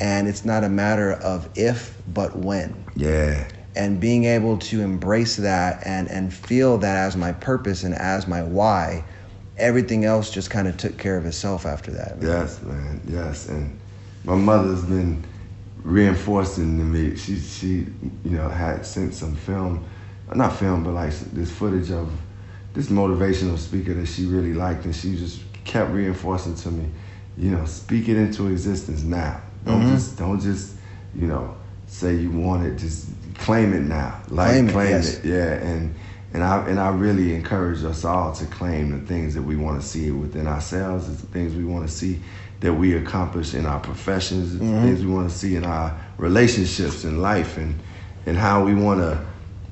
And 0.00 0.28
it's 0.28 0.44
not 0.44 0.64
a 0.64 0.68
matter 0.68 1.12
of 1.12 1.48
if, 1.56 1.96
but 2.08 2.36
when 2.36 2.84
Yeah. 2.94 3.48
And 3.74 4.00
being 4.00 4.24
able 4.24 4.58
to 4.58 4.80
embrace 4.80 5.36
that 5.36 5.82
and 5.86 6.08
and 6.08 6.32
feel 6.32 6.78
that 6.78 6.96
as 6.96 7.16
my 7.16 7.32
purpose 7.32 7.84
and 7.84 7.94
as 7.94 8.26
my 8.26 8.42
why 8.42 9.04
everything 9.56 10.04
else 10.04 10.30
just 10.30 10.50
kind 10.50 10.66
of 10.66 10.76
took 10.76 10.98
care 10.98 11.16
of 11.16 11.26
itself 11.26 11.66
after 11.66 11.90
that 11.92 12.20
man. 12.20 12.30
Yes, 12.30 12.62
man. 12.62 13.00
Yes, 13.06 13.48
and 13.48 13.78
my 14.24 14.34
mother's 14.34 14.84
been 14.84 15.24
reinforcing 15.82 16.78
to 16.78 16.84
me. 16.84 17.16
She 17.16 17.38
she 17.38 17.86
you 18.24 18.36
know 18.36 18.48
had 18.48 18.84
sent 18.86 19.14
some 19.14 19.34
film, 19.34 19.84
not 20.34 20.56
film, 20.58 20.84
but 20.84 20.92
like 20.92 21.12
this 21.32 21.50
footage 21.50 21.90
of 21.90 22.10
this 22.74 22.88
motivational 22.88 23.58
speaker 23.58 23.94
that 23.94 24.06
she 24.06 24.26
really 24.26 24.54
liked, 24.54 24.84
and 24.84 24.94
she 24.94 25.16
just 25.16 25.40
kept 25.64 25.90
reinforcing 25.90 26.54
to 26.56 26.70
me, 26.70 26.88
you 27.36 27.50
know, 27.50 27.64
speak 27.66 28.08
it 28.08 28.16
into 28.16 28.48
existence 28.48 29.02
now. 29.02 29.40
Don't 29.64 29.82
mm-hmm. 29.82 29.94
just 29.94 30.18
don't 30.18 30.40
just 30.40 30.74
you 31.14 31.26
know 31.26 31.56
say 31.86 32.14
you 32.14 32.30
want 32.30 32.66
it. 32.66 32.76
Just 32.76 33.08
claim 33.38 33.72
it 33.72 33.80
now. 33.82 34.20
Like 34.28 34.50
Claim 34.50 34.68
claim 34.68 34.96
it, 34.96 35.04
it. 35.06 35.24
Yeah, 35.24 35.52
and 35.54 35.94
And 36.34 36.42
I 36.42 36.66
and 36.68 36.78
I 36.80 36.88
really 36.90 37.34
encourage 37.34 37.84
us 37.84 38.04
all 38.04 38.32
to 38.32 38.46
claim 38.46 38.90
the 38.98 39.06
things 39.06 39.34
that 39.34 39.42
we 39.42 39.56
want 39.56 39.80
to 39.82 39.86
see 39.86 40.10
within 40.10 40.46
ourselves, 40.46 41.06
the 41.06 41.26
things 41.26 41.54
we 41.54 41.64
want 41.64 41.86
to 41.88 41.92
see 41.94 42.20
that 42.60 42.72
we 42.72 42.96
accomplish 42.96 43.54
in 43.54 43.66
our 43.66 43.80
professions, 43.80 44.56
the 44.56 44.64
Mm-hmm. 44.64 44.82
things 44.84 45.00
we 45.04 45.12
want 45.12 45.28
to 45.30 45.36
see 45.36 45.56
in 45.56 45.64
our 45.64 45.92
relationships 46.16 47.04
in 47.04 47.20
life, 47.20 47.58
and 47.58 47.74
and 48.26 48.36
how 48.38 48.64
we 48.64 48.74
want 48.74 49.00
to 49.00 49.18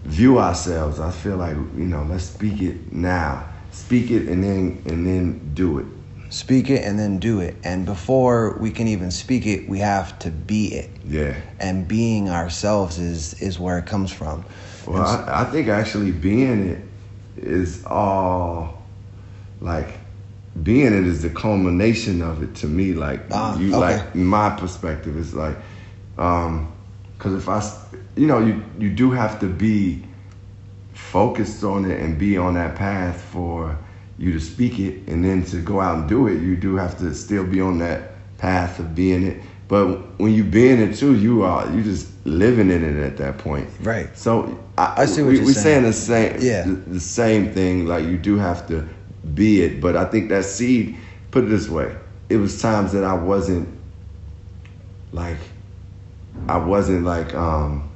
view 0.05 0.39
ourselves. 0.39 1.01
I 1.01 1.11
feel 1.11 1.37
like 1.37 1.57
you 1.77 1.87
know, 1.87 2.03
let's 2.11 2.25
speak 2.25 2.61
it 2.63 2.93
now. 2.93 3.45
Speak 3.73 4.11
it 4.11 4.29
and 4.29 4.43
then 4.45 4.83
and 4.87 5.07
then 5.07 5.55
do 5.55 5.79
it. 5.79 5.87
Speak 6.31 6.69
it 6.71 6.85
and 6.85 6.99
then 6.99 7.19
do 7.19 7.41
it. 7.41 7.57
And 7.65 7.87
before 7.87 8.57
we 8.61 8.71
can 8.71 8.87
even 8.87 9.11
speak 9.11 9.47
it, 9.47 9.69
we 9.69 9.79
have 9.81 10.19
to 10.21 10.31
be 10.31 10.75
it. 10.75 10.91
Yeah. 11.11 11.35
And 11.59 11.89
being 11.89 12.29
ourselves 12.29 12.99
is 12.99 13.35
is 13.43 13.59
where 13.59 13.79
it 13.79 13.87
comes 13.87 14.13
from. 14.13 14.45
Well, 14.87 15.03
I, 15.03 15.43
I 15.43 15.45
think 15.45 15.69
actually 15.69 16.13
being 16.13 16.71
it 16.71 16.83
is 17.37 17.85
all 17.85 18.83
like 19.61 19.89
being 20.63 20.87
it 20.87 21.07
is 21.07 21.23
the 21.23 21.31
culmination 21.31 22.23
of 22.23 22.43
it 22.43 22.55
to 22.57 22.67
me. 22.67 22.95
Like 22.95 23.23
Ah, 23.33 23.59
you, 23.59 23.75
okay. 23.75 23.97
like 23.97 24.15
my 24.15 24.51
perspective 24.51 25.17
is 25.17 25.35
like, 25.35 25.57
um, 26.17 26.73
because 27.19 27.35
if 27.35 27.49
I, 27.49 27.61
you 28.17 28.27
know, 28.27 28.39
you 28.39 28.63
you 28.79 28.91
do 28.91 29.11
have 29.11 29.41
to 29.41 29.47
be 29.47 30.05
focused 30.93 31.65
on 31.65 31.91
it 31.91 32.01
and 32.01 32.19
be 32.19 32.37
on 32.37 32.55
that 32.55 32.77
path 32.77 33.21
for 33.21 33.77
you 34.17 34.33
to 34.33 34.41
speak 34.41 34.79
it 34.79 35.09
and 35.09 35.25
then 35.25 35.45
to 35.47 35.61
go 35.61 35.81
out 35.81 35.99
and 35.99 36.09
do 36.09 36.29
it. 36.29 36.41
You 36.41 36.57
do 36.57 36.77
have 36.77 36.99
to 36.99 37.13
still 37.15 37.45
be 37.45 37.61
on 37.61 37.79
that 37.79 38.13
path 38.39 38.79
of 38.79 38.95
being 38.95 39.27
it. 39.27 39.43
But 39.71 40.19
when 40.19 40.35
you 40.35 40.43
being 40.43 40.81
it 40.81 40.97
too, 40.97 41.15
you 41.17 41.45
are 41.45 41.65
you 41.73 41.85
just 41.85 42.09
living 42.27 42.73
in 42.73 42.83
it 42.83 43.01
at 43.01 43.17
that 43.19 43.39
point. 43.39 43.69
Right. 43.81 44.19
So 44.19 44.59
I, 44.77 45.03
I 45.03 45.05
see 45.07 45.23
what 45.23 45.29
we, 45.29 45.37
you're 45.37 45.47
we 45.47 45.53
saying. 45.53 45.63
saying 45.63 45.85
the 45.85 45.93
same. 45.93 46.37
Yeah. 46.41 46.65
The, 46.65 46.73
the 46.95 47.01
same 47.01 47.53
thing. 47.53 47.87
Like 47.87 48.05
you 48.05 48.19
do 48.19 48.37
have 48.37 48.67
to 48.67 48.89
be 49.33 49.63
it. 49.63 49.81
But 49.81 49.97
I 49.97 50.07
think 50.07 50.29
that 50.31 50.45
seed. 50.45 50.97
Put 51.31 51.45
it 51.45 51.47
this 51.47 51.69
way. 51.69 51.97
It 52.29 52.39
was 52.39 52.61
times 52.61 52.91
that 52.95 53.05
I 53.05 53.15
wasn't 53.15 53.69
like 55.13 55.39
I 56.49 56.57
wasn't 56.57 57.05
like 57.05 57.33
um 57.35 57.89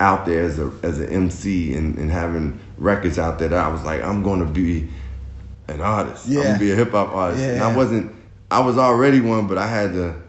out 0.00 0.26
there 0.26 0.42
as 0.42 0.58
a 0.58 0.72
as 0.82 0.98
an 0.98 1.10
MC 1.10 1.74
and, 1.74 1.96
and 1.96 2.10
having 2.10 2.58
records 2.76 3.20
out 3.20 3.38
there 3.38 3.50
that 3.50 3.64
I 3.64 3.68
was 3.68 3.84
like 3.84 4.02
I'm 4.02 4.24
going 4.24 4.40
to 4.40 4.52
be 4.52 4.88
an 5.68 5.80
artist. 5.80 6.26
Yeah. 6.26 6.40
I'm 6.40 6.46
gonna 6.46 6.58
be 6.58 6.72
a 6.72 6.74
hip 6.74 6.90
hop 6.90 7.14
artist. 7.14 7.44
And 7.44 7.62
I 7.62 7.76
wasn't. 7.76 8.12
I 8.50 8.58
was 8.58 8.76
already 8.78 9.20
one, 9.20 9.46
but 9.46 9.58
I 9.58 9.68
had 9.68 9.92
to 9.92 10.25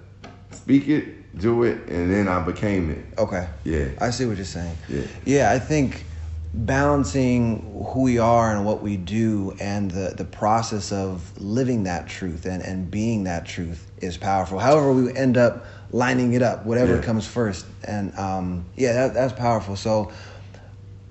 speak 0.51 0.87
it, 0.87 1.37
do 1.37 1.63
it, 1.63 1.87
and 1.87 2.11
then 2.11 2.27
I 2.27 2.41
became 2.41 2.89
it. 2.91 3.05
Okay. 3.17 3.47
Yeah. 3.63 3.87
I 3.99 4.09
see 4.11 4.25
what 4.25 4.37
you're 4.37 4.45
saying. 4.45 4.75
Yeah. 4.89 5.01
Yeah, 5.25 5.51
I 5.51 5.59
think 5.59 6.05
balancing 6.53 7.85
who 7.89 8.01
we 8.03 8.17
are 8.17 8.55
and 8.55 8.65
what 8.65 8.81
we 8.81 8.97
do 8.97 9.55
and 9.59 9.91
the, 9.91 10.13
the 10.17 10.25
process 10.25 10.91
of 10.91 11.39
living 11.39 11.83
that 11.83 12.07
truth 12.07 12.45
and, 12.45 12.63
and 12.63 12.89
being 12.89 13.25
that 13.25 13.45
truth 13.45 13.89
is 13.97 14.17
powerful. 14.17 14.57
However, 14.59 14.91
we 14.93 15.15
end 15.15 15.37
up 15.37 15.65
lining 15.91 16.33
it 16.33 16.41
up, 16.41 16.65
whatever 16.65 16.95
Yeah. 16.95 17.01
comes 17.03 17.27
first. 17.27 17.65
And 17.83 18.17
um, 18.17 18.65
yeah, 18.75 18.93
that, 18.93 19.13
that's 19.13 19.33
powerful. 19.33 19.75
So 19.75 20.11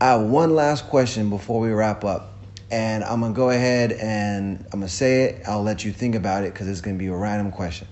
I 0.00 0.06
have 0.06 0.22
one 0.22 0.54
last 0.54 0.86
question 0.88 1.30
before 1.30 1.60
we 1.60 1.70
wrap 1.70 2.04
up. 2.04 2.32
And 2.68 3.04
I'm 3.04 3.20
going 3.20 3.32
to 3.32 3.36
go 3.36 3.50
ahead 3.50 3.92
and 3.92 4.58
I'm 4.72 4.80
going 4.80 4.88
to 4.88 4.92
say 4.92 5.22
it. 5.24 5.42
I'll 5.46 5.62
let 5.62 5.84
you 5.84 5.92
think 5.92 6.16
about 6.16 6.42
it 6.42 6.52
because 6.52 6.66
it's 6.66 6.80
going 6.80 6.96
to 6.96 6.98
be 6.98 7.06
a 7.06 7.14
random 7.14 7.52
question. 7.52 7.86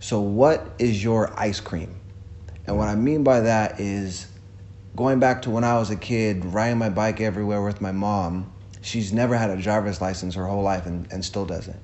So, 0.00 0.20
what 0.20 0.74
is 0.78 1.02
your 1.02 1.32
ice 1.38 1.60
cream? 1.60 1.94
And 2.66 2.76
what 2.76 2.88
I 2.88 2.94
mean 2.94 3.24
by 3.24 3.40
that 3.40 3.80
is 3.80 4.26
going 4.96 5.20
back 5.20 5.42
to 5.42 5.50
when 5.50 5.64
I 5.64 5.78
was 5.78 5.90
a 5.90 5.96
kid, 5.96 6.44
riding 6.44 6.78
my 6.78 6.90
bike 6.90 7.20
everywhere 7.20 7.62
with 7.62 7.80
my 7.80 7.92
mom. 7.92 8.52
She's 8.80 9.12
never 9.12 9.36
had 9.36 9.50
a 9.50 9.56
driver's 9.56 10.00
license 10.00 10.34
her 10.34 10.46
whole 10.46 10.62
life 10.62 10.86
and, 10.86 11.10
and 11.12 11.24
still 11.24 11.44
doesn't. 11.44 11.78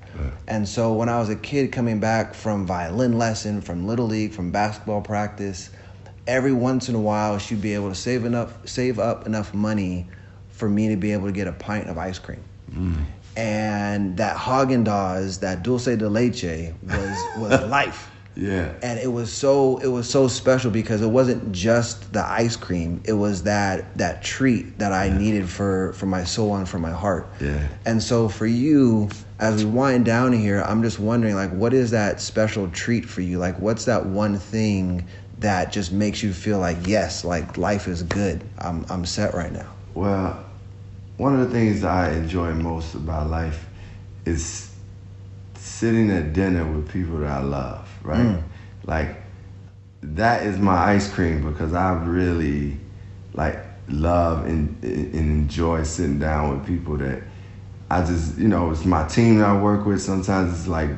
And 0.47 0.67
so 0.67 0.93
when 0.93 1.09
I 1.09 1.19
was 1.19 1.29
a 1.29 1.35
kid 1.35 1.71
coming 1.71 1.99
back 1.99 2.33
from 2.33 2.65
violin 2.65 3.17
lesson, 3.17 3.61
from 3.61 3.85
little 3.85 4.05
league, 4.05 4.33
from 4.33 4.51
basketball 4.51 5.01
practice, 5.01 5.69
every 6.27 6.53
once 6.53 6.89
in 6.89 6.95
a 6.95 6.99
while 6.99 7.37
she'd 7.37 7.61
be 7.61 7.73
able 7.73 7.89
to 7.89 7.95
save 7.95 8.25
enough 8.25 8.67
save 8.67 8.97
up 8.97 9.27
enough 9.27 9.53
money 9.53 10.07
for 10.49 10.69
me 10.69 10.89
to 10.89 10.95
be 10.95 11.11
able 11.11 11.27
to 11.27 11.33
get 11.33 11.47
a 11.47 11.51
pint 11.51 11.89
of 11.89 11.97
ice 11.97 12.17
cream. 12.17 12.43
Mm. 12.71 13.05
And 13.37 14.17
that 14.17 14.37
Haagen 14.37 14.85
Dazs, 14.85 15.39
that 15.41 15.63
dulce 15.63 15.85
de 15.85 16.09
leche 16.09 16.73
was 16.83 17.27
was 17.35 17.61
life. 17.69 18.11
Yeah. 18.37 18.73
and 18.83 18.99
it 18.99 19.07
was 19.07 19.31
so 19.31 19.77
it 19.77 19.87
was 19.87 20.09
so 20.09 20.27
special 20.27 20.69
because 20.69 21.01
it 21.01 21.07
wasn't 21.07 21.53
just 21.53 22.11
the 22.11 22.25
ice 22.25 22.57
cream. 22.57 23.01
It 23.05 23.13
was 23.13 23.43
that 23.43 23.97
that 23.97 24.23
treat 24.23 24.77
that 24.79 24.91
i 24.91 25.07
needed 25.07 25.49
for 25.49 25.93
for 25.93 26.05
my 26.05 26.25
soul 26.25 26.53
and 26.57 26.67
for 26.67 26.77
my 26.77 26.91
heart. 26.91 27.29
Yeah. 27.39 27.65
and 27.85 28.03
so 28.03 28.27
for 28.27 28.45
you 28.45 29.09
as 29.39 29.63
we 29.63 29.71
wind 29.71 30.03
down 30.05 30.33
here 30.33 30.61
i'm 30.67 30.81
just 30.83 30.99
wondering 30.99 31.35
like 31.35 31.51
what 31.51 31.73
is 31.73 31.91
that 31.91 32.19
special 32.19 32.69
treat 32.71 33.05
for 33.05 33.21
you? 33.21 33.37
Like 33.39 33.57
what's 33.61 33.85
that 33.85 34.05
one 34.05 34.37
thing 34.37 35.07
that 35.39 35.71
just 35.71 35.93
makes 35.93 36.21
you 36.21 36.33
feel 36.33 36.59
like 36.59 36.77
yes 36.85 37.23
like 37.23 37.57
life 37.57 37.87
is 37.87 38.03
good? 38.03 38.43
I'm 38.57 38.85
i'm 38.89 39.05
set 39.05 39.33
right 39.33 39.53
now. 39.53 39.71
Well, 39.93 40.44
one 41.17 41.39
of 41.39 41.47
the 41.47 41.53
things 41.53 41.83
I 41.83 42.11
enjoy 42.13 42.53
most 42.53 42.93
about 42.95 43.29
life 43.29 43.65
is 44.25 44.71
sitting 45.55 46.11
at 46.11 46.33
dinner 46.33 46.65
with 46.65 46.91
people 46.91 47.19
that 47.19 47.29
I 47.29 47.41
love, 47.41 47.89
right? 48.03 48.17
Like 48.85 49.21
that 50.01 50.45
is 50.45 50.57
my 50.57 50.75
ice 50.93 51.11
cream 51.11 51.49
because 51.51 51.73
I 51.73 51.93
really 52.03 52.77
like 53.33 53.59
love 53.87 54.45
and, 54.45 54.77
and 54.83 55.15
enjoy 55.15 55.83
sitting 55.83 56.19
down 56.19 56.51
with 56.57 56.67
people 56.67 56.97
that 56.97 57.21
I 57.89 58.01
just, 58.05 58.37
you 58.37 58.47
know, 58.47 58.71
it's 58.71 58.85
my 58.85 59.07
team 59.07 59.39
that 59.39 59.47
I 59.49 59.61
work 59.61 59.85
with. 59.85 60.01
Sometimes 60.01 60.57
it's 60.57 60.67
like 60.67 60.89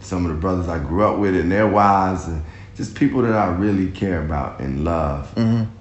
some 0.00 0.24
of 0.26 0.32
the 0.32 0.38
brothers 0.38 0.68
I 0.68 0.78
grew 0.78 1.04
up 1.04 1.18
with 1.18 1.36
and 1.36 1.50
their 1.52 1.68
wives 1.68 2.26
and 2.26 2.42
just 2.74 2.94
people 2.94 3.22
that 3.22 3.32
I 3.34 3.46
really 3.54 3.90
care 3.90 4.22
about 4.24 4.60
and 4.60 4.84
love. 4.84 5.32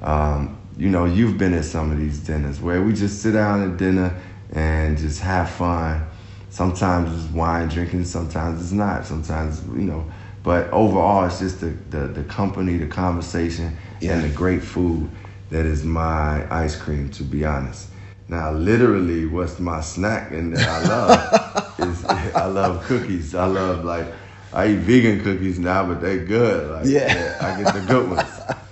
Um, 0.01 0.57
you 0.81 0.89
know, 0.89 1.05
you've 1.05 1.37
been 1.37 1.53
at 1.53 1.63
some 1.63 1.91
of 1.91 1.99
these 1.99 2.17
dinners 2.17 2.59
where 2.59 2.81
we 2.81 2.91
just 2.91 3.21
sit 3.21 3.33
down 3.33 3.61
at 3.71 3.77
dinner 3.77 4.19
and 4.51 4.97
just 4.97 5.21
have 5.21 5.47
fun. 5.47 6.03
Sometimes 6.49 7.23
it's 7.23 7.31
wine 7.31 7.67
drinking, 7.67 8.03
sometimes 8.05 8.59
it's 8.59 8.71
not. 8.71 9.05
Sometimes, 9.05 9.63
you 9.67 9.83
know, 9.83 10.03
but 10.41 10.71
overall, 10.71 11.27
it's 11.27 11.37
just 11.37 11.59
the, 11.61 11.67
the, 11.91 12.07
the 12.07 12.23
company, 12.23 12.77
the 12.77 12.87
conversation, 12.87 13.77
Yeah. 13.99 14.13
and 14.13 14.23
the 14.23 14.35
great 14.35 14.63
food 14.63 15.07
that 15.51 15.67
is 15.67 15.83
my 15.83 16.51
ice 16.51 16.75
cream, 16.75 17.11
to 17.11 17.23
be 17.23 17.45
honest. 17.45 17.89
Now, 18.27 18.51
literally, 18.51 19.27
what's 19.27 19.59
my 19.59 19.81
snack 19.81 20.31
and 20.31 20.57
that 20.57 20.67
I 20.67 20.87
love 20.87 21.79
is 21.79 22.05
I 22.05 22.45
love 22.47 22.83
cookies. 22.85 23.35
I 23.35 23.45
love 23.45 23.85
like 23.85 24.07
I 24.51 24.69
eat 24.69 24.77
vegan 24.79 25.21
cookies 25.23 25.59
now, 25.59 25.85
but 25.85 26.01
they're 26.01 26.25
good. 26.25 26.71
Like, 26.71 26.85
Yeah. 26.87 27.37
I 27.39 27.61
get 27.61 27.71
the 27.71 27.81
good 27.81 28.09
ones. 28.09 28.30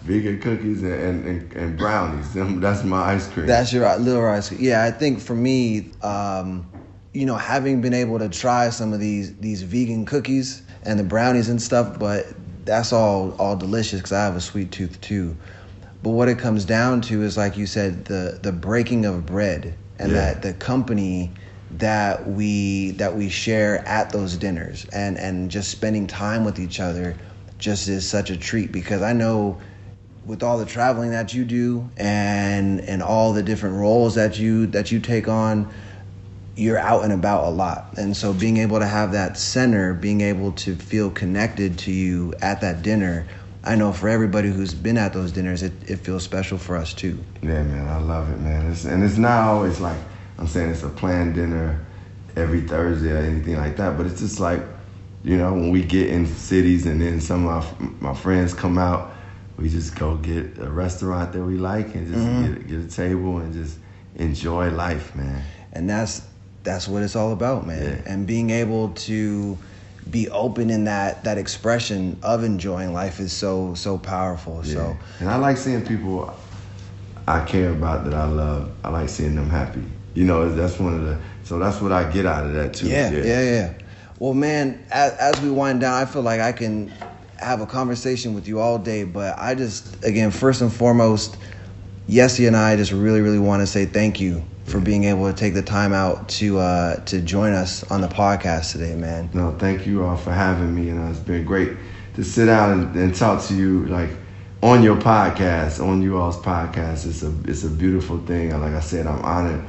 Vegan 0.10 0.40
cookies 0.40 0.82
and, 0.82 0.94
and, 0.94 1.26
and, 1.26 1.54
and 1.54 1.78
brownies. 1.78 2.34
That's 2.34 2.84
my 2.84 3.14
ice 3.14 3.28
cream. 3.28 3.46
That's 3.46 3.72
your 3.72 3.96
little 3.98 4.26
ice 4.26 4.50
cream. 4.50 4.60
Yeah, 4.62 4.84
I 4.84 4.92
think 4.92 5.20
for 5.20 5.36
me, 5.36 5.92
um, 6.02 6.70
you 7.14 7.26
know, 7.26 7.36
having 7.36 7.80
been 7.80 7.94
able 7.94 8.18
to 8.20 8.28
try 8.28 8.70
some 8.70 8.92
of 8.92 9.00
these 9.00 9.36
these 9.38 9.62
vegan 9.62 10.06
cookies 10.06 10.64
and 10.84 11.00
the 11.00 11.04
brownies 11.04 11.50
and 11.50 11.62
stuff, 11.62 12.00
but 12.00 12.26
that's 12.66 12.92
all 12.92 13.36
all 13.38 13.56
delicious 13.56 14.00
because 14.00 14.12
I 14.12 14.24
have 14.24 14.36
a 14.36 14.42
sweet 14.42 14.72
tooth 14.72 15.00
too. 15.02 15.38
But 16.02 16.12
what 16.12 16.28
it 16.30 16.40
comes 16.40 16.66
down 16.66 17.02
to 17.02 17.24
is, 17.24 17.38
like 17.38 17.56
you 17.58 17.68
said, 17.68 18.06
the 18.06 18.40
the 18.42 18.52
breaking 18.52 19.06
of 19.06 19.26
bread 19.26 19.76
and 20.00 20.12
Yeah. 20.12 20.34
that 20.34 20.42
the 20.42 20.54
company 20.54 21.32
that 21.78 22.28
we 22.28 22.92
that 22.92 23.16
we 23.16 23.30
share 23.30 23.88
at 23.88 24.10
those 24.12 24.38
dinners 24.38 24.88
and 24.92 25.18
and 25.20 25.52
just 25.52 25.70
spending 25.70 26.08
time 26.08 26.44
with 26.44 26.58
each 26.58 26.80
other 26.80 27.16
just 27.60 27.88
is 27.88 28.10
such 28.10 28.30
a 28.32 28.38
treat 28.38 28.72
because 28.72 29.02
I 29.04 29.14
know 29.14 29.60
with 30.30 30.44
all 30.44 30.60
the 30.60 30.66
traveling 30.66 31.10
that 31.10 31.34
you 31.34 31.44
do 31.44 31.90
and 31.98 32.82
and 32.82 33.02
all 33.02 33.34
the 33.34 33.42
different 33.42 33.76
roles 33.76 34.14
that 34.14 34.38
you 34.38 34.68
that 34.68 34.92
you 34.92 35.00
take 35.00 35.28
on 35.28 35.68
you're 36.56 36.78
out 36.78 37.04
and 37.04 37.12
about 37.12 37.46
a 37.46 37.50
lot 37.50 37.98
and 37.98 38.16
so 38.16 38.32
being 38.32 38.58
able 38.58 38.78
to 38.78 38.86
have 38.86 39.14
that 39.14 39.36
center 39.38 39.92
being 39.96 40.22
able 40.22 40.52
to 40.52 40.76
feel 40.76 41.10
connected 41.10 41.80
to 41.80 41.92
you 41.92 42.32
at 42.44 42.62
that 42.62 42.84
dinner 42.84 43.26
i 43.64 43.76
know 43.76 43.92
for 43.92 44.08
everybody 44.08 44.50
who's 44.50 44.72
been 44.72 45.00
at 45.00 45.14
those 45.14 45.32
dinners 45.32 45.64
it, 45.64 45.74
it 45.90 45.96
feels 45.96 46.24
special 46.24 46.60
for 46.60 46.78
us 46.78 46.94
too 46.94 47.18
Yeah, 47.42 47.64
man, 47.64 47.88
I 47.88 47.98
love 47.98 48.30
it, 48.30 48.40
man. 48.40 48.72
It's, 48.72 48.86
and 48.86 49.04
it's 49.04 49.18
not 49.18 49.48
always 49.48 49.80
like 49.80 49.98
I'm 50.38 50.46
saying 50.48 50.70
it's 50.70 50.84
a 50.84 50.90
planned 50.90 51.36
dinner 51.36 51.84
every 52.36 52.62
Thursday 52.62 53.12
or 53.12 53.18
anything 53.18 53.58
like 53.58 53.76
that, 53.78 53.98
but 53.98 54.06
it's 54.06 54.20
just 54.22 54.40
like, 54.40 54.62
you 55.24 55.38
know, 55.38 55.52
when 55.54 55.72
we 55.72 55.84
get 55.84 56.10
in 56.10 56.26
cities 56.26 56.86
and 56.86 57.02
then 57.02 57.20
some 57.20 57.46
of 57.48 57.82
my, 58.02 58.12
my 58.12 58.14
friends 58.14 58.54
come 58.54 58.78
out, 58.78 59.12
we 59.60 59.70
just 59.70 59.96
go 59.96 60.16
get 60.16 60.58
a 60.60 60.70
restaurant 60.70 61.34
that 61.34 61.44
we 61.44 61.58
like 61.58 61.94
and 61.96 62.08
just 62.08 62.20
mm-hmm. 62.20 62.54
get, 62.54 62.68
get 62.68 62.80
a 62.80 62.88
table 62.88 63.40
and 63.40 63.54
just 63.54 63.78
enjoy 64.16 64.70
life, 64.72 65.16
man. 65.16 65.44
and 65.74 65.90
that's 65.90 66.22
that's 66.64 66.88
what 66.88 67.02
it's 67.04 67.16
all 67.16 67.32
about 67.32 67.66
man 67.66 67.82
Yeah. 67.82 68.12
and 68.12 68.28
being 68.28 68.50
able 68.50 68.90
to 68.90 69.58
be 70.10 70.30
open 70.30 70.70
in 70.70 70.86
that 70.86 71.24
that 71.24 71.38
expression 71.38 72.18
of 72.22 72.44
enjoying 72.44 72.94
life 72.94 73.20
is 73.20 73.32
so 73.32 73.74
so 73.76 73.98
powerful 73.98 74.64
so 74.64 74.98
And 75.20 75.30
I 75.30 75.36
like 75.38 75.58
seeing 75.58 75.86
people. 75.86 76.34
I 77.28 77.46
care 77.46 77.70
about 77.70 78.06
that 78.06 78.14
I 78.16 78.26
love, 78.26 78.72
I 78.84 78.90
like 78.90 79.08
seeing 79.08 79.36
them 79.36 79.50
happy. 79.50 79.84
You 80.16 80.26
know, 80.26 80.50
that's 80.54 80.80
one 80.80 80.96
of 80.96 81.06
the. 81.06 81.20
So 81.44 81.60
that's 81.60 81.80
what 81.80 81.92
I 81.92 82.10
get 82.12 82.26
out 82.26 82.44
of 82.46 82.54
that 82.54 82.74
too. 82.74 82.88
Yeah, 82.88 83.12
yeah, 83.12 83.24
yeah. 83.24 83.44
yeah. 83.44 83.74
Well, 84.18 84.34
man, 84.34 84.84
as, 84.92 85.14
as 85.14 85.40
we 85.42 85.52
wind 85.52 85.82
down, 85.82 85.94
I 85.94 86.06
feel 86.06 86.24
like 86.24 86.42
I 86.42 86.52
can 86.52 86.92
have 87.42 87.62
a 87.62 87.66
conversation 87.66 88.34
with 88.34 88.48
you 88.48 88.60
all 88.60 88.78
day, 88.78 89.04
but 89.04 89.38
I 89.38 89.56
just, 89.56 90.04
again, 90.04 90.32
first 90.32 90.62
and 90.62 90.72
foremost, 90.72 91.38
Yessie 92.08 92.48
and 92.48 92.56
I 92.56 92.76
just 92.76 92.92
really, 92.92 93.22
really 93.22 93.40
want 93.40 93.62
to 93.62 93.68
say 93.68 93.86
thank 93.86 94.20
you 94.20 94.44
for 94.66 94.80
being 94.80 95.04
able 95.06 95.32
to 95.32 95.38
take 95.38 95.54
the 95.54 95.62
time 95.62 95.94
out 95.94 96.30
to 96.30 96.60
uh, 96.60 96.96
to 97.06 97.22
join 97.22 97.54
us 97.54 97.90
on 97.92 98.02
the 98.02 98.08
podcast 98.08 98.72
today, 98.72 98.96
man. 98.96 99.30
No, 99.34 99.56
thank 99.58 99.86
you 99.86 100.04
all 100.04 100.18
for 100.18 100.32
having 100.32 100.74
me, 100.74 100.90
and 100.90 101.08
uh, 101.08 101.12
it's 101.12 101.20
been 101.20 101.46
great 101.46 101.72
to 102.16 102.24
sit 102.24 102.46
down 102.46 102.72
and, 102.72 102.96
and, 102.96 103.16
talk 103.16 103.44
to 103.46 103.56
you 103.56 103.86
like 103.86 104.10
on 104.62 104.84
your 104.84 104.96
podcast, 104.96 105.86
on 105.86 106.02
you 106.02 106.18
all's 106.18 106.38
podcast. 106.38 107.06
It's 107.06 107.24
a 107.24 107.34
it's 107.46 107.64
a 107.64 107.70
beautiful 107.70 108.20
thing. 108.26 108.52
Like 108.60 108.74
I 108.74 108.80
said, 108.80 109.08
I'm 109.08 109.24
honored 109.24 109.64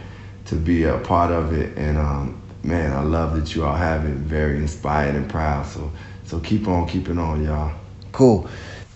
to 0.46 0.56
be 0.56 0.84
a 0.84 0.98
part 0.98 1.30
of 1.30 1.52
it, 1.52 1.76
and 1.76 1.98
um, 1.98 2.40
man, 2.62 2.92
I 2.92 3.02
love 3.02 3.36
that 3.36 3.54
you 3.54 3.64
all 3.64 3.76
have 3.76 4.04
it. 4.04 4.16
Very 4.16 4.56
inspired 4.58 5.14
and 5.14 5.28
proud. 5.28 5.66
So 5.66 5.90
so 6.30 6.38
keep 6.38 6.68
on 6.68 6.86
keeping 6.86 7.18
on, 7.18 7.44
y'all. 7.44 7.74
Cool. 8.12 8.48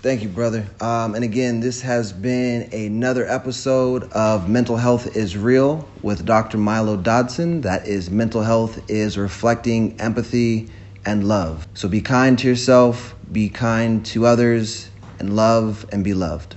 Thank 0.02 0.22
you, 0.22 0.28
brother. 0.28 0.66
Um, 0.80 1.16
and 1.16 1.24
again, 1.24 1.60
this 1.60 1.80
has 1.80 2.12
been 2.12 2.72
another 2.72 3.26
episode 3.26 4.04
of 4.12 4.48
Mental 4.48 4.76
Health 4.76 5.16
is 5.16 5.36
Real 5.36 5.88
with 6.02 6.24
Dr. 6.24 6.58
Milo 6.58 6.96
Dotson. 6.96 7.62
That 7.62 7.88
is 7.88 8.10
Mental 8.10 8.42
Health 8.42 8.88
is 8.88 9.18
Reflecting 9.18 10.00
Empathy 10.00 10.68
and 11.06 11.26
Love. 11.26 11.66
So 11.74 11.88
be 11.88 12.00
kind 12.00 12.38
to 12.38 12.46
yourself, 12.46 13.16
be 13.32 13.48
kind 13.48 14.06
to 14.06 14.26
others, 14.26 14.90
and 15.18 15.34
love 15.34 15.86
and 15.90 16.04
be 16.04 16.14
loved. 16.14 16.54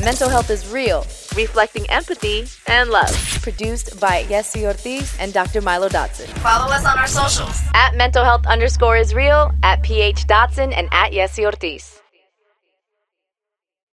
Mental 0.00 0.28
Health 0.28 0.50
is 0.50 0.68
Real, 0.68 1.06
reflecting 1.34 1.88
empathy 1.90 2.44
and 2.66 2.90
love. 2.90 3.12
Produced 3.42 3.98
by 4.00 4.24
Yessi 4.24 4.64
Ortiz 4.64 5.16
and 5.18 5.32
Dr. 5.32 5.60
Milo 5.60 5.88
Dotson. 5.88 6.26
Follow 6.38 6.72
us 6.72 6.84
on 6.84 6.98
our 6.98 7.06
socials 7.06 7.60
at 7.74 7.96
mental 7.96 8.24
health 8.24 8.46
underscore 8.46 8.96
is 8.96 9.14
real, 9.14 9.52
at 9.62 9.82
PH 9.82 10.26
Dotson, 10.26 10.72
and 10.76 10.88
at 10.92 11.12
Yessi 11.12 11.44
Ortiz. 11.44 12.01